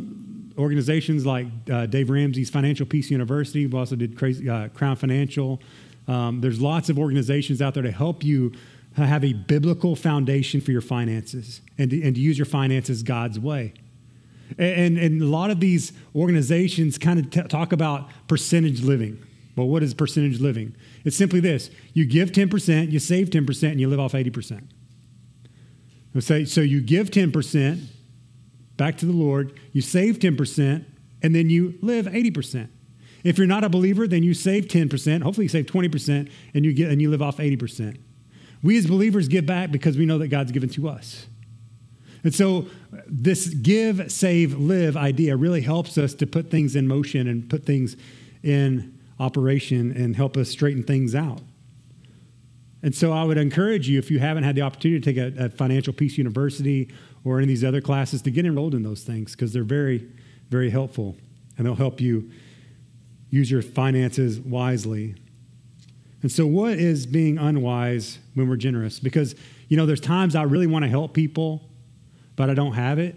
organizations 0.58 1.24
like 1.24 1.46
uh, 1.70 1.86
Dave 1.86 2.10
Ramsey's 2.10 2.50
Financial 2.50 2.84
Peace 2.84 3.10
University. 3.10 3.66
We 3.66 3.78
also 3.78 3.96
did 3.96 4.18
crazy, 4.18 4.48
uh, 4.48 4.68
Crown 4.68 4.96
Financial. 4.96 5.60
Um, 6.08 6.40
there's 6.40 6.60
lots 6.60 6.88
of 6.88 6.98
organizations 6.98 7.62
out 7.62 7.74
there 7.74 7.82
to 7.82 7.92
help 7.92 8.24
you 8.24 8.52
have 8.96 9.24
a 9.24 9.32
biblical 9.32 9.94
foundation 9.94 10.60
for 10.60 10.72
your 10.72 10.80
finances 10.80 11.60
and 11.76 11.90
to, 11.90 12.02
and 12.02 12.14
to 12.16 12.20
use 12.20 12.36
your 12.36 12.46
finances 12.46 13.02
God's 13.02 13.38
way. 13.38 13.74
And, 14.58 14.98
and 14.98 15.22
a 15.22 15.26
lot 15.26 15.50
of 15.50 15.60
these 15.60 15.92
organizations 16.16 16.98
kind 16.98 17.20
of 17.20 17.30
t- 17.30 17.42
talk 17.42 17.72
about 17.72 18.08
percentage 18.26 18.82
living. 18.82 19.22
Well, 19.56 19.68
what 19.68 19.82
is 19.82 19.92
percentage 19.92 20.40
living? 20.40 20.74
It's 21.04 21.16
simply 21.16 21.40
this 21.40 21.70
you 21.92 22.06
give 22.06 22.32
10%, 22.32 22.90
you 22.90 22.98
save 22.98 23.30
10%, 23.30 23.70
and 23.70 23.80
you 23.80 23.88
live 23.88 24.00
off 24.00 24.12
80%. 24.12 24.64
So, 26.20 26.44
so 26.44 26.62
you 26.62 26.80
give 26.80 27.10
10% 27.10 27.84
back 28.78 28.96
to 28.98 29.06
the 29.06 29.12
Lord, 29.12 29.60
you 29.72 29.82
save 29.82 30.18
10%, 30.18 30.86
and 31.22 31.34
then 31.34 31.50
you 31.50 31.78
live 31.82 32.06
80%. 32.06 32.68
If 33.24 33.36
you're 33.36 33.46
not 33.46 33.64
a 33.64 33.68
believer, 33.68 34.08
then 34.08 34.22
you 34.22 34.32
save 34.32 34.68
10%, 34.68 35.22
hopefully 35.22 35.44
you 35.44 35.50
save 35.50 35.66
20%, 35.66 36.30
and 36.54 36.64
you, 36.64 36.72
get, 36.72 36.90
and 36.90 37.02
you 37.02 37.10
live 37.10 37.20
off 37.20 37.36
80%. 37.36 37.98
We 38.62 38.78
as 38.78 38.86
believers 38.86 39.28
give 39.28 39.44
back 39.44 39.70
because 39.70 39.98
we 39.98 40.06
know 40.06 40.18
that 40.18 40.28
God's 40.28 40.52
given 40.52 40.70
to 40.70 40.88
us. 40.88 41.26
And 42.24 42.34
so, 42.34 42.66
this 43.06 43.48
give, 43.48 44.10
save, 44.10 44.58
live 44.58 44.96
idea 44.96 45.36
really 45.36 45.60
helps 45.60 45.96
us 45.96 46.14
to 46.14 46.26
put 46.26 46.50
things 46.50 46.74
in 46.74 46.88
motion 46.88 47.28
and 47.28 47.48
put 47.48 47.64
things 47.64 47.96
in 48.42 48.98
operation 49.20 49.92
and 49.92 50.16
help 50.16 50.36
us 50.36 50.48
straighten 50.48 50.82
things 50.82 51.14
out. 51.14 51.40
And 52.82 52.94
so, 52.94 53.12
I 53.12 53.22
would 53.22 53.38
encourage 53.38 53.88
you, 53.88 53.98
if 53.98 54.10
you 54.10 54.18
haven't 54.18 54.42
had 54.42 54.56
the 54.56 54.62
opportunity 54.62 55.00
to 55.00 55.12
take 55.12 55.38
a, 55.38 55.44
a 55.44 55.48
Financial 55.50 55.92
Peace 55.92 56.18
University 56.18 56.92
or 57.28 57.38
any 57.38 57.44
of 57.44 57.48
these 57.48 57.64
other 57.64 57.80
classes, 57.80 58.22
to 58.22 58.30
get 58.30 58.46
enrolled 58.46 58.74
in 58.74 58.82
those 58.82 59.02
things 59.02 59.32
because 59.32 59.52
they're 59.52 59.62
very, 59.62 60.08
very 60.50 60.70
helpful 60.70 61.16
and 61.56 61.66
they'll 61.66 61.74
help 61.74 62.00
you 62.00 62.30
use 63.30 63.50
your 63.50 63.62
finances 63.62 64.40
wisely. 64.40 65.14
And 66.22 66.32
so, 66.32 66.46
what 66.46 66.72
is 66.72 67.06
being 67.06 67.38
unwise 67.38 68.18
when 68.34 68.48
we're 68.48 68.56
generous? 68.56 68.98
Because, 68.98 69.34
you 69.68 69.76
know, 69.76 69.86
there's 69.86 70.00
times 70.00 70.34
I 70.34 70.42
really 70.42 70.66
want 70.66 70.84
to 70.84 70.88
help 70.88 71.14
people, 71.14 71.68
but 72.34 72.50
I 72.50 72.54
don't 72.54 72.72
have 72.72 72.98
it. 72.98 73.16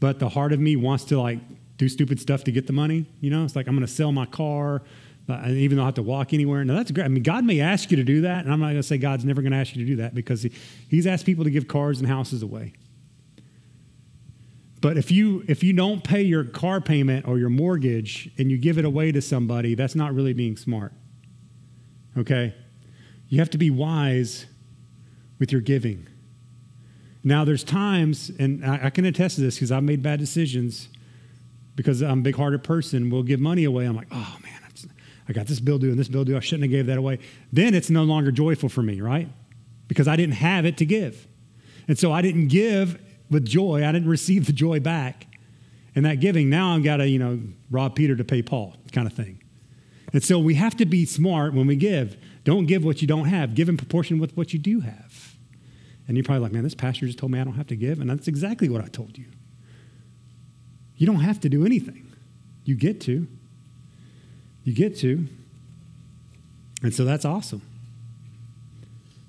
But 0.00 0.20
the 0.20 0.28
heart 0.28 0.52
of 0.52 0.60
me 0.60 0.76
wants 0.76 1.04
to, 1.06 1.20
like, 1.20 1.40
do 1.76 1.88
stupid 1.88 2.20
stuff 2.20 2.44
to 2.44 2.52
get 2.52 2.66
the 2.66 2.72
money. 2.72 3.06
You 3.20 3.30
know, 3.30 3.44
it's 3.44 3.56
like 3.56 3.66
I'm 3.66 3.74
going 3.74 3.86
to 3.86 3.92
sell 3.92 4.12
my 4.12 4.26
car, 4.26 4.76
uh, 4.76 4.80
but 5.26 5.50
even 5.50 5.76
though 5.76 5.82
I 5.82 5.86
have 5.86 5.94
to 5.94 6.02
walk 6.02 6.32
anywhere. 6.32 6.64
Now, 6.64 6.74
that's 6.74 6.90
great. 6.92 7.04
I 7.04 7.08
mean, 7.08 7.22
God 7.22 7.44
may 7.44 7.60
ask 7.60 7.90
you 7.90 7.96
to 7.96 8.04
do 8.04 8.20
that. 8.22 8.44
And 8.44 8.52
I'm 8.52 8.60
not 8.60 8.66
going 8.66 8.76
to 8.76 8.82
say 8.82 8.98
God's 8.98 9.24
never 9.24 9.42
going 9.42 9.52
to 9.52 9.58
ask 9.58 9.74
you 9.74 9.84
to 9.84 9.90
do 9.90 9.96
that 9.96 10.14
because 10.14 10.42
he, 10.42 10.52
He's 10.88 11.06
asked 11.06 11.26
people 11.26 11.44
to 11.44 11.50
give 11.50 11.66
cars 11.66 11.98
and 11.98 12.08
houses 12.08 12.42
away. 12.42 12.74
But 14.80 14.96
if 14.96 15.10
you 15.10 15.44
if 15.48 15.64
you 15.64 15.72
don't 15.72 16.04
pay 16.04 16.22
your 16.22 16.44
car 16.44 16.80
payment 16.80 17.26
or 17.26 17.38
your 17.38 17.48
mortgage 17.48 18.30
and 18.38 18.50
you 18.50 18.58
give 18.58 18.78
it 18.78 18.84
away 18.84 19.12
to 19.12 19.20
somebody, 19.20 19.74
that's 19.74 19.94
not 19.94 20.14
really 20.14 20.32
being 20.32 20.56
smart. 20.56 20.92
Okay? 22.16 22.54
You 23.28 23.38
have 23.40 23.50
to 23.50 23.58
be 23.58 23.70
wise 23.70 24.46
with 25.38 25.52
your 25.52 25.60
giving. 25.60 26.06
Now, 27.24 27.44
there's 27.44 27.64
times, 27.64 28.30
and 28.38 28.64
I, 28.64 28.86
I 28.86 28.90
can 28.90 29.04
attest 29.04 29.36
to 29.36 29.40
this 29.40 29.56
because 29.56 29.72
I've 29.72 29.82
made 29.82 30.02
bad 30.02 30.18
decisions 30.18 30.88
because 31.74 32.02
I'm 32.02 32.20
a 32.20 32.22
big 32.22 32.36
hearted 32.36 32.64
person. 32.64 33.10
We'll 33.10 33.22
give 33.22 33.40
money 33.40 33.64
away. 33.64 33.84
I'm 33.84 33.96
like, 33.96 34.08
oh 34.10 34.36
man, 34.42 34.58
I 35.28 35.32
got 35.32 35.46
this 35.46 35.60
bill 35.60 35.78
due 35.78 35.90
and 35.90 35.98
this 35.98 36.08
bill 36.08 36.24
due. 36.24 36.36
I 36.36 36.40
shouldn't 36.40 36.62
have 36.64 36.70
gave 36.70 36.86
that 36.86 36.96
away. 36.98 37.18
Then 37.52 37.74
it's 37.74 37.90
no 37.90 38.04
longer 38.04 38.32
joyful 38.32 38.68
for 38.68 38.82
me, 38.82 39.00
right? 39.00 39.28
Because 39.86 40.08
I 40.08 40.16
didn't 40.16 40.36
have 40.36 40.64
it 40.64 40.78
to 40.78 40.86
give. 40.86 41.26
And 41.86 41.98
so 41.98 42.12
I 42.12 42.22
didn't 42.22 42.48
give 42.48 42.98
with 43.30 43.44
joy. 43.44 43.86
I 43.86 43.92
didn't 43.92 44.08
receive 44.08 44.46
the 44.46 44.52
joy 44.52 44.80
back. 44.80 45.26
And 45.94 46.04
that 46.04 46.20
giving, 46.20 46.48
now 46.48 46.74
I've 46.74 46.84
got 46.84 46.98
to, 46.98 47.08
you 47.08 47.18
know, 47.18 47.40
rob 47.70 47.96
Peter 47.96 48.14
to 48.16 48.24
pay 48.24 48.42
Paul 48.42 48.76
kind 48.92 49.06
of 49.06 49.12
thing. 49.12 49.42
And 50.12 50.22
so 50.22 50.38
we 50.38 50.54
have 50.54 50.76
to 50.76 50.86
be 50.86 51.04
smart 51.04 51.54
when 51.54 51.66
we 51.66 51.76
give. 51.76 52.16
Don't 52.44 52.66
give 52.66 52.84
what 52.84 53.02
you 53.02 53.08
don't 53.08 53.26
have. 53.26 53.54
Give 53.54 53.68
in 53.68 53.76
proportion 53.76 54.18
with 54.18 54.36
what 54.36 54.52
you 54.52 54.58
do 54.58 54.80
have. 54.80 55.36
And 56.06 56.16
you're 56.16 56.24
probably 56.24 56.42
like, 56.42 56.52
man, 56.52 56.62
this 56.62 56.74
pastor 56.74 57.06
just 57.06 57.18
told 57.18 57.32
me 57.32 57.38
I 57.38 57.44
don't 57.44 57.54
have 57.54 57.66
to 57.66 57.76
give. 57.76 58.00
And 58.00 58.08
that's 58.08 58.28
exactly 58.28 58.68
what 58.68 58.82
I 58.82 58.88
told 58.88 59.18
you. 59.18 59.26
You 60.96 61.06
don't 61.06 61.20
have 61.20 61.40
to 61.40 61.48
do 61.48 61.66
anything. 61.66 62.10
You 62.64 62.76
get 62.76 63.00
to. 63.02 63.26
You 64.64 64.72
get 64.72 64.96
to. 64.98 65.26
And 66.82 66.94
so 66.94 67.04
that's 67.04 67.24
awesome. 67.24 67.62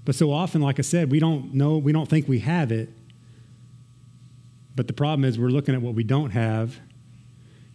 But 0.06 0.16
so 0.16 0.32
often, 0.32 0.62
like 0.62 0.80
I 0.80 0.82
said, 0.82 1.12
we 1.12 1.20
don't 1.20 1.54
know, 1.54 1.78
we 1.78 1.91
don't 1.91 2.08
think 2.10 2.28
we 2.28 2.39
have 2.39 2.72
it. 2.72 2.89
But 4.80 4.88
the 4.88 4.94
problem 4.94 5.26
is 5.26 5.38
we're 5.38 5.50
looking 5.50 5.76
at 5.76 5.82
what 5.82 5.94
we 5.94 6.06
don't 6.06 6.30
have 6.30 6.80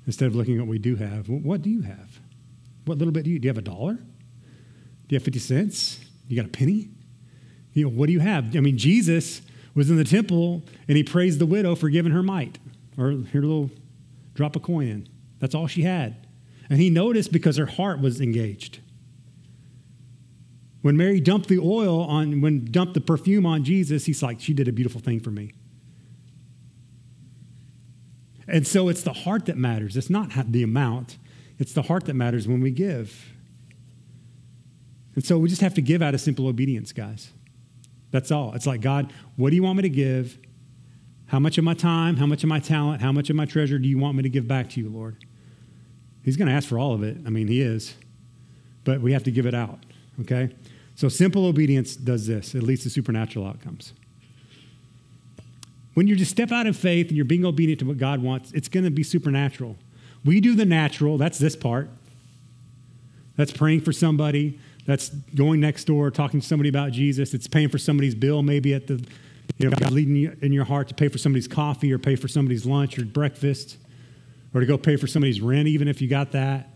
instead 0.06 0.24
of 0.24 0.34
looking 0.34 0.54
at 0.54 0.60
what 0.60 0.70
we 0.70 0.78
do 0.78 0.96
have. 0.96 1.28
What 1.28 1.60
do 1.60 1.68
you 1.68 1.82
have? 1.82 2.18
What 2.86 2.96
little 2.96 3.12
bit 3.12 3.24
do 3.24 3.30
you 3.30 3.38
do 3.38 3.44
you 3.44 3.50
have 3.50 3.58
a 3.58 3.60
dollar? 3.60 3.92
Do 3.92 4.02
you 5.10 5.16
have 5.16 5.22
50 5.22 5.38
cents? 5.38 6.00
You 6.28 6.36
got 6.36 6.46
a 6.46 6.48
penny? 6.48 6.88
You 7.74 7.84
know, 7.84 7.90
what 7.90 8.06
do 8.06 8.14
you 8.14 8.20
have? 8.20 8.56
I 8.56 8.60
mean, 8.60 8.78
Jesus 8.78 9.42
was 9.74 9.90
in 9.90 9.98
the 9.98 10.04
temple 10.04 10.62
and 10.88 10.96
he 10.96 11.04
praised 11.04 11.40
the 11.40 11.44
widow 11.44 11.74
for 11.74 11.90
giving 11.90 12.10
her 12.10 12.22
mite 12.22 12.58
or 12.96 13.10
her 13.10 13.40
little 13.42 13.70
drop 14.32 14.56
a 14.56 14.60
coin 14.60 14.88
in. 14.88 15.08
That's 15.40 15.54
all 15.54 15.66
she 15.66 15.82
had. 15.82 16.26
And 16.70 16.80
he 16.80 16.88
noticed 16.88 17.32
because 17.32 17.58
her 17.58 17.66
heart 17.66 18.00
was 18.00 18.18
engaged. 18.18 18.78
When 20.80 20.96
Mary 20.96 21.20
dumped 21.20 21.50
the 21.50 21.58
oil 21.58 22.00
on, 22.00 22.40
when 22.40 22.64
dumped 22.64 22.94
the 22.94 23.02
perfume 23.02 23.44
on 23.44 23.62
Jesus, 23.62 24.06
he's 24.06 24.22
like, 24.22 24.40
she 24.40 24.54
did 24.54 24.68
a 24.68 24.72
beautiful 24.72 25.02
thing 25.02 25.20
for 25.20 25.30
me. 25.30 25.52
And 28.46 28.66
so 28.66 28.88
it's 28.88 29.02
the 29.02 29.12
heart 29.12 29.46
that 29.46 29.56
matters. 29.56 29.96
It's 29.96 30.10
not 30.10 30.30
the 30.50 30.62
amount, 30.62 31.18
it's 31.58 31.72
the 31.72 31.82
heart 31.82 32.04
that 32.06 32.14
matters 32.14 32.46
when 32.48 32.60
we 32.60 32.70
give. 32.70 33.32
And 35.14 35.24
so 35.24 35.38
we 35.38 35.48
just 35.48 35.60
have 35.60 35.74
to 35.74 35.82
give 35.82 36.02
out 36.02 36.14
of 36.14 36.20
simple 36.20 36.48
obedience, 36.48 36.92
guys. 36.92 37.30
That's 38.10 38.30
all. 38.30 38.52
It's 38.54 38.66
like, 38.66 38.80
God, 38.80 39.12
what 39.36 39.50
do 39.50 39.56
you 39.56 39.62
want 39.62 39.76
me 39.76 39.82
to 39.82 39.88
give? 39.88 40.38
How 41.26 41.38
much 41.38 41.58
of 41.58 41.64
my 41.64 41.74
time, 41.74 42.16
how 42.16 42.26
much 42.26 42.42
of 42.42 42.48
my 42.48 42.60
talent, 42.60 43.00
how 43.00 43.12
much 43.12 43.30
of 43.30 43.36
my 43.36 43.44
treasure 43.44 43.78
do 43.78 43.88
you 43.88 43.98
want 43.98 44.16
me 44.16 44.22
to 44.22 44.28
give 44.28 44.46
back 44.46 44.70
to 44.70 44.80
you, 44.80 44.88
Lord? 44.88 45.24
He's 46.22 46.36
going 46.36 46.48
to 46.48 46.54
ask 46.54 46.68
for 46.68 46.78
all 46.78 46.94
of 46.94 47.02
it. 47.02 47.16
I 47.26 47.30
mean, 47.30 47.48
He 47.48 47.60
is. 47.60 47.94
But 48.84 49.00
we 49.00 49.12
have 49.12 49.24
to 49.24 49.30
give 49.30 49.46
it 49.46 49.54
out, 49.54 49.78
okay? 50.20 50.54
So 50.94 51.08
simple 51.08 51.46
obedience 51.46 51.96
does 51.96 52.26
this, 52.26 52.54
it 52.54 52.62
leads 52.62 52.82
to 52.82 52.90
supernatural 52.90 53.46
outcomes. 53.46 53.94
When 55.94 56.08
you 56.08 56.16
just 56.16 56.30
step 56.30 56.52
out 56.52 56.66
in 56.66 56.72
faith 56.72 57.08
and 57.08 57.16
you're 57.16 57.24
being 57.24 57.44
obedient 57.44 57.80
to 57.80 57.86
what 57.86 57.98
God 57.98 58.22
wants, 58.22 58.52
it's 58.52 58.68
going 58.68 58.84
to 58.84 58.90
be 58.90 59.02
supernatural. 59.02 59.76
We 60.24 60.40
do 60.40 60.54
the 60.54 60.64
natural, 60.64 61.18
that's 61.18 61.38
this 61.38 61.54
part. 61.54 61.88
That's 63.36 63.52
praying 63.52 63.80
for 63.82 63.92
somebody, 63.92 64.58
that's 64.86 65.08
going 65.08 65.60
next 65.60 65.84
door, 65.84 66.10
talking 66.10 66.40
to 66.40 66.46
somebody 66.46 66.68
about 66.68 66.92
Jesus, 66.92 67.34
it's 67.34 67.48
paying 67.48 67.68
for 67.68 67.78
somebody's 67.78 68.14
bill, 68.14 68.42
maybe 68.42 68.74
at 68.74 68.86
the, 68.86 69.04
you 69.58 69.68
know, 69.68 69.76
God 69.76 69.90
leading 69.90 70.16
you 70.16 70.36
in 70.40 70.52
your 70.52 70.64
heart 70.64 70.88
to 70.88 70.94
pay 70.94 71.08
for 71.08 71.18
somebody's 71.18 71.48
coffee 71.48 71.92
or 71.92 71.98
pay 71.98 72.16
for 72.16 72.28
somebody's 72.28 72.64
lunch 72.66 72.98
or 72.98 73.04
breakfast 73.04 73.76
or 74.52 74.60
to 74.60 74.66
go 74.66 74.78
pay 74.78 74.96
for 74.96 75.06
somebody's 75.06 75.40
rent, 75.40 75.68
even 75.68 75.88
if 75.88 76.00
you 76.00 76.08
got 76.08 76.32
that. 76.32 76.70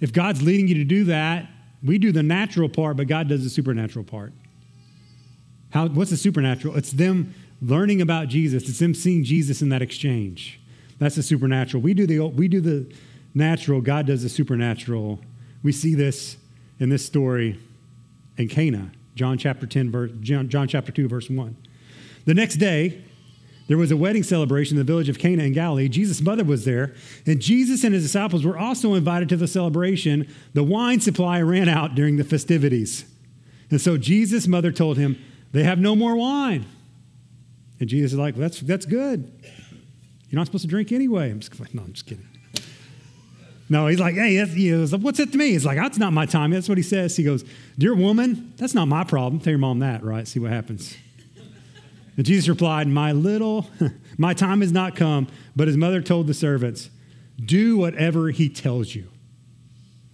If 0.00 0.12
God's 0.12 0.42
leading 0.42 0.68
you 0.68 0.74
to 0.76 0.84
do 0.84 1.04
that, 1.04 1.48
we 1.82 1.98
do 1.98 2.12
the 2.12 2.22
natural 2.22 2.68
part, 2.68 2.96
but 2.96 3.06
God 3.06 3.28
does 3.28 3.44
the 3.44 3.50
supernatural 3.50 4.04
part. 4.04 4.32
How, 5.70 5.88
what's 5.88 6.10
the 6.10 6.16
supernatural? 6.16 6.76
It's 6.76 6.90
them 6.92 7.34
learning 7.68 8.00
about 8.00 8.28
Jesus. 8.28 8.68
It's 8.68 8.78
them 8.78 8.94
seeing 8.94 9.24
Jesus 9.24 9.62
in 9.62 9.68
that 9.70 9.82
exchange. 9.82 10.60
That's 10.98 11.16
the 11.16 11.22
supernatural. 11.22 11.82
We 11.82 11.94
do 11.94 12.06
the, 12.06 12.20
we 12.20 12.48
do 12.48 12.60
the 12.60 12.92
natural, 13.34 13.80
God 13.80 14.06
does 14.06 14.22
the 14.22 14.28
supernatural. 14.28 15.20
We 15.62 15.72
see 15.72 15.94
this 15.94 16.36
in 16.78 16.88
this 16.88 17.04
story 17.04 17.58
in 18.36 18.48
Cana, 18.48 18.90
John 19.14 19.38
chapter 19.38 19.66
10, 19.66 19.90
verse, 19.90 20.10
John, 20.20 20.48
John 20.48 20.68
chapter 20.68 20.92
2, 20.92 21.08
verse 21.08 21.30
1. 21.30 21.56
The 22.26 22.34
next 22.34 22.56
day, 22.56 23.02
there 23.66 23.78
was 23.78 23.90
a 23.90 23.96
wedding 23.96 24.22
celebration 24.22 24.76
in 24.76 24.78
the 24.78 24.92
village 24.92 25.08
of 25.08 25.18
Cana 25.18 25.42
in 25.42 25.52
Galilee. 25.52 25.88
Jesus' 25.88 26.20
mother 26.20 26.44
was 26.44 26.64
there, 26.64 26.94
and 27.26 27.40
Jesus 27.40 27.82
and 27.82 27.94
his 27.94 28.02
disciples 28.02 28.44
were 28.44 28.58
also 28.58 28.94
invited 28.94 29.28
to 29.30 29.36
the 29.36 29.48
celebration. 29.48 30.28
The 30.52 30.62
wine 30.62 31.00
supply 31.00 31.40
ran 31.40 31.68
out 31.68 31.94
during 31.94 32.16
the 32.16 32.24
festivities. 32.24 33.06
And 33.70 33.80
so 33.80 33.96
Jesus' 33.96 34.46
mother 34.46 34.70
told 34.70 34.98
him, 34.98 35.18
They 35.52 35.62
have 35.64 35.78
no 35.78 35.96
more 35.96 36.14
wine. 36.14 36.66
And 37.84 37.90
Jesus 37.90 38.12
is 38.12 38.18
like, 38.18 38.34
well, 38.34 38.40
that's, 38.40 38.60
that's 38.60 38.86
good. 38.86 39.30
You're 40.30 40.38
not 40.38 40.46
supposed 40.46 40.62
to 40.62 40.68
drink 40.68 40.90
anyway. 40.90 41.30
I'm 41.30 41.40
just 41.40 41.60
like, 41.60 41.74
no, 41.74 41.82
I'm 41.82 41.92
just 41.92 42.06
kidding. 42.06 42.26
No, 43.68 43.88
he's 43.88 44.00
like, 44.00 44.14
hey, 44.14 44.42
he 44.46 44.70
goes, 44.70 44.96
what's 44.96 45.20
it 45.20 45.32
to 45.32 45.36
me? 45.36 45.50
He's 45.50 45.66
like, 45.66 45.76
that's 45.76 45.98
not 45.98 46.14
my 46.14 46.24
time. 46.24 46.50
That's 46.50 46.66
what 46.66 46.78
he 46.78 46.82
says. 46.82 47.14
He 47.14 47.24
goes, 47.24 47.44
dear 47.76 47.94
woman, 47.94 48.54
that's 48.56 48.72
not 48.72 48.88
my 48.88 49.04
problem. 49.04 49.38
Tell 49.38 49.50
your 49.50 49.58
mom 49.58 49.80
that, 49.80 50.02
right? 50.02 50.26
See 50.26 50.40
what 50.40 50.50
happens. 50.50 50.96
And 52.16 52.24
Jesus 52.24 52.48
replied, 52.48 52.88
my 52.88 53.12
little, 53.12 53.68
my 54.16 54.32
time 54.32 54.62
has 54.62 54.72
not 54.72 54.96
come. 54.96 55.28
But 55.54 55.68
his 55.68 55.76
mother 55.76 56.00
told 56.00 56.26
the 56.26 56.32
servants, 56.32 56.88
do 57.38 57.76
whatever 57.76 58.30
he 58.30 58.48
tells 58.48 58.94
you. 58.94 59.10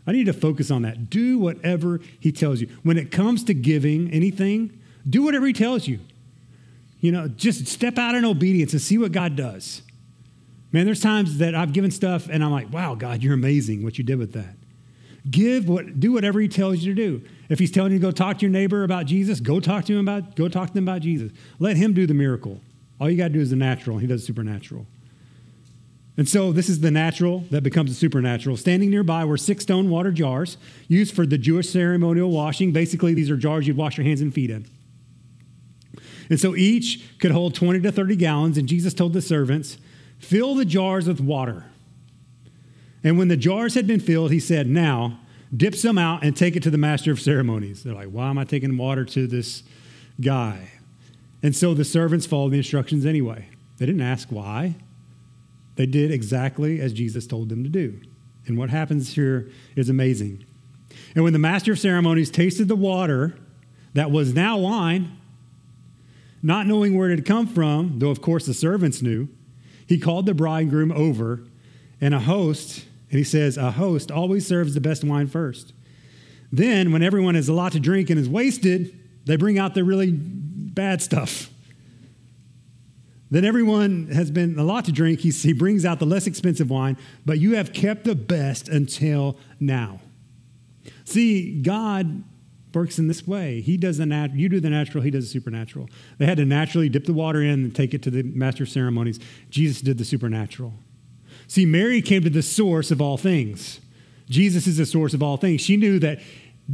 I 0.08 0.10
need 0.10 0.26
to 0.26 0.32
focus 0.32 0.72
on 0.72 0.82
that. 0.82 1.08
Do 1.08 1.38
whatever 1.38 2.00
he 2.18 2.32
tells 2.32 2.60
you. 2.60 2.66
When 2.82 2.98
it 2.98 3.12
comes 3.12 3.44
to 3.44 3.54
giving 3.54 4.10
anything, 4.10 4.76
do 5.08 5.22
whatever 5.22 5.46
he 5.46 5.52
tells 5.52 5.86
you. 5.86 6.00
You 7.00 7.12
know, 7.12 7.28
just 7.28 7.66
step 7.66 7.98
out 7.98 8.14
in 8.14 8.24
obedience 8.24 8.72
and 8.72 8.80
see 8.80 8.98
what 8.98 9.12
God 9.12 9.36
does. 9.36 9.82
Man, 10.72 10.84
there's 10.84 11.00
times 11.00 11.38
that 11.38 11.54
I've 11.54 11.72
given 11.72 11.90
stuff 11.90 12.28
and 12.30 12.44
I'm 12.44 12.52
like, 12.52 12.72
wow, 12.72 12.94
God, 12.94 13.22
you're 13.22 13.34
amazing 13.34 13.82
what 13.82 13.98
you 13.98 14.04
did 14.04 14.18
with 14.18 14.32
that. 14.34 14.56
Give 15.28 15.68
what, 15.68 15.98
do 15.98 16.12
whatever 16.12 16.40
He 16.40 16.48
tells 16.48 16.78
you 16.78 16.94
to 16.94 17.00
do. 17.02 17.28
If 17.48 17.58
He's 17.58 17.70
telling 17.70 17.92
you 17.92 17.98
to 17.98 18.02
go 18.02 18.10
talk 18.10 18.38
to 18.38 18.42
your 18.42 18.52
neighbor 18.52 18.84
about 18.84 19.06
Jesus, 19.06 19.40
go 19.40 19.60
talk 19.60 19.84
to 19.86 19.94
him 19.94 20.08
about, 20.08 20.36
go 20.36 20.48
talk 20.48 20.68
to 20.68 20.74
them 20.74 20.84
about 20.84 21.02
Jesus. 21.02 21.32
Let 21.58 21.76
Him 21.76 21.92
do 21.92 22.06
the 22.06 22.14
miracle. 22.14 22.60
All 23.00 23.10
you 23.10 23.16
got 23.16 23.28
to 23.28 23.34
do 23.34 23.40
is 23.40 23.50
the 23.50 23.56
natural. 23.56 23.98
He 23.98 24.06
does 24.06 24.24
supernatural. 24.24 24.86
And 26.16 26.28
so 26.28 26.52
this 26.52 26.68
is 26.68 26.80
the 26.80 26.90
natural 26.90 27.44
that 27.50 27.62
becomes 27.62 27.90
the 27.90 27.96
supernatural. 27.96 28.56
Standing 28.56 28.90
nearby 28.90 29.24
were 29.24 29.38
six 29.38 29.62
stone 29.62 29.88
water 29.88 30.12
jars 30.12 30.58
used 30.86 31.14
for 31.14 31.24
the 31.24 31.38
Jewish 31.38 31.70
ceremonial 31.70 32.30
washing. 32.30 32.72
Basically, 32.72 33.14
these 33.14 33.30
are 33.30 33.36
jars 33.36 33.66
you'd 33.66 33.76
wash 33.76 33.96
your 33.96 34.04
hands 34.04 34.20
and 34.20 34.32
feet 34.32 34.50
in. 34.50 34.66
And 36.30 36.40
so 36.40 36.54
each 36.54 37.18
could 37.18 37.32
hold 37.32 37.54
20 37.54 37.80
to 37.80 37.92
30 37.92 38.16
gallons. 38.16 38.56
And 38.56 38.68
Jesus 38.68 38.94
told 38.94 39.12
the 39.12 39.20
servants, 39.20 39.76
Fill 40.18 40.54
the 40.54 40.64
jars 40.64 41.08
with 41.08 41.20
water. 41.20 41.66
And 43.02 43.18
when 43.18 43.28
the 43.28 43.36
jars 43.36 43.74
had 43.74 43.86
been 43.86 44.00
filled, 44.00 44.30
he 44.30 44.40
said, 44.40 44.68
Now 44.68 45.18
dip 45.54 45.74
some 45.74 45.98
out 45.98 46.22
and 46.22 46.36
take 46.36 46.54
it 46.54 46.62
to 46.62 46.70
the 46.70 46.78
master 46.78 47.10
of 47.10 47.20
ceremonies. 47.20 47.82
They're 47.82 47.94
like, 47.94 48.08
Why 48.08 48.30
am 48.30 48.38
I 48.38 48.44
taking 48.44 48.76
water 48.76 49.04
to 49.06 49.26
this 49.26 49.64
guy? 50.20 50.70
And 51.42 51.56
so 51.56 51.74
the 51.74 51.84
servants 51.84 52.26
followed 52.26 52.52
the 52.52 52.58
instructions 52.58 53.04
anyway. 53.04 53.48
They 53.78 53.86
didn't 53.86 54.02
ask 54.02 54.28
why. 54.30 54.76
They 55.76 55.86
did 55.86 56.10
exactly 56.10 56.80
as 56.80 56.92
Jesus 56.92 57.26
told 57.26 57.48
them 57.48 57.64
to 57.64 57.70
do. 57.70 57.98
And 58.46 58.58
what 58.58 58.70
happens 58.70 59.14
here 59.14 59.50
is 59.74 59.88
amazing. 59.88 60.44
And 61.14 61.24
when 61.24 61.32
the 61.32 61.38
master 61.38 61.72
of 61.72 61.78
ceremonies 61.78 62.30
tasted 62.30 62.68
the 62.68 62.76
water 62.76 63.36
that 63.94 64.10
was 64.10 64.34
now 64.34 64.58
wine, 64.58 65.16
not 66.42 66.66
knowing 66.66 66.96
where 66.96 67.10
it 67.10 67.18
had 67.18 67.26
come 67.26 67.46
from, 67.46 67.98
though 67.98 68.10
of 68.10 68.22
course 68.22 68.46
the 68.46 68.54
servants 68.54 69.02
knew, 69.02 69.28
he 69.86 69.98
called 69.98 70.26
the 70.26 70.34
bridegroom 70.34 70.92
over, 70.92 71.44
and 72.00 72.14
a 72.14 72.20
host, 72.20 72.84
and 73.10 73.18
he 73.18 73.24
says, 73.24 73.56
A 73.56 73.72
host 73.72 74.10
always 74.10 74.46
serves 74.46 74.74
the 74.74 74.80
best 74.80 75.04
wine 75.04 75.26
first. 75.26 75.72
Then, 76.52 76.92
when 76.92 77.02
everyone 77.02 77.34
has 77.34 77.48
a 77.48 77.52
lot 77.52 77.72
to 77.72 77.80
drink 77.80 78.10
and 78.10 78.18
is 78.18 78.28
wasted, 78.28 78.98
they 79.24 79.36
bring 79.36 79.58
out 79.58 79.74
the 79.74 79.84
really 79.84 80.12
bad 80.12 81.02
stuff. 81.02 81.50
Then 83.30 83.44
everyone 83.44 84.08
has 84.08 84.30
been 84.30 84.58
a 84.58 84.64
lot 84.64 84.86
to 84.86 84.92
drink. 84.92 85.20
He, 85.20 85.30
he 85.30 85.52
brings 85.52 85.84
out 85.84 86.00
the 86.00 86.06
less 86.06 86.26
expensive 86.26 86.68
wine, 86.68 86.96
but 87.24 87.38
you 87.38 87.54
have 87.54 87.72
kept 87.72 88.04
the 88.04 88.16
best 88.16 88.68
until 88.68 89.36
now. 89.60 90.00
See, 91.04 91.60
God 91.62 92.24
works 92.74 92.98
in 92.98 93.08
this 93.08 93.26
way. 93.26 93.60
He 93.60 93.76
does 93.76 93.98
the 93.98 94.06
nat- 94.06 94.34
you 94.34 94.48
do 94.48 94.60
the 94.60 94.70
natural, 94.70 95.02
he 95.02 95.10
does 95.10 95.24
the 95.24 95.30
supernatural. 95.30 95.88
They 96.18 96.26
had 96.26 96.38
to 96.38 96.44
naturally 96.44 96.88
dip 96.88 97.04
the 97.04 97.12
water 97.12 97.42
in 97.42 97.64
and 97.64 97.74
take 97.74 97.94
it 97.94 98.02
to 98.02 98.10
the 98.10 98.22
master 98.22 98.66
ceremonies. 98.66 99.18
Jesus 99.50 99.80
did 99.80 99.98
the 99.98 100.04
supernatural. 100.04 100.74
See, 101.46 101.66
Mary 101.66 102.00
came 102.00 102.22
to 102.22 102.30
the 102.30 102.42
source 102.42 102.90
of 102.90 103.00
all 103.00 103.16
things. 103.16 103.80
Jesus 104.28 104.66
is 104.66 104.76
the 104.76 104.86
source 104.86 105.14
of 105.14 105.22
all 105.22 105.36
things. 105.36 105.60
She 105.60 105.76
knew 105.76 105.98
that 105.98 106.20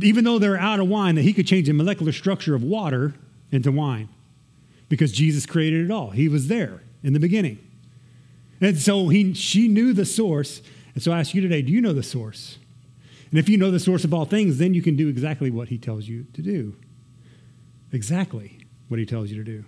even 0.03 0.25
though 0.25 0.39
they're 0.39 0.59
out 0.59 0.81
of 0.81 0.89
wine, 0.89 1.15
that 1.15 1.23
he 1.23 1.33
could 1.33 1.47
change 1.47 1.67
the 1.67 1.73
molecular 1.73 2.13
structure 2.13 2.55
of 2.55 2.63
water 2.63 3.15
into 3.51 3.73
wine 3.73 4.09
because 4.89 5.13
Jesus 5.13 5.47
created 5.47 5.85
it 5.85 5.91
all. 5.91 6.11
He 6.11 6.29
was 6.29 6.49
there 6.49 6.83
in 7.03 7.13
the 7.13 7.21
beginning. 7.21 7.59
And 8.61 8.79
so 8.79 9.09
he, 9.09 9.33
she 9.35 9.69
knew 9.69 9.93
the 9.93 10.05
source. 10.05 10.61
And 10.95 11.03
so 11.03 11.13
I 11.13 11.21
ask 11.21 11.35
you 11.35 11.41
today, 11.41 11.63
do 11.63 11.73
you 11.73 11.81
know 11.81 11.93
the 11.93 12.03
source? 12.03 12.59
And 13.37 13.41
if 13.43 13.51
you 13.51 13.59
know 13.59 13.71
the 13.71 13.79
source 13.79 14.03
of 14.03 14.15
all 14.15 14.25
things, 14.25 14.57
then 14.57 14.73
you 14.73 14.81
can 14.81 14.97
do 14.97 15.09
exactly 15.09 15.51
what 15.51 15.69
he 15.69 15.77
tells 15.77 16.09
you 16.09 16.25
to 16.33 16.41
do. 16.41 16.75
Exactly 17.93 18.61
what 18.89 18.99
he 18.99 19.05
tells 19.05 19.31
you 19.31 19.37
to 19.37 19.45
do. 19.45 19.63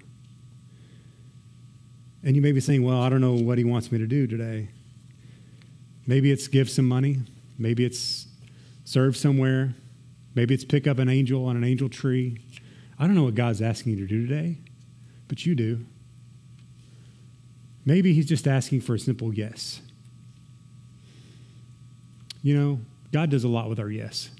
And 2.25 2.35
you 2.35 2.41
may 2.41 2.53
be 2.53 2.61
saying, 2.61 2.83
well, 2.83 3.03
I 3.03 3.11
don't 3.11 3.21
know 3.21 3.35
what 3.35 3.59
he 3.59 3.64
wants 3.64 3.93
me 3.93 3.99
to 3.99 4.07
do 4.07 4.27
today. 4.27 4.71
Maybe 6.07 6.33
it's 6.33 6.49
give 6.49 6.71
some 6.71 6.87
money. 6.89 7.19
Maybe 7.59 7.85
it's 7.85 8.29
serve 8.85 9.19
somewhere. 9.19 9.75
Maybe 10.35 10.55
it's 10.55 10.64
pick 10.64 10.87
up 10.87 10.99
an 10.99 11.11
angel 11.11 11.45
on 11.45 11.55
an 11.55 11.62
angel 11.62 11.91
tree. 11.91 12.41
I 12.99 13.07
don't 13.07 13.14
know 13.14 13.25
what 13.25 13.35
God's 13.35 13.61
asking 13.61 13.93
you 13.93 13.99
to 13.99 14.07
do 14.07 14.27
today, 14.27 14.57
but 15.29 15.45
you 15.45 15.55
do. 15.55 15.85
Maybe 17.85 18.14
he's 18.14 18.25
just 18.25 18.49
asking 18.49 18.81
for 18.81 18.95
a 18.95 18.99
simple 18.99 19.35
yes. 19.35 19.83
You 22.43 22.57
know, 22.59 22.81
God 23.12 23.30
does 23.30 23.44
a 23.44 23.48
lot 23.48 23.68
with 23.68 23.78
our 23.80 23.90
yes. 23.90 24.30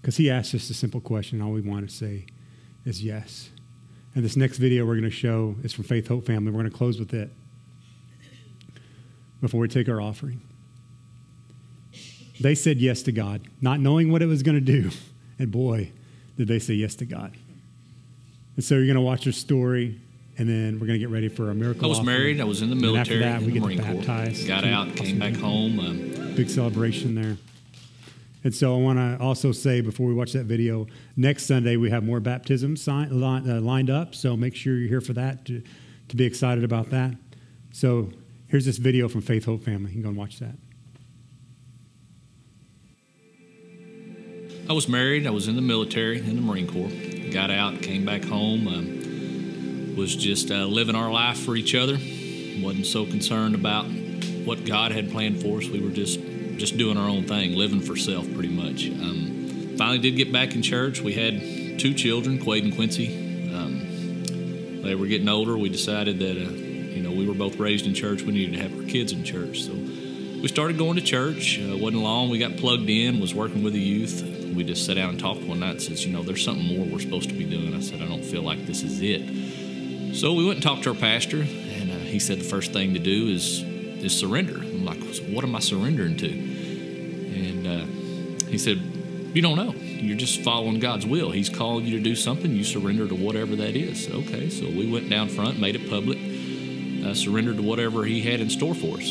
Because 0.00 0.16
He 0.16 0.30
asks 0.30 0.54
us 0.54 0.70
a 0.70 0.74
simple 0.74 1.00
question. 1.00 1.40
All 1.40 1.50
we 1.52 1.60
want 1.60 1.88
to 1.88 1.94
say 1.94 2.26
is 2.84 3.02
yes. 3.02 3.50
And 4.14 4.24
this 4.24 4.36
next 4.36 4.58
video 4.58 4.84
we're 4.84 4.94
going 4.94 5.04
to 5.04 5.10
show 5.10 5.56
is 5.62 5.72
from 5.72 5.84
Faith 5.84 6.08
Hope 6.08 6.26
Family. 6.26 6.52
We're 6.52 6.60
going 6.60 6.70
to 6.70 6.76
close 6.76 6.98
with 6.98 7.14
it 7.14 7.30
before 9.40 9.60
we 9.60 9.68
take 9.68 9.88
our 9.88 10.00
offering. 10.00 10.40
They 12.40 12.54
said 12.54 12.78
yes 12.78 13.02
to 13.02 13.12
God, 13.12 13.42
not 13.60 13.80
knowing 13.80 14.10
what 14.10 14.22
it 14.22 14.26
was 14.26 14.42
going 14.42 14.56
to 14.56 14.60
do. 14.60 14.90
And 15.36 15.50
boy, 15.50 15.90
did 16.36 16.46
they 16.46 16.60
say 16.60 16.74
yes 16.74 16.94
to 16.94 17.04
God. 17.04 17.36
And 18.54 18.64
so 18.64 18.76
you're 18.76 18.84
going 18.84 18.94
to 18.94 19.00
watch 19.00 19.24
their 19.24 19.32
story, 19.32 20.00
and 20.38 20.48
then 20.48 20.74
we're 20.78 20.86
going 20.86 20.98
to 20.98 20.98
get 21.00 21.08
ready 21.08 21.28
for 21.28 21.48
our 21.48 21.54
miracle. 21.54 21.84
I 21.84 21.88
was 21.88 21.98
offering. 21.98 22.16
married. 22.16 22.40
I 22.40 22.44
was 22.44 22.62
in 22.62 22.70
the 22.70 22.76
And 22.76 22.96
after 22.96 23.18
military, 23.18 23.18
that, 23.20 23.42
we 23.42 23.50
get 23.50 23.62
Marine 23.62 23.82
Corps. 23.82 24.46
Got 24.46 24.64
out, 24.64 24.94
came 24.94 25.18
back 25.18 25.34
home. 25.34 25.80
Um, 25.80 26.34
Big 26.36 26.48
celebration 26.48 27.16
there. 27.16 27.36
And 28.44 28.54
so 28.54 28.74
I 28.74 28.78
want 28.78 28.98
to 28.98 29.24
also 29.24 29.52
say 29.52 29.80
before 29.80 30.06
we 30.06 30.12
watch 30.12 30.32
that 30.32 30.44
video, 30.44 30.86
next 31.16 31.46
Sunday 31.46 31.76
we 31.76 31.88
have 31.90 32.04
more 32.04 32.20
baptisms 32.20 32.82
sign, 32.82 33.08
li- 33.10 33.50
uh, 33.50 33.60
lined 33.60 33.88
up. 33.88 34.14
So 34.14 34.36
make 34.36 34.54
sure 34.54 34.76
you're 34.76 34.88
here 34.88 35.00
for 35.00 35.14
that 35.14 35.46
to, 35.46 35.62
to 36.08 36.16
be 36.16 36.24
excited 36.24 36.62
about 36.62 36.90
that. 36.90 37.14
So 37.72 38.10
here's 38.48 38.66
this 38.66 38.76
video 38.76 39.08
from 39.08 39.22
Faith 39.22 39.46
Hope 39.46 39.64
Family. 39.64 39.90
You 39.92 39.94
can 39.94 40.02
go 40.02 40.08
and 40.10 40.18
watch 40.18 40.38
that. 40.40 40.54
I 44.68 44.72
was 44.74 44.88
married. 44.88 45.26
I 45.26 45.30
was 45.30 45.48
in 45.48 45.56
the 45.56 45.62
military, 45.62 46.18
in 46.18 46.36
the 46.36 46.42
Marine 46.42 46.66
Corps. 46.66 47.32
Got 47.32 47.50
out, 47.50 47.82
came 47.82 48.04
back 48.04 48.24
home. 48.24 48.68
Um, 48.68 49.96
was 49.96 50.16
just 50.16 50.50
uh, 50.50 50.66
living 50.66 50.96
our 50.96 51.10
life 51.10 51.38
for 51.38 51.56
each 51.56 51.74
other. 51.74 51.98
wasn't 52.60 52.86
so 52.86 53.06
concerned 53.06 53.54
about 53.54 53.86
what 54.44 54.64
God 54.64 54.92
had 54.92 55.10
planned 55.10 55.40
for 55.40 55.58
us. 55.58 55.68
We 55.68 55.80
were 55.80 55.90
just 55.90 56.18
just 56.56 56.76
doing 56.76 56.96
our 56.96 57.08
own 57.08 57.24
thing, 57.24 57.54
living 57.54 57.80
for 57.80 57.96
self, 57.96 58.32
pretty 58.34 58.48
much. 58.48 58.88
Um, 58.88 59.74
finally, 59.76 59.98
did 59.98 60.16
get 60.16 60.32
back 60.32 60.54
in 60.54 60.62
church. 60.62 61.00
We 61.00 61.14
had 61.14 61.78
two 61.78 61.94
children, 61.94 62.38
Quade 62.38 62.64
and 62.64 62.74
Quincy. 62.74 63.52
Um, 63.54 64.82
they 64.82 64.94
were 64.94 65.06
getting 65.06 65.28
older. 65.28 65.56
We 65.56 65.68
decided 65.68 66.18
that 66.20 66.36
uh, 66.36 66.50
you 66.50 67.02
know 67.02 67.10
we 67.10 67.26
were 67.26 67.34
both 67.34 67.58
raised 67.58 67.86
in 67.86 67.94
church. 67.94 68.22
We 68.22 68.32
needed 68.32 68.56
to 68.56 68.62
have 68.62 68.78
our 68.78 68.86
kids 68.86 69.12
in 69.12 69.24
church, 69.24 69.62
so 69.62 69.72
we 69.72 70.48
started 70.48 70.78
going 70.78 70.96
to 70.96 71.02
church. 71.02 71.58
Uh, 71.58 71.76
wasn't 71.76 72.02
long. 72.02 72.30
We 72.30 72.38
got 72.38 72.56
plugged 72.56 72.88
in. 72.88 73.20
Was 73.20 73.34
working 73.34 73.62
with 73.62 73.72
the 73.72 73.80
youth. 73.80 74.22
We 74.54 74.62
just 74.62 74.86
sat 74.86 74.94
down 74.94 75.10
and 75.10 75.18
talked 75.18 75.42
one 75.42 75.60
night. 75.60 75.70
and 75.70 75.82
Says, 75.82 76.06
you 76.06 76.12
know, 76.12 76.22
there's 76.22 76.44
something 76.44 76.64
more 76.64 76.86
we're 76.86 77.00
supposed 77.00 77.28
to 77.30 77.34
be 77.34 77.44
doing. 77.44 77.74
I 77.74 77.80
said, 77.80 78.00
I 78.00 78.06
don't 78.06 78.24
feel 78.24 78.42
like 78.42 78.66
this 78.66 78.82
is 78.82 79.00
it. 79.02 80.14
So 80.14 80.32
we 80.34 80.44
went 80.44 80.56
and 80.56 80.62
talked 80.62 80.84
to 80.84 80.90
our 80.90 80.94
pastor, 80.94 81.40
and 81.40 81.90
uh, 81.90 81.94
he 81.96 82.20
said 82.20 82.38
the 82.38 82.44
first 82.44 82.72
thing 82.72 82.94
to 82.94 83.00
do 83.00 83.28
is 83.28 83.62
is 84.04 84.16
surrender. 84.16 84.60
Like, 84.84 85.02
what 85.26 85.44
am 85.44 85.54
I 85.56 85.60
surrendering 85.60 86.16
to? 86.18 86.28
And 86.28 87.66
uh, 87.66 88.46
he 88.46 88.58
said, 88.58 88.78
you 89.34 89.42
don't 89.42 89.56
know. 89.56 89.72
You're 89.72 90.16
just 90.16 90.42
following 90.42 90.78
God's 90.78 91.06
will. 91.06 91.32
He's 91.32 91.48
called 91.48 91.82
you 91.82 91.96
to 91.98 92.02
do 92.02 92.14
something. 92.14 92.52
You 92.52 92.62
surrender 92.62 93.08
to 93.08 93.14
whatever 93.14 93.56
that 93.56 93.74
is. 93.74 94.08
Okay, 94.08 94.48
so 94.48 94.66
we 94.66 94.90
went 94.90 95.10
down 95.10 95.28
front, 95.28 95.58
made 95.58 95.74
it 95.74 95.90
public, 95.90 96.18
uh, 97.04 97.14
surrendered 97.14 97.56
to 97.56 97.62
whatever 97.62 98.04
He 98.04 98.22
had 98.22 98.40
in 98.40 98.48
store 98.48 98.74
for 98.74 98.98
us. 98.98 99.10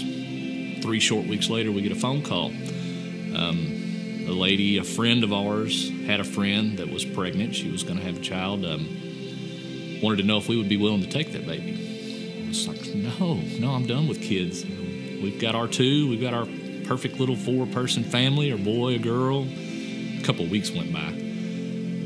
Three 0.82 1.00
short 1.00 1.28
weeks 1.28 1.50
later, 1.50 1.72
we 1.72 1.82
get 1.82 1.92
a 1.92 1.96
phone 1.96 2.22
call. 2.22 2.52
Um, 3.36 4.26
a 4.28 4.32
lady, 4.32 4.78
a 4.78 4.84
friend 4.84 5.26
of 5.26 5.34
ours, 5.34 5.92
had 6.06 6.22
a 6.22 6.24
friend 6.24 6.78
that 6.78 6.90
was 6.90 7.04
pregnant. 7.04 7.56
She 7.56 7.70
was 7.70 7.84
going 7.84 7.98
to 7.98 8.06
have 8.06 8.18
a 8.18 8.22
child. 8.22 8.64
Um, 8.64 8.88
wanted 10.02 10.18
to 10.18 10.24
know 10.24 10.38
if 10.38 10.48
we 10.48 10.56
would 10.56 10.70
be 10.70 10.78
willing 10.78 11.02
to 11.02 11.10
take 11.10 11.34
that 11.34 11.46
baby. 11.46 12.44
I 12.46 12.48
was 12.48 12.68
like, 12.68 12.94
no, 12.96 13.36
no, 13.60 13.72
I'm 13.72 13.86
done 13.86 14.08
with 14.08 14.22
kids. 14.22 14.64
We've 15.24 15.40
got 15.40 15.56
our 15.56 15.70
two. 15.70 16.10
We've 16.10 16.20
got 16.20 16.34
our 16.34 16.46
perfect 16.86 17.18
little 17.18 17.38
four-person 17.38 18.04
family, 18.04 18.52
a 18.52 18.58
boy, 18.58 18.96
a 18.96 19.00
girl. 19.00 19.48
A 19.48 20.22
couple 20.24 20.46
weeks 20.46 20.70
went 20.70 20.92
by. 20.92 21.14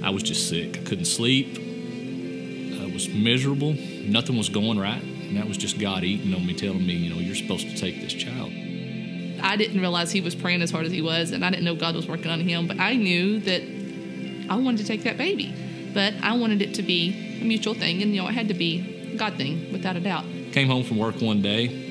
I 0.07 0.11
was 0.11 0.21
just 0.21 0.47
sick. 0.47 0.77
I 0.77 0.83
couldn't 0.83 1.05
sleep. 1.05 1.57
I 1.57 2.93
was 2.93 3.09
miserable. 3.09 3.73
Nothing 4.03 4.37
was 4.37 4.49
going 4.49 4.77
right. 4.79 5.01
And 5.01 5.35
that 5.35 5.47
was 5.47 5.57
just 5.57 5.79
God 5.79 6.03
eating 6.03 6.31
on 6.35 6.45
me, 6.45 6.53
telling 6.53 6.85
me, 6.85 6.93
you 6.93 7.09
know, 7.09 7.19
you're 7.19 7.35
supposed 7.35 7.67
to 7.67 7.75
take 7.75 7.99
this 8.01 8.13
child. 8.13 8.51
I 9.41 9.55
didn't 9.57 9.81
realize 9.81 10.11
he 10.11 10.21
was 10.21 10.35
praying 10.35 10.61
as 10.61 10.69
hard 10.69 10.85
as 10.85 10.91
he 10.91 11.01
was, 11.01 11.31
and 11.31 11.43
I 11.43 11.49
didn't 11.49 11.65
know 11.65 11.75
God 11.75 11.95
was 11.95 12.07
working 12.07 12.29
on 12.29 12.39
him. 12.39 12.67
But 12.67 12.79
I 12.79 12.95
knew 12.95 13.39
that 13.39 13.63
I 14.47 14.57
wanted 14.57 14.77
to 14.77 14.85
take 14.85 15.03
that 15.03 15.17
baby, 15.17 15.53
but 15.93 16.13
I 16.21 16.37
wanted 16.37 16.61
it 16.61 16.75
to 16.75 16.83
be 16.83 17.39
a 17.41 17.45
mutual 17.45 17.73
thing, 17.73 18.03
and 18.03 18.15
you 18.15 18.21
know, 18.21 18.27
it 18.27 18.33
had 18.33 18.47
to 18.49 18.53
be 18.53 19.11
a 19.13 19.17
God 19.17 19.37
thing, 19.37 19.71
without 19.71 19.95
a 19.95 19.99
doubt. 19.99 20.23
Came 20.51 20.67
home 20.67 20.83
from 20.83 20.97
work 20.97 21.19
one 21.19 21.41
day, 21.41 21.86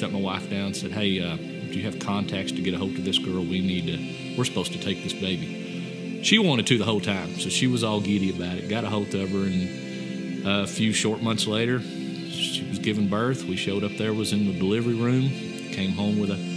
sat 0.00 0.10
my 0.12 0.18
wife 0.18 0.48
down, 0.48 0.66
and 0.66 0.76
said, 0.76 0.92
"Hey, 0.92 1.20
uh, 1.20 1.36
do 1.36 1.78
you 1.78 1.82
have 1.82 1.98
contacts 1.98 2.52
to 2.52 2.62
get 2.62 2.74
a 2.74 2.78
hold 2.78 2.96
of 2.96 3.04
this 3.04 3.18
girl? 3.18 3.44
We 3.44 3.60
need 3.60 3.86
to. 3.86 3.98
We're 4.36 4.44
supposed 4.44 4.72
to 4.72 4.78
take 4.80 5.02
this 5.04 5.12
baby." 5.12 6.20
She 6.22 6.38
wanted 6.38 6.66
to 6.66 6.78
the 6.78 6.84
whole 6.84 7.00
time, 7.00 7.38
so 7.38 7.48
she 7.48 7.66
was 7.66 7.84
all 7.84 8.00
giddy 8.00 8.30
about 8.30 8.56
it. 8.58 8.68
Got 8.68 8.84
a 8.84 8.88
hold 8.88 9.14
of 9.14 9.30
her, 9.30 9.44
and 9.44 10.46
a 10.46 10.66
few 10.66 10.92
short 10.92 11.22
months 11.22 11.46
later, 11.46 11.80
she 11.80 12.64
was 12.68 12.78
giving 12.78 13.08
birth. 13.08 13.44
We 13.44 13.56
showed 13.56 13.84
up 13.84 13.92
there, 13.96 14.12
was 14.12 14.32
in 14.32 14.46
the 14.46 14.52
delivery 14.58 14.94
room, 14.94 15.30
came 15.72 15.92
home 15.92 16.18
with 16.18 16.30
a 16.30 16.50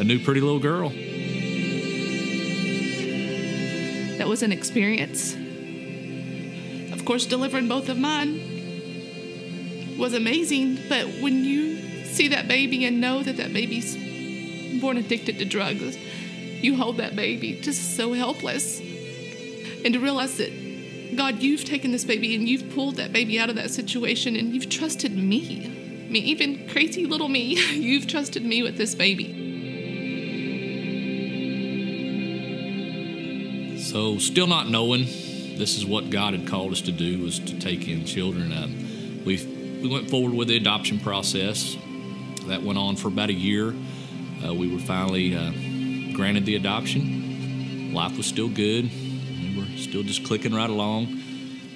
a 0.00 0.04
new 0.04 0.18
pretty 0.18 0.40
little 0.40 0.58
girl. 0.58 0.88
That 4.18 4.28
was 4.28 4.42
an 4.42 4.52
experience. 4.52 5.36
Of 6.92 7.04
course, 7.04 7.26
delivering 7.26 7.68
both 7.68 7.88
of 7.88 7.98
mine 7.98 8.40
was 9.98 10.14
amazing, 10.14 10.78
but 10.88 11.06
when 11.20 11.44
you 11.44 11.93
see 12.14 12.28
that 12.28 12.48
baby 12.48 12.84
and 12.84 13.00
know 13.00 13.22
that 13.22 13.36
that 13.36 13.52
baby's 13.52 13.96
born 14.80 14.96
addicted 14.96 15.38
to 15.38 15.44
drugs, 15.44 15.96
you 15.96 16.76
hold 16.76 16.98
that 16.98 17.16
baby 17.16 17.60
just 17.60 17.96
so 17.96 18.12
helpless. 18.12 18.80
And 18.80 19.92
to 19.92 20.00
realize 20.00 20.38
that, 20.38 21.16
God, 21.16 21.42
you've 21.42 21.64
taken 21.64 21.92
this 21.92 22.04
baby 22.04 22.34
and 22.34 22.48
you've 22.48 22.70
pulled 22.74 22.96
that 22.96 23.12
baby 23.12 23.38
out 23.38 23.50
of 23.50 23.56
that 23.56 23.70
situation 23.70 24.36
and 24.36 24.54
you've 24.54 24.70
trusted 24.70 25.16
me. 25.16 26.06
Mean, 26.08 26.24
even 26.24 26.68
crazy 26.68 27.06
little 27.06 27.28
me, 27.28 27.54
you've 27.72 28.06
trusted 28.06 28.44
me 28.44 28.62
with 28.62 28.76
this 28.76 28.94
baby. 28.94 29.42
So, 33.80 34.18
still 34.18 34.46
not 34.46 34.68
knowing 34.68 35.04
this 35.58 35.76
is 35.76 35.84
what 35.84 36.10
God 36.10 36.34
had 36.34 36.48
called 36.48 36.72
us 36.72 36.80
to 36.82 36.92
do 36.92 37.22
was 37.22 37.38
to 37.40 37.58
take 37.58 37.86
in 37.86 38.04
children. 38.04 38.52
Um, 38.52 39.24
we 39.24 39.36
we 39.82 39.88
went 39.88 40.08
forward 40.08 40.32
with 40.32 40.48
the 40.48 40.56
adoption 40.56 40.98
process. 40.98 41.76
That 42.48 42.62
went 42.62 42.78
on 42.78 42.96
for 42.96 43.08
about 43.08 43.30
a 43.30 43.34
year. 43.34 43.74
Uh, 44.44 44.52
we 44.52 44.72
were 44.72 44.78
finally 44.80 45.34
uh, 45.34 45.50
granted 46.14 46.44
the 46.44 46.56
adoption. 46.56 47.92
Life 47.94 48.16
was 48.16 48.26
still 48.26 48.48
good. 48.48 48.90
We 48.90 49.56
were 49.56 49.78
still 49.78 50.02
just 50.02 50.24
clicking 50.24 50.54
right 50.54 50.68
along. 50.68 51.22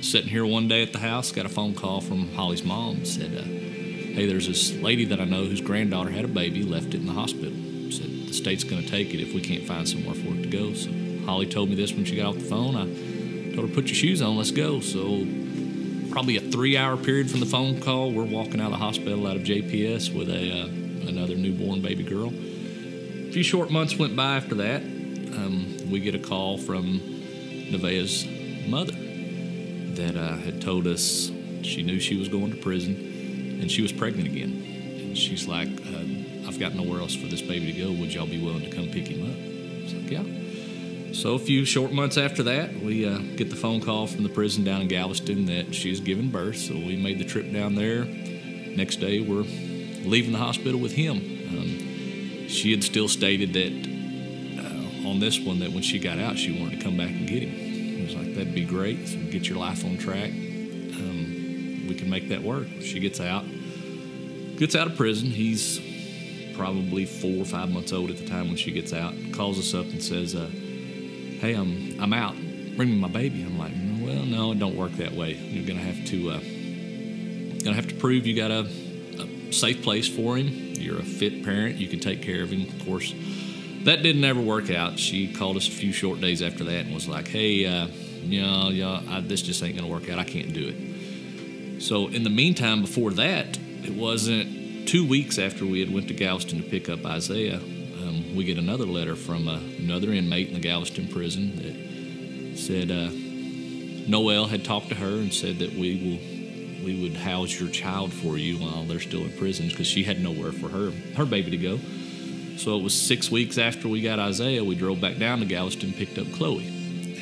Sitting 0.00 0.28
here 0.28 0.44
one 0.44 0.68
day 0.68 0.82
at 0.82 0.92
the 0.92 0.98
house, 0.98 1.32
got 1.32 1.46
a 1.46 1.48
phone 1.48 1.74
call 1.74 2.00
from 2.00 2.32
Holly's 2.34 2.62
mom. 2.62 3.04
Said, 3.04 3.34
uh, 3.34 3.42
"Hey, 3.42 4.26
there's 4.26 4.46
this 4.46 4.72
lady 4.74 5.04
that 5.06 5.20
I 5.20 5.24
know 5.24 5.44
whose 5.44 5.60
granddaughter 5.60 6.10
had 6.10 6.24
a 6.24 6.28
baby, 6.28 6.62
left 6.62 6.88
it 6.88 6.96
in 6.96 7.06
the 7.06 7.12
hospital. 7.12 7.52
Said 7.90 8.28
the 8.28 8.34
state's 8.34 8.62
going 8.64 8.82
to 8.82 8.88
take 8.88 9.14
it 9.14 9.20
if 9.20 9.34
we 9.34 9.40
can't 9.40 9.64
find 9.64 9.88
somewhere 9.88 10.14
for 10.14 10.34
it 10.34 10.42
to 10.42 10.48
go." 10.48 10.74
So 10.74 10.90
Holly 11.24 11.46
told 11.46 11.70
me 11.70 11.76
this 11.76 11.92
when 11.92 12.04
she 12.04 12.16
got 12.16 12.26
off 12.26 12.34
the 12.34 12.44
phone. 12.44 12.76
I 12.76 13.54
told 13.54 13.68
her, 13.68 13.74
"Put 13.74 13.86
your 13.86 13.94
shoes 13.94 14.20
on, 14.20 14.36
let's 14.36 14.50
go." 14.50 14.80
So 14.80 15.26
probably 16.10 16.36
a 16.36 16.40
three-hour 16.40 16.96
period 16.96 17.30
from 17.30 17.40
the 17.40 17.46
phone 17.46 17.80
call, 17.80 18.12
we're 18.12 18.24
walking 18.24 18.60
out 18.60 18.66
of 18.66 18.72
the 18.72 18.78
hospital 18.78 19.26
out 19.26 19.36
of 19.36 19.42
JPS 19.42 20.16
with 20.16 20.28
a 20.28 20.62
uh, 20.62 21.08
another 21.08 21.34
newborn 21.34 21.80
baby 21.80 22.02
girl. 22.02 22.28
A 22.28 23.30
few 23.32 23.42
short 23.42 23.70
months 23.70 23.96
went 23.98 24.16
by 24.16 24.36
after 24.36 24.54
that. 24.56 24.82
Um, 24.82 25.76
we 25.90 26.00
get 26.00 26.14
a 26.14 26.18
call 26.18 26.58
from 26.58 27.00
Nevaeh's 27.70 28.26
mother 28.68 28.92
that 28.92 30.16
uh, 30.16 30.36
had 30.36 30.60
told 30.60 30.86
us 30.86 31.30
she 31.62 31.82
knew 31.82 31.98
she 31.98 32.16
was 32.16 32.28
going 32.28 32.50
to 32.50 32.56
prison 32.56 32.94
and 33.60 33.70
she 33.70 33.82
was 33.82 33.92
pregnant 33.92 34.28
again. 34.28 34.50
And 35.00 35.18
she's 35.18 35.46
like, 35.46 35.68
um, 35.68 36.24
I've 36.46 36.58
got 36.58 36.74
nowhere 36.74 37.00
else 37.00 37.14
for 37.14 37.26
this 37.26 37.42
baby 37.42 37.72
to 37.72 37.78
go. 37.78 37.92
Would 37.92 38.14
y'all 38.14 38.26
be 38.26 38.42
willing 38.42 38.62
to 38.62 38.70
come 38.70 38.88
pick 38.88 39.08
him 39.08 39.24
up? 39.24 39.36
I 39.36 39.82
was 39.84 39.94
like, 39.94 40.10
yeah. 40.10 40.47
So 41.12 41.34
a 41.34 41.38
few 41.38 41.64
short 41.64 41.92
months 41.92 42.16
after 42.16 42.42
that, 42.44 42.74
we 42.80 43.06
uh, 43.06 43.18
get 43.36 43.50
the 43.50 43.56
phone 43.56 43.80
call 43.80 44.06
from 44.06 44.22
the 44.22 44.28
prison 44.28 44.62
down 44.62 44.82
in 44.82 44.88
Galveston 44.88 45.46
that 45.46 45.74
she's 45.74 46.00
giving 46.00 46.30
birth. 46.30 46.56
So 46.56 46.74
we 46.74 46.96
made 46.96 47.18
the 47.18 47.24
trip 47.24 47.50
down 47.52 47.74
there. 47.74 48.04
Next 48.04 48.96
day, 48.96 49.20
we're 49.20 49.42
leaving 50.04 50.32
the 50.32 50.38
hospital 50.38 50.78
with 50.78 50.92
him. 50.92 51.16
Um, 51.16 52.48
she 52.48 52.70
had 52.70 52.84
still 52.84 53.08
stated 53.08 53.52
that 53.54 53.72
uh, 54.62 55.08
on 55.08 55.18
this 55.18 55.40
one 55.40 55.58
that 55.60 55.72
when 55.72 55.82
she 55.82 55.98
got 55.98 56.18
out, 56.18 56.38
she 56.38 56.58
wanted 56.58 56.78
to 56.78 56.84
come 56.84 56.96
back 56.96 57.10
and 57.10 57.26
get 57.26 57.42
him. 57.42 57.50
He 57.50 58.04
was 58.04 58.14
like, 58.14 58.34
"That'd 58.34 58.54
be 58.54 58.64
great. 58.64 59.08
So 59.08 59.18
get 59.30 59.48
your 59.48 59.58
life 59.58 59.84
on 59.84 59.98
track. 59.98 60.30
Um, 60.30 61.86
we 61.88 61.94
can 61.94 62.08
make 62.08 62.28
that 62.28 62.42
work." 62.42 62.68
She 62.80 63.00
gets 63.00 63.20
out, 63.20 63.44
gets 64.56 64.76
out 64.76 64.86
of 64.86 64.96
prison. 64.96 65.30
He's 65.30 65.80
probably 66.54 67.06
four 67.06 67.42
or 67.42 67.44
five 67.44 67.70
months 67.70 67.92
old 67.92 68.10
at 68.10 68.18
the 68.18 68.26
time 68.26 68.48
when 68.48 68.56
she 68.56 68.72
gets 68.72 68.92
out. 68.92 69.14
Calls 69.32 69.58
us 69.58 69.74
up 69.74 69.86
and 69.86 70.02
says, 70.02 70.34
uh, 70.34 70.50
"Hey, 71.40 71.54
I'm 71.54 72.00
I'm 72.00 72.12
out. 72.12 72.34
Bring 72.76 72.90
me 72.90 72.96
my 72.96 73.08
baby." 73.08 73.42
I'm 73.42 73.58
like, 73.58 73.72
"Well, 74.00 74.24
no, 74.24 74.52
it 74.52 74.58
don't 74.58 74.76
work 74.76 74.92
that 74.92 75.12
way. 75.12 75.34
You're 75.34 75.66
gonna 75.66 75.80
have 75.80 76.04
to 76.06 76.30
uh, 76.30 76.40
gonna 77.64 77.76
have 77.76 77.88
to 77.88 77.94
prove 77.94 78.26
you 78.26 78.36
got 78.36 78.50
a, 78.50 78.68
a 79.18 79.52
safe 79.52 79.82
place 79.82 80.08
for 80.08 80.36
him. 80.36 80.48
You're 80.48 80.98
a 80.98 81.04
fit 81.04 81.44
parent. 81.44 81.76
You 81.76 81.88
can 81.88 82.00
take 82.00 82.22
care 82.22 82.42
of 82.42 82.50
him. 82.50 82.68
Of 82.68 82.86
course, 82.86 83.12
that 83.84 84.02
didn't 84.02 84.24
ever 84.24 84.40
work 84.40 84.70
out. 84.70 84.98
She 84.98 85.32
called 85.32 85.56
us 85.56 85.68
a 85.68 85.72
few 85.72 85.92
short 85.92 86.20
days 86.20 86.42
after 86.42 86.64
that 86.64 86.86
and 86.86 86.94
was 86.94 87.08
like, 87.08 87.28
"Hey, 87.28 87.66
uh, 87.66 87.88
yeah, 88.22 88.68
yeah, 88.68 89.00
I, 89.08 89.20
this 89.20 89.42
just 89.42 89.62
ain't 89.62 89.76
gonna 89.76 89.88
work 89.88 90.08
out. 90.08 90.18
I 90.18 90.24
can't 90.24 90.52
do 90.52 90.74
it. 90.74 91.82
So 91.82 92.08
in 92.08 92.24
the 92.24 92.30
meantime, 92.30 92.82
before 92.82 93.12
that, 93.12 93.58
it 93.84 93.94
wasn't 93.94 94.88
two 94.88 95.06
weeks 95.06 95.38
after 95.38 95.64
we 95.64 95.80
had 95.80 95.92
went 95.92 96.08
to 96.08 96.14
Galveston 96.14 96.62
to 96.62 96.68
pick 96.68 96.88
up 96.88 97.04
Isaiah. 97.04 97.60
We 98.34 98.44
get 98.44 98.58
another 98.58 98.84
letter 98.84 99.16
from 99.16 99.48
uh, 99.48 99.60
another 99.78 100.12
inmate 100.12 100.48
in 100.48 100.54
the 100.54 100.60
Galveston 100.60 101.08
prison 101.08 101.56
that 101.56 102.58
said 102.58 102.90
uh, 102.90 103.10
Noel 104.08 104.46
had 104.46 104.64
talked 104.64 104.88
to 104.90 104.94
her 104.94 105.06
and 105.18 105.32
said 105.32 105.58
that 105.58 105.72
we 105.72 105.96
will 105.96 106.84
we 106.84 107.02
would 107.02 107.16
house 107.16 107.58
your 107.58 107.68
child 107.68 108.12
for 108.12 108.38
you 108.38 108.56
while 108.58 108.84
they're 108.84 109.00
still 109.00 109.24
in 109.24 109.36
prison 109.36 109.68
because 109.68 109.86
she 109.86 110.04
had 110.04 110.22
nowhere 110.22 110.52
for 110.52 110.68
her 110.68 110.92
her 111.16 111.26
baby 111.26 111.50
to 111.50 111.56
go. 111.56 111.78
So 112.58 112.76
it 112.76 112.82
was 112.82 112.94
six 112.94 113.30
weeks 113.30 113.56
after 113.56 113.88
we 113.88 114.02
got 114.02 114.18
Isaiah, 114.18 114.64
we 114.64 114.74
drove 114.74 115.00
back 115.00 115.16
down 115.18 115.38
to 115.40 115.44
Galveston, 115.44 115.92
picked 115.92 116.18
up 116.18 116.30
Chloe, 116.32 116.66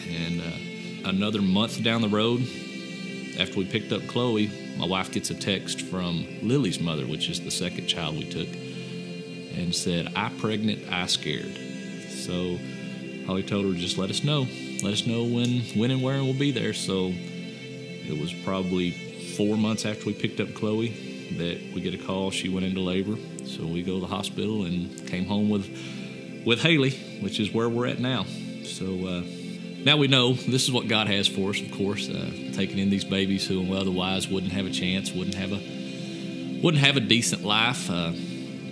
and 0.09 0.41
uh, 0.41 1.09
another 1.11 1.43
month 1.43 1.83
down 1.83 2.01
the 2.01 2.09
road, 2.09 2.41
after 3.39 3.59
we 3.59 3.67
picked 3.67 3.93
up 3.93 4.07
Chloe, 4.07 4.51
my 4.79 4.87
wife 4.87 5.13
gets 5.13 5.31
a 5.31 5.35
text 5.35 5.83
from 5.83 6.27
Lily's 6.43 6.81
mother, 6.81 7.07
which 7.07 7.29
is 7.29 7.41
the 7.43 7.51
second 7.51 7.87
child 7.87 8.17
we 8.17 8.25
took, 8.25 8.49
and 9.57 9.75
said, 9.75 10.13
"I 10.15 10.31
pregnant, 10.39 10.91
I 10.91 11.07
scared." 11.07 11.59
So 12.11 12.59
Holly 13.27 13.43
told 13.43 13.67
her, 13.67 13.73
"Just 13.73 13.99
let 13.99 14.11
us 14.11 14.23
know. 14.23 14.47
Let 14.83 14.93
us 14.93 15.07
know 15.07 15.25
when, 15.25 15.61
when 15.75 15.91
and 15.91 16.03
where, 16.03 16.23
we'll 16.23 16.35
be 16.35 16.53
there." 16.53 16.75
So 16.75 17.13
it 17.13 18.21
was 18.21 18.33
probably 18.45 18.93
four 19.37 19.57
months 19.57 19.85
after 19.85 20.07
we 20.07 20.15
picked 20.15 20.41
up 20.41 20.55
Chloe 20.55 20.89
that 21.39 21.75
we 21.75 21.81
get 21.81 21.95
a 21.95 21.99
call. 21.99 22.31
She 22.31 22.49
went 22.49 22.67
into 22.67 22.81
labor, 22.81 23.17
so 23.45 23.67
we 23.67 23.83
go 23.83 23.95
to 23.95 24.01
the 24.01 24.07
hospital 24.07 24.65
and 24.65 25.07
came 25.09 25.27
home 25.27 25.49
with 25.49 25.67
with 26.45 26.63
Haley, 26.63 26.91
which 27.21 27.41
is 27.41 27.53
where 27.53 27.69
we're 27.69 27.87
at 27.87 27.99
now. 27.99 28.25
So 28.65 29.07
uh, 29.07 29.23
now 29.85 29.97
we 29.97 30.07
know 30.07 30.35
this 30.35 30.65
is 30.65 30.73
what 30.73 30.89
God 30.89 31.09
has 31.09 31.27
for 31.27 31.51
us. 31.51 31.61
Of 31.61 31.73
course, 31.73 32.09
uh, 32.09 32.31
taking 32.55 32.79
in 32.79 32.91
these 32.91 33.05
babies 33.05 33.47
who 33.47 33.75
otherwise 33.75 34.29
wouldn't 34.29 34.53
have 34.53 34.67
a 34.67 34.71
chance, 34.71 35.13
wouldn't 35.13 35.37
have 35.37 35.53
a 35.53 36.61
wouldn't 36.63 36.83
have 36.83 36.97
a 36.97 37.01
decent 37.01 37.45
life, 37.45 37.91
uh, 37.91 38.13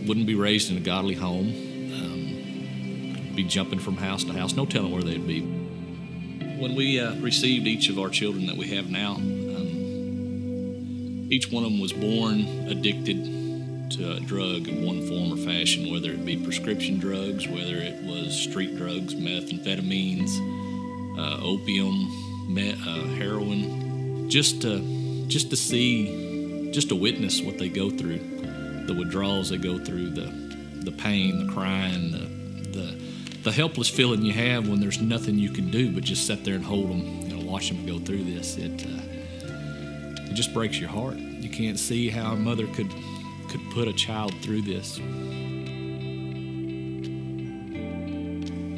wouldn't 0.07 0.27
be 0.27 0.35
raised 0.35 0.71
in 0.71 0.77
a 0.77 0.81
godly 0.81 1.15
home, 1.15 1.49
um, 1.95 3.35
be 3.35 3.45
jumping 3.45 3.79
from 3.79 3.97
house 3.97 4.25
to 4.25 4.33
house, 4.33 4.55
no 4.55 4.67
telling 4.67 4.93
where 4.93 5.03
they'd 5.03 5.27
be. 5.27 5.41
When 5.41 6.75
we 6.75 7.01
uh, 7.01 7.15
received 7.17 7.67
each 7.67 7.89
of 7.89 7.99
our 7.99 8.09
children 8.09 8.47
that 8.47 8.57
we 8.57 8.69
have 8.69 8.91
now, 8.91 9.19
each 11.31 11.51
one 11.51 11.65
of 11.65 11.71
them 11.71 11.81
was 11.81 11.93
born 11.93 12.41
addicted 12.69 13.91
to 13.91 14.13
a 14.13 14.21
drug 14.21 14.69
in 14.69 14.87
one 14.87 15.07
form 15.09 15.33
or 15.33 15.37
fashion, 15.37 15.93
whether 15.93 16.11
it 16.11 16.25
be 16.25 16.37
prescription 16.37 16.99
drugs, 16.99 17.49
whether 17.49 17.77
it 17.77 18.03
was 18.05 18.35
street 18.35 18.77
drugs, 18.77 19.15
methamphetamines, 19.15 20.31
uh, 21.19 21.43
opium, 21.43 22.09
met, 22.49 22.77
uh, 22.87 23.05
heroin, 23.17 24.29
just 24.29 24.63
to, 24.63 25.27
just 25.27 25.51
to 25.51 25.57
see, 25.57 26.71
just 26.73 26.89
to 26.91 26.95
witness 26.95 27.41
what 27.41 27.59
they 27.59 27.69
go 27.69 27.91
through, 27.91 28.21
the 28.87 28.95
withdrawals 28.95 29.51
they 29.51 29.59
go 29.59 29.79
through, 29.79 30.11
the, 30.11 30.27
the 30.85 30.93
pain, 30.93 31.47
the 31.47 31.53
crying, 31.53 32.11
the, 32.13 32.79
the, 32.79 33.03
the 33.43 33.53
helpless 33.53 33.89
feeling 33.89 34.23
you 34.23 34.33
have 34.33 34.69
when 34.69 34.81
there's 34.81 35.01
nothing 35.01 35.39
you 35.39 35.51
can 35.51 35.71
do 35.71 35.93
but 35.93 36.05
just 36.05 36.27
sit 36.27 36.45
there 36.45 36.55
and 36.55 36.65
hold 36.65 36.91
them, 36.91 37.21
you 37.23 37.37
know, 37.37 37.45
watch 37.45 37.69
them 37.69 37.85
go 37.87 37.99
through 37.99 38.25
this. 38.25 38.57
It, 38.57 38.85
uh, 38.87 40.31
it 40.31 40.35
just 40.35 40.53
breaks 40.53 40.79
your 40.79 40.89
heart. 40.89 41.17
You 41.17 41.51
can't 41.51 41.79
see 41.79 42.09
how 42.09 42.33
a 42.33 42.37
mother 42.37 42.67
could 42.69 42.93
could 43.49 43.71
put 43.71 43.87
a 43.87 43.93
child 43.93 44.35
through 44.43 44.63
this. 44.63 44.99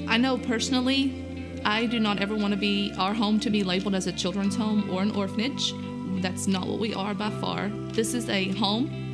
I 0.06 0.18
know 0.18 0.36
personally, 0.36 1.60
I 1.64 1.86
do 1.86 1.98
not 1.98 2.20
ever 2.20 2.34
want 2.34 2.52
to 2.52 2.58
be 2.58 2.92
our 2.98 3.14
home 3.14 3.40
to 3.40 3.48
be 3.48 3.64
labeled 3.64 3.94
as 3.94 4.06
a 4.06 4.12
children's 4.12 4.54
home 4.54 4.90
or 4.90 5.00
an 5.00 5.12
orphanage. 5.12 5.72
That's 6.20 6.46
not 6.46 6.66
what 6.66 6.78
we 6.78 6.92
are 6.92 7.14
by 7.14 7.30
far. 7.40 7.68
This 7.68 8.12
is 8.12 8.28
a 8.28 8.48
home 8.52 9.05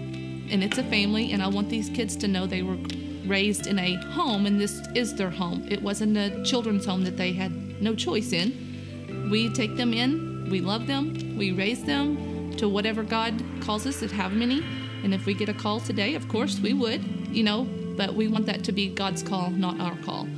and 0.52 0.62
it's 0.62 0.78
a 0.78 0.84
family, 0.84 1.32
and 1.32 1.42
I 1.42 1.48
want 1.48 1.70
these 1.70 1.88
kids 1.88 2.14
to 2.16 2.28
know 2.28 2.46
they 2.46 2.62
were 2.62 2.76
raised 3.26 3.66
in 3.66 3.78
a 3.78 3.96
home 4.12 4.46
and 4.46 4.60
this 4.60 4.86
is 4.94 5.14
their 5.14 5.30
home. 5.30 5.66
It 5.68 5.82
wasn't 5.82 6.16
a 6.16 6.42
children's 6.44 6.84
home 6.84 7.04
that 7.04 7.16
they 7.16 7.32
had 7.32 7.52
no 7.80 7.94
choice 7.94 8.32
in. 8.32 9.28
We 9.30 9.48
take 9.48 9.76
them 9.76 9.94
in, 9.94 10.48
we 10.50 10.60
love 10.60 10.86
them, 10.86 11.36
we 11.38 11.52
raise 11.52 11.82
them, 11.84 12.54
to 12.56 12.68
whatever 12.68 13.02
God 13.02 13.42
calls 13.60 13.86
us 13.86 14.00
to 14.00 14.08
have 14.08 14.32
many. 14.32 14.62
And 15.02 15.14
if 15.14 15.24
we 15.24 15.34
get 15.34 15.48
a 15.48 15.54
call 15.54 15.80
today, 15.80 16.14
of 16.14 16.28
course 16.28 16.60
we 16.60 16.74
would, 16.74 17.02
you 17.28 17.42
know, 17.42 17.66
but 17.96 18.14
we 18.14 18.28
want 18.28 18.46
that 18.46 18.62
to 18.64 18.72
be 18.72 18.88
God's 18.88 19.22
call, 19.22 19.50
not 19.50 19.80
our 19.80 19.96
call. 20.04 20.28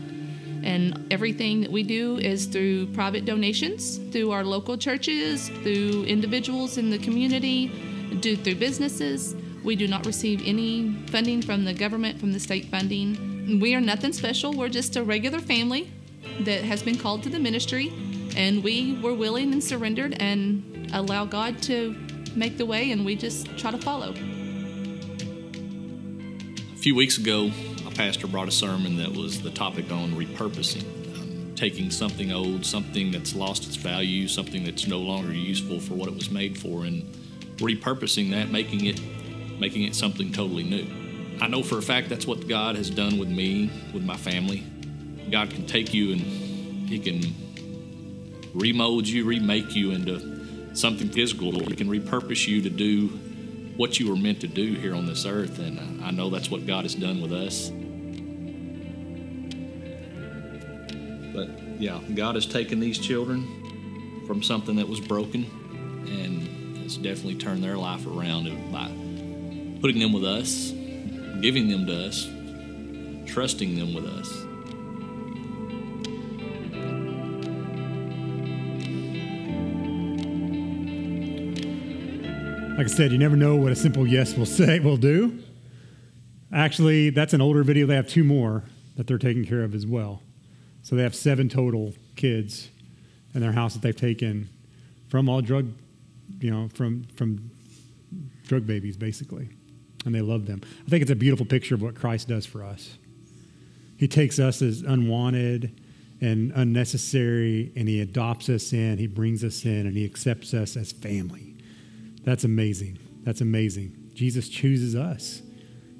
And 0.62 1.12
everything 1.12 1.60
that 1.62 1.72
we 1.72 1.82
do 1.82 2.18
is 2.18 2.46
through 2.46 2.86
private 2.92 3.24
donations, 3.24 3.98
through 4.12 4.30
our 4.30 4.44
local 4.44 4.78
churches, 4.78 5.48
through 5.48 6.04
individuals 6.04 6.78
in 6.78 6.90
the 6.90 6.98
community, 6.98 7.70
do 8.20 8.36
through 8.36 8.54
businesses. 8.54 9.34
We 9.64 9.76
do 9.76 9.88
not 9.88 10.04
receive 10.04 10.42
any 10.44 10.94
funding 11.06 11.40
from 11.40 11.64
the 11.64 11.72
government, 11.72 12.20
from 12.20 12.32
the 12.32 12.38
state 12.38 12.66
funding. 12.66 13.58
We 13.60 13.74
are 13.74 13.80
nothing 13.80 14.12
special. 14.12 14.52
We're 14.52 14.68
just 14.68 14.96
a 14.96 15.02
regular 15.02 15.38
family 15.38 15.90
that 16.40 16.64
has 16.64 16.82
been 16.82 16.98
called 16.98 17.22
to 17.22 17.30
the 17.30 17.38
ministry, 17.38 17.90
and 18.36 18.62
we 18.62 18.98
were 19.02 19.14
willing 19.14 19.52
and 19.52 19.64
surrendered 19.64 20.16
and 20.20 20.90
allow 20.92 21.24
God 21.24 21.62
to 21.62 21.96
make 22.36 22.58
the 22.58 22.66
way, 22.66 22.90
and 22.90 23.06
we 23.06 23.16
just 23.16 23.56
try 23.56 23.70
to 23.70 23.78
follow. 23.78 24.14
A 26.72 26.76
few 26.76 26.94
weeks 26.94 27.16
ago, 27.16 27.50
a 27.86 27.90
pastor 27.90 28.26
brought 28.26 28.48
a 28.48 28.52
sermon 28.52 28.98
that 28.98 29.12
was 29.12 29.40
the 29.40 29.50
topic 29.50 29.90
on 29.90 30.12
repurposing, 30.12 30.84
um, 31.18 31.54
taking 31.54 31.90
something 31.90 32.32
old, 32.32 32.66
something 32.66 33.10
that's 33.10 33.34
lost 33.34 33.66
its 33.66 33.76
value, 33.76 34.28
something 34.28 34.62
that's 34.64 34.86
no 34.86 34.98
longer 34.98 35.32
useful 35.32 35.80
for 35.80 35.94
what 35.94 36.08
it 36.08 36.14
was 36.14 36.30
made 36.30 36.58
for, 36.58 36.84
and 36.84 37.02
repurposing 37.56 38.30
that, 38.32 38.50
making 38.50 38.84
it, 38.84 39.00
making 39.58 39.82
it 39.84 39.94
something 39.94 40.32
totally 40.32 40.64
new. 40.64 40.86
I 41.40 41.48
know 41.48 41.62
for 41.62 41.78
a 41.78 41.82
fact 41.82 42.08
that's 42.08 42.26
what 42.26 42.48
God 42.48 42.76
has 42.76 42.90
done 42.90 43.18
with 43.18 43.28
me, 43.28 43.70
with 43.92 44.04
my 44.04 44.16
family. 44.16 44.64
God 45.30 45.50
can 45.50 45.66
take 45.66 45.92
you 45.92 46.12
and 46.12 46.20
He 46.20 46.98
can 46.98 47.34
remold 48.54 49.06
you, 49.06 49.24
remake 49.24 49.74
you 49.74 49.90
into 49.90 50.74
something 50.76 51.08
physical. 51.08 51.52
He 51.52 51.74
can 51.74 51.88
repurpose 51.88 52.46
you 52.46 52.62
to 52.62 52.70
do 52.70 53.08
what 53.76 53.98
you 53.98 54.08
were 54.08 54.16
meant 54.16 54.40
to 54.40 54.46
do 54.46 54.74
here 54.74 54.94
on 54.94 55.06
this 55.06 55.26
earth. 55.26 55.58
And 55.58 56.04
I 56.04 56.10
know 56.10 56.30
that's 56.30 56.50
what 56.50 56.66
God 56.66 56.84
has 56.84 56.94
done 56.94 57.20
with 57.20 57.32
us. 57.32 57.70
But 61.34 61.80
yeah, 61.80 62.00
God 62.14 62.36
has 62.36 62.46
taken 62.46 62.78
these 62.78 62.98
children 62.98 64.22
from 64.26 64.42
something 64.42 64.76
that 64.76 64.88
was 64.88 65.00
broken 65.00 65.44
and 66.06 66.78
has 66.78 66.96
definitely 66.96 67.34
turned 67.34 67.64
their 67.64 67.76
life 67.76 68.06
around 68.06 68.44
by 68.72 68.88
putting 69.84 70.00
them 70.00 70.14
with 70.14 70.24
us, 70.24 70.70
giving 71.42 71.68
them 71.68 71.84
to 71.84 72.06
us, 72.06 72.26
trusting 73.30 73.76
them 73.76 73.92
with 73.92 74.06
us. 74.06 74.30
Like 82.78 82.86
I 82.86 82.88
said, 82.88 83.12
you 83.12 83.18
never 83.18 83.36
know 83.36 83.56
what 83.56 83.72
a 83.72 83.76
simple 83.76 84.06
yes 84.06 84.34
will 84.38 84.46
say 84.46 84.78
will 84.80 84.96
do. 84.96 85.38
Actually, 86.50 87.10
that's 87.10 87.34
an 87.34 87.42
older 87.42 87.62
video. 87.62 87.86
They 87.86 87.94
have 87.94 88.08
two 88.08 88.24
more 88.24 88.64
that 88.96 89.06
they're 89.06 89.18
taking 89.18 89.44
care 89.44 89.64
of 89.64 89.74
as 89.74 89.86
well. 89.86 90.22
So 90.80 90.96
they 90.96 91.02
have 91.02 91.14
seven 91.14 91.50
total 91.50 91.92
kids 92.16 92.70
in 93.34 93.42
their 93.42 93.52
house 93.52 93.74
that 93.74 93.82
they've 93.82 93.94
taken 93.94 94.48
from 95.10 95.28
all 95.28 95.42
drug, 95.42 95.68
you 96.40 96.50
know, 96.50 96.70
from 96.72 97.04
from 97.16 97.50
drug 98.46 98.66
babies 98.66 98.96
basically, 98.96 99.50
and 100.04 100.14
they 100.14 100.20
love 100.20 100.46
them. 100.46 100.60
I 100.86 100.90
think 100.90 101.02
it's 101.02 101.10
a 101.10 101.16
beautiful 101.16 101.46
picture 101.46 101.74
of 101.74 101.82
what 101.82 101.94
Christ 101.94 102.28
does 102.28 102.46
for 102.46 102.62
us. 102.62 102.98
He 103.96 104.08
takes 104.08 104.38
us 104.38 104.60
as 104.60 104.82
unwanted 104.82 105.80
and 106.20 106.52
unnecessary, 106.54 107.72
and 107.76 107.88
he 107.88 108.00
adopts 108.00 108.48
us 108.48 108.72
in. 108.72 108.98
He 108.98 109.06
brings 109.06 109.44
us 109.44 109.64
in, 109.64 109.86
and 109.86 109.96
he 109.96 110.04
accepts 110.04 110.54
us 110.54 110.76
as 110.76 110.92
family. 110.92 111.56
That's 112.24 112.44
amazing. 112.44 112.98
That's 113.22 113.40
amazing. 113.40 114.10
Jesus 114.14 114.48
chooses 114.48 114.94
us. 114.94 115.42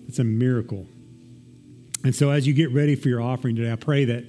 It's 0.08 0.18
a 0.18 0.24
miracle. 0.24 0.86
And 2.04 2.14
so, 2.14 2.30
as 2.30 2.46
you 2.46 2.52
get 2.52 2.70
ready 2.70 2.94
for 2.94 3.08
your 3.08 3.20
offering 3.20 3.56
today, 3.56 3.72
I 3.72 3.76
pray 3.76 4.04
that 4.04 4.24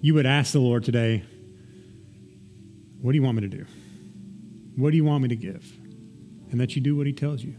you 0.00 0.14
would 0.14 0.26
ask 0.26 0.52
the 0.52 0.60
Lord 0.60 0.84
today, 0.84 1.24
What 3.00 3.12
do 3.12 3.16
you 3.16 3.22
want 3.22 3.36
me 3.36 3.42
to 3.42 3.56
do? 3.56 3.66
What 4.76 4.90
do 4.90 4.96
you 4.96 5.04
want 5.04 5.22
me 5.22 5.28
to 5.28 5.36
give? 5.36 5.64
And 6.50 6.60
that 6.60 6.74
you 6.74 6.82
do 6.82 6.96
what 6.96 7.06
He 7.06 7.12
tells 7.12 7.42
you. 7.42 7.54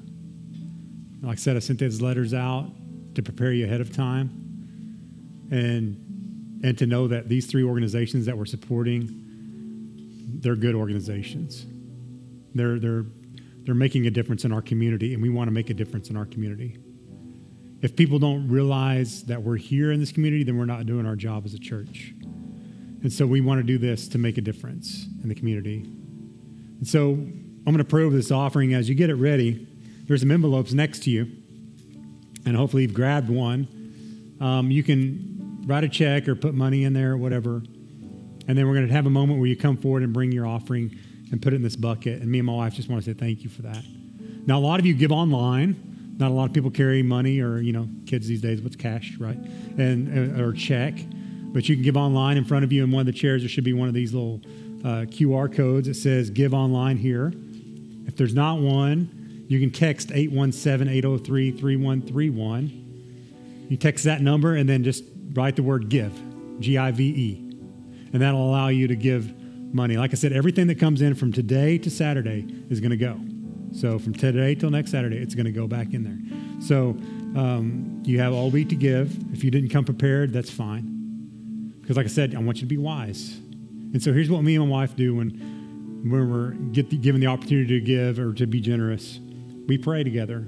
Like 1.21 1.37
I 1.37 1.39
said, 1.39 1.55
I 1.55 1.59
sent 1.59 1.79
those 1.79 2.01
letters 2.01 2.33
out 2.33 2.71
to 3.15 3.21
prepare 3.21 3.51
you 3.53 3.65
ahead 3.65 3.81
of 3.81 3.95
time 3.95 4.29
and, 5.51 6.61
and 6.63 6.77
to 6.77 6.85
know 6.85 7.07
that 7.07 7.29
these 7.29 7.45
three 7.45 7.63
organizations 7.63 8.25
that 8.25 8.37
we're 8.37 8.45
supporting, 8.45 10.39
they're 10.41 10.55
good 10.55 10.75
organizations. 10.75 11.65
They're, 12.53 12.79
they're 12.79 13.05
they're 13.63 13.75
making 13.75 14.07
a 14.07 14.11
difference 14.11 14.43
in 14.43 14.51
our 14.51 14.61
community, 14.61 15.13
and 15.13 15.21
we 15.21 15.29
want 15.29 15.47
to 15.47 15.51
make 15.51 15.69
a 15.69 15.73
difference 15.73 16.09
in 16.09 16.17
our 16.17 16.25
community. 16.25 16.77
If 17.81 17.95
people 17.95 18.19
don't 18.19 18.47
realize 18.47 19.23
that 19.23 19.41
we're 19.41 19.57
here 19.57 19.91
in 19.91 19.99
this 19.99 20.11
community, 20.11 20.43
then 20.43 20.57
we're 20.57 20.65
not 20.65 20.85
doing 20.85 21.05
our 21.05 21.15
job 21.15 21.45
as 21.45 21.53
a 21.53 21.59
church. 21.59 22.13
And 23.03 23.11
so 23.11 23.25
we 23.25 23.41
want 23.41 23.59
to 23.59 23.63
do 23.63 23.77
this 23.77 24.07
to 24.09 24.17
make 24.17 24.37
a 24.37 24.41
difference 24.41 25.07
in 25.23 25.29
the 25.29 25.35
community. 25.35 25.83
And 26.79 26.87
so 26.87 27.11
I'm 27.13 27.63
going 27.65 27.77
to 27.77 27.83
pray 27.83 28.03
over 28.03 28.15
this 28.15 28.31
offering. 28.31 28.73
As 28.73 28.87
you 28.87 28.95
get 28.95 29.09
it 29.09 29.15
ready, 29.15 29.67
there's 30.11 30.19
some 30.19 30.31
envelopes 30.31 30.73
next 30.73 31.03
to 31.03 31.09
you. 31.09 31.31
And 32.45 32.53
hopefully 32.53 32.81
you've 32.83 32.93
grabbed 32.93 33.29
one. 33.29 34.35
Um, 34.41 34.69
you 34.69 34.83
can 34.83 35.63
write 35.65 35.85
a 35.85 35.87
check 35.87 36.27
or 36.27 36.35
put 36.35 36.53
money 36.53 36.83
in 36.83 36.91
there 36.91 37.13
or 37.13 37.17
whatever. 37.17 37.63
And 38.45 38.57
then 38.57 38.67
we're 38.67 38.73
going 38.73 38.89
to 38.89 38.93
have 38.93 39.05
a 39.05 39.09
moment 39.09 39.39
where 39.39 39.47
you 39.47 39.55
come 39.55 39.77
forward 39.77 40.03
and 40.03 40.11
bring 40.11 40.33
your 40.33 40.45
offering 40.45 40.99
and 41.31 41.41
put 41.41 41.53
it 41.53 41.55
in 41.55 41.61
this 41.61 41.77
bucket. 41.77 42.21
And 42.21 42.29
me 42.29 42.39
and 42.39 42.45
my 42.45 42.51
wife 42.51 42.73
just 42.73 42.89
want 42.89 43.01
to 43.05 43.09
say 43.09 43.17
thank 43.17 43.45
you 43.45 43.49
for 43.49 43.61
that. 43.61 43.85
Now, 44.45 44.59
a 44.59 44.59
lot 44.59 44.81
of 44.81 44.85
you 44.85 44.93
give 44.93 45.13
online. 45.13 46.15
Not 46.17 46.29
a 46.29 46.33
lot 46.33 46.43
of 46.43 46.53
people 46.53 46.71
carry 46.71 47.01
money 47.03 47.39
or, 47.39 47.61
you 47.61 47.71
know, 47.71 47.87
kids 48.05 48.27
these 48.27 48.41
days, 48.41 48.61
what's 48.61 48.75
cash, 48.75 49.15
right? 49.17 49.37
And 49.37 50.41
uh, 50.41 50.43
Or 50.43 50.51
check. 50.51 50.95
But 51.53 51.69
you 51.69 51.75
can 51.77 51.85
give 51.85 51.95
online 51.95 52.35
in 52.35 52.43
front 52.43 52.65
of 52.65 52.73
you. 52.73 52.83
In 52.83 52.91
one 52.91 52.99
of 52.99 53.05
the 53.05 53.17
chairs, 53.17 53.43
there 53.43 53.49
should 53.49 53.63
be 53.63 53.71
one 53.71 53.87
of 53.87 53.93
these 53.93 54.13
little 54.13 54.41
uh, 54.83 55.05
QR 55.05 55.55
codes 55.55 55.87
that 55.87 55.93
says 55.93 56.29
give 56.29 56.53
online 56.53 56.97
here. 56.97 57.31
If 58.07 58.17
there's 58.17 58.33
not 58.33 58.59
one, 58.59 59.20
you 59.51 59.59
can 59.59 59.71
text 59.71 60.11
817 60.11 60.87
803 60.87 61.51
3131. 61.51 63.65
You 63.69 63.77
text 63.77 64.05
that 64.05 64.21
number 64.21 64.55
and 64.55 64.69
then 64.69 64.83
just 64.83 65.03
write 65.33 65.55
the 65.55 65.63
word 65.63 65.89
give, 65.89 66.13
G 66.59 66.77
I 66.77 66.91
V 66.91 67.03
E 67.03 67.51
and 68.13 68.21
that'll 68.21 68.43
allow 68.43 68.67
you 68.67 68.87
to 68.87 68.95
give 68.95 69.33
money. 69.73 69.97
Like 69.97 70.11
I 70.11 70.15
said, 70.15 70.33
everything 70.33 70.67
that 70.67 70.79
comes 70.79 71.01
in 71.01 71.15
from 71.15 71.31
today 71.31 71.77
to 71.79 71.89
Saturday 71.89 72.45
is 72.69 72.79
going 72.79 72.91
to 72.91 72.97
go. 72.97 73.19
So 73.73 73.99
from 73.99 74.13
today 74.13 74.55
till 74.55 74.69
next 74.69 74.91
Saturday, 74.91 75.17
it's 75.17 75.33
going 75.33 75.45
to 75.45 75.51
go 75.51 75.67
back 75.67 75.93
in 75.93 76.03
there. 76.03 76.61
So 76.61 76.89
um, 77.39 78.03
you 78.05 78.19
have 78.19 78.33
all 78.33 78.49
week 78.49 78.69
to 78.69 78.75
give. 78.75 79.33
If 79.33 79.43
you 79.43 79.51
didn't 79.51 79.69
come 79.69 79.85
prepared, 79.85 80.33
that's 80.33 80.51
fine. 80.51 81.77
Because 81.81 81.95
like 81.95 82.05
I 82.05 82.09
said, 82.09 82.35
I 82.35 82.39
want 82.39 82.57
you 82.57 82.61
to 82.61 82.67
be 82.67 82.77
wise. 82.77 83.37
And 83.93 84.03
so 84.03 84.11
here's 84.11 84.29
what 84.29 84.43
me 84.43 84.55
and 84.55 84.65
my 84.65 84.71
wife 84.71 84.95
do 84.95 85.15
when 85.15 85.59
when 86.03 86.31
we're 86.31 86.55
the, 86.71 86.97
given 86.97 87.21
the 87.21 87.27
opportunity 87.27 87.79
to 87.79 87.85
give 87.85 88.17
or 88.17 88.33
to 88.33 88.47
be 88.47 88.59
generous. 88.59 89.19
We 89.71 89.77
pray 89.77 90.03
together. 90.03 90.45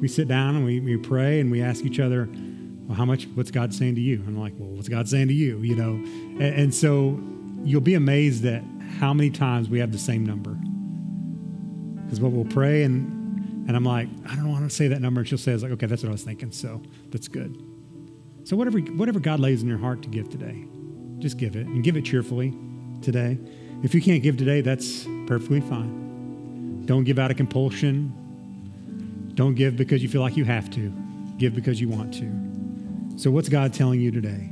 We 0.00 0.08
sit 0.08 0.26
down 0.26 0.56
and 0.56 0.64
we, 0.64 0.80
we 0.80 0.96
pray 0.96 1.38
and 1.38 1.52
we 1.52 1.62
ask 1.62 1.84
each 1.84 2.00
other, 2.00 2.28
well, 2.88 2.96
how 2.98 3.04
much, 3.04 3.28
what's 3.36 3.52
God 3.52 3.72
saying 3.72 3.94
to 3.94 4.00
you? 4.00 4.16
And 4.16 4.26
I'm 4.26 4.40
like, 4.40 4.54
well, 4.58 4.70
what's 4.70 4.88
God 4.88 5.08
saying 5.08 5.28
to 5.28 5.32
you? 5.32 5.58
You 5.58 5.76
know? 5.76 5.92
And, 5.92 6.42
and 6.42 6.74
so 6.74 7.22
you'll 7.62 7.80
be 7.80 7.94
amazed 7.94 8.44
at 8.44 8.64
how 8.98 9.14
many 9.14 9.30
times 9.30 9.68
we 9.68 9.78
have 9.78 9.92
the 9.92 10.00
same 10.00 10.26
number. 10.26 10.58
Because 12.02 12.20
what 12.20 12.32
we'll 12.32 12.44
pray 12.44 12.82
and, 12.82 13.68
and 13.68 13.76
I'm 13.76 13.84
like, 13.84 14.08
I 14.28 14.34
don't 14.34 14.50
want 14.50 14.68
to 14.68 14.74
say 14.74 14.88
that 14.88 15.00
number. 15.00 15.20
And 15.20 15.28
she'll 15.28 15.38
say, 15.38 15.52
it's 15.52 15.62
like, 15.62 15.70
okay, 15.70 15.86
that's 15.86 16.02
what 16.02 16.08
I 16.08 16.12
was 16.12 16.24
thinking. 16.24 16.50
So 16.50 16.82
that's 17.10 17.28
good. 17.28 17.56
So 18.42 18.56
whatever, 18.56 18.80
whatever 18.80 19.20
God 19.20 19.38
lays 19.38 19.62
in 19.62 19.68
your 19.68 19.78
heart 19.78 20.02
to 20.02 20.08
give 20.08 20.28
today, 20.28 20.64
just 21.20 21.36
give 21.36 21.54
it 21.54 21.68
and 21.68 21.84
give 21.84 21.96
it 21.96 22.04
cheerfully 22.04 22.52
today. 23.00 23.38
If 23.84 23.94
you 23.94 24.02
can't 24.02 24.24
give 24.24 24.38
today, 24.38 24.60
that's 24.60 25.06
perfectly 25.28 25.60
fine. 25.60 26.84
Don't 26.86 27.04
give 27.04 27.20
out 27.20 27.30
of 27.30 27.36
compulsion. 27.36 28.16
Don't 29.40 29.54
give 29.54 29.74
because 29.74 30.02
you 30.02 30.08
feel 30.10 30.20
like 30.20 30.36
you 30.36 30.44
have 30.44 30.68
to. 30.72 30.92
Give 31.38 31.54
because 31.54 31.80
you 31.80 31.88
want 31.88 32.12
to. 32.12 33.18
So, 33.18 33.30
what's 33.30 33.48
God 33.48 33.72
telling 33.72 33.98
you 33.98 34.10
today? 34.10 34.50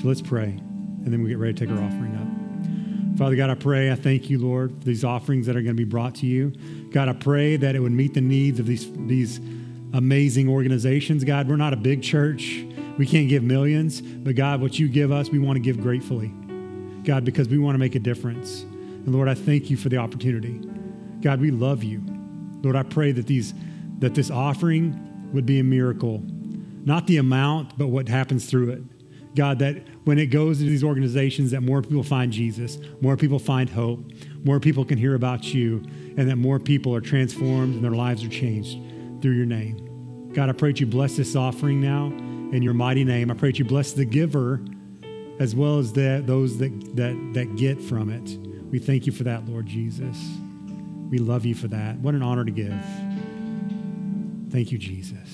So, 0.00 0.06
let's 0.06 0.22
pray, 0.22 0.50
and 0.50 1.06
then 1.06 1.24
we 1.24 1.28
get 1.28 1.38
ready 1.38 1.54
to 1.54 1.66
take 1.66 1.76
our 1.76 1.82
offering 1.82 2.14
up. 2.14 3.18
Father 3.18 3.34
God, 3.34 3.50
I 3.50 3.56
pray, 3.56 3.90
I 3.90 3.96
thank 3.96 4.30
you, 4.30 4.38
Lord, 4.38 4.78
for 4.78 4.84
these 4.84 5.02
offerings 5.02 5.44
that 5.46 5.56
are 5.56 5.60
going 5.60 5.74
to 5.74 5.74
be 5.74 5.82
brought 5.82 6.14
to 6.16 6.26
you. 6.26 6.50
God, 6.92 7.08
I 7.08 7.14
pray 7.14 7.56
that 7.56 7.74
it 7.74 7.80
would 7.80 7.90
meet 7.90 8.14
the 8.14 8.20
needs 8.20 8.60
of 8.60 8.66
these, 8.66 8.88
these 9.08 9.38
amazing 9.92 10.48
organizations. 10.48 11.24
God, 11.24 11.48
we're 11.48 11.56
not 11.56 11.72
a 11.72 11.76
big 11.76 12.00
church. 12.00 12.64
We 12.98 13.06
can't 13.06 13.28
give 13.28 13.42
millions, 13.42 14.02
but 14.02 14.36
God, 14.36 14.60
what 14.60 14.78
you 14.78 14.86
give 14.86 15.10
us, 15.10 15.30
we 15.30 15.40
want 15.40 15.56
to 15.56 15.60
give 15.60 15.82
gratefully. 15.82 16.28
God, 17.02 17.24
because 17.24 17.48
we 17.48 17.58
want 17.58 17.74
to 17.74 17.80
make 17.80 17.96
a 17.96 17.98
difference. 17.98 18.62
And 18.62 19.12
Lord, 19.12 19.28
I 19.28 19.34
thank 19.34 19.68
you 19.68 19.76
for 19.76 19.88
the 19.88 19.96
opportunity. 19.96 20.60
God, 21.22 21.40
we 21.40 21.50
love 21.50 21.82
you. 21.82 22.04
Lord, 22.62 22.76
I 22.76 22.84
pray 22.84 23.10
that 23.10 23.26
these 23.26 23.52
that 23.98 24.14
this 24.14 24.30
offering 24.30 25.30
would 25.32 25.46
be 25.46 25.58
a 25.58 25.64
miracle 25.64 26.22
not 26.86 27.08
the 27.08 27.16
amount, 27.16 27.76
but 27.76 27.88
what 27.88 28.08
happens 28.08 28.46
through 28.46 28.70
it. 28.70 28.82
God, 29.34 29.58
that 29.58 29.82
when 30.04 30.18
it 30.18 30.26
goes 30.26 30.58
to 30.60 30.64
these 30.64 30.84
organizations, 30.84 31.50
that 31.50 31.60
more 31.60 31.82
people 31.82 32.04
find 32.04 32.32
Jesus, 32.32 32.78
more 33.02 33.16
people 33.16 33.40
find 33.40 33.68
hope, 33.68 34.00
more 34.44 34.60
people 34.60 34.84
can 34.84 34.96
hear 34.96 35.14
about 35.14 35.52
you, 35.52 35.82
and 36.16 36.30
that 36.30 36.36
more 36.36 36.58
people 36.58 36.94
are 36.94 37.00
transformed 37.00 37.74
and 37.74 37.84
their 37.84 37.90
lives 37.90 38.24
are 38.24 38.28
changed 38.28 38.78
through 39.20 39.32
your 39.32 39.44
name. 39.44 40.30
God, 40.32 40.48
I 40.48 40.52
pray 40.52 40.70
that 40.70 40.80
you 40.80 40.86
bless 40.86 41.16
this 41.16 41.34
offering 41.34 41.80
now 41.80 42.06
in 42.06 42.62
your 42.62 42.72
mighty 42.72 43.04
name. 43.04 43.30
I 43.30 43.34
pray 43.34 43.50
that 43.50 43.58
you 43.58 43.64
bless 43.64 43.92
the 43.92 44.04
giver 44.04 44.64
as 45.40 45.56
well 45.56 45.78
as 45.78 45.92
the, 45.92 46.22
those 46.24 46.56
that, 46.58 46.96
that, 46.96 47.30
that 47.34 47.56
get 47.56 47.82
from 47.82 48.10
it. 48.10 48.38
We 48.70 48.78
thank 48.78 49.06
you 49.06 49.12
for 49.12 49.24
that, 49.24 49.44
Lord 49.46 49.66
Jesus. 49.66 50.16
We 51.10 51.18
love 51.18 51.44
you 51.44 51.54
for 51.54 51.68
that. 51.68 51.98
What 51.98 52.14
an 52.14 52.22
honor 52.22 52.44
to 52.44 52.50
give. 52.50 52.72
Thank 54.48 54.72
you, 54.72 54.78
Jesus. 54.78 55.25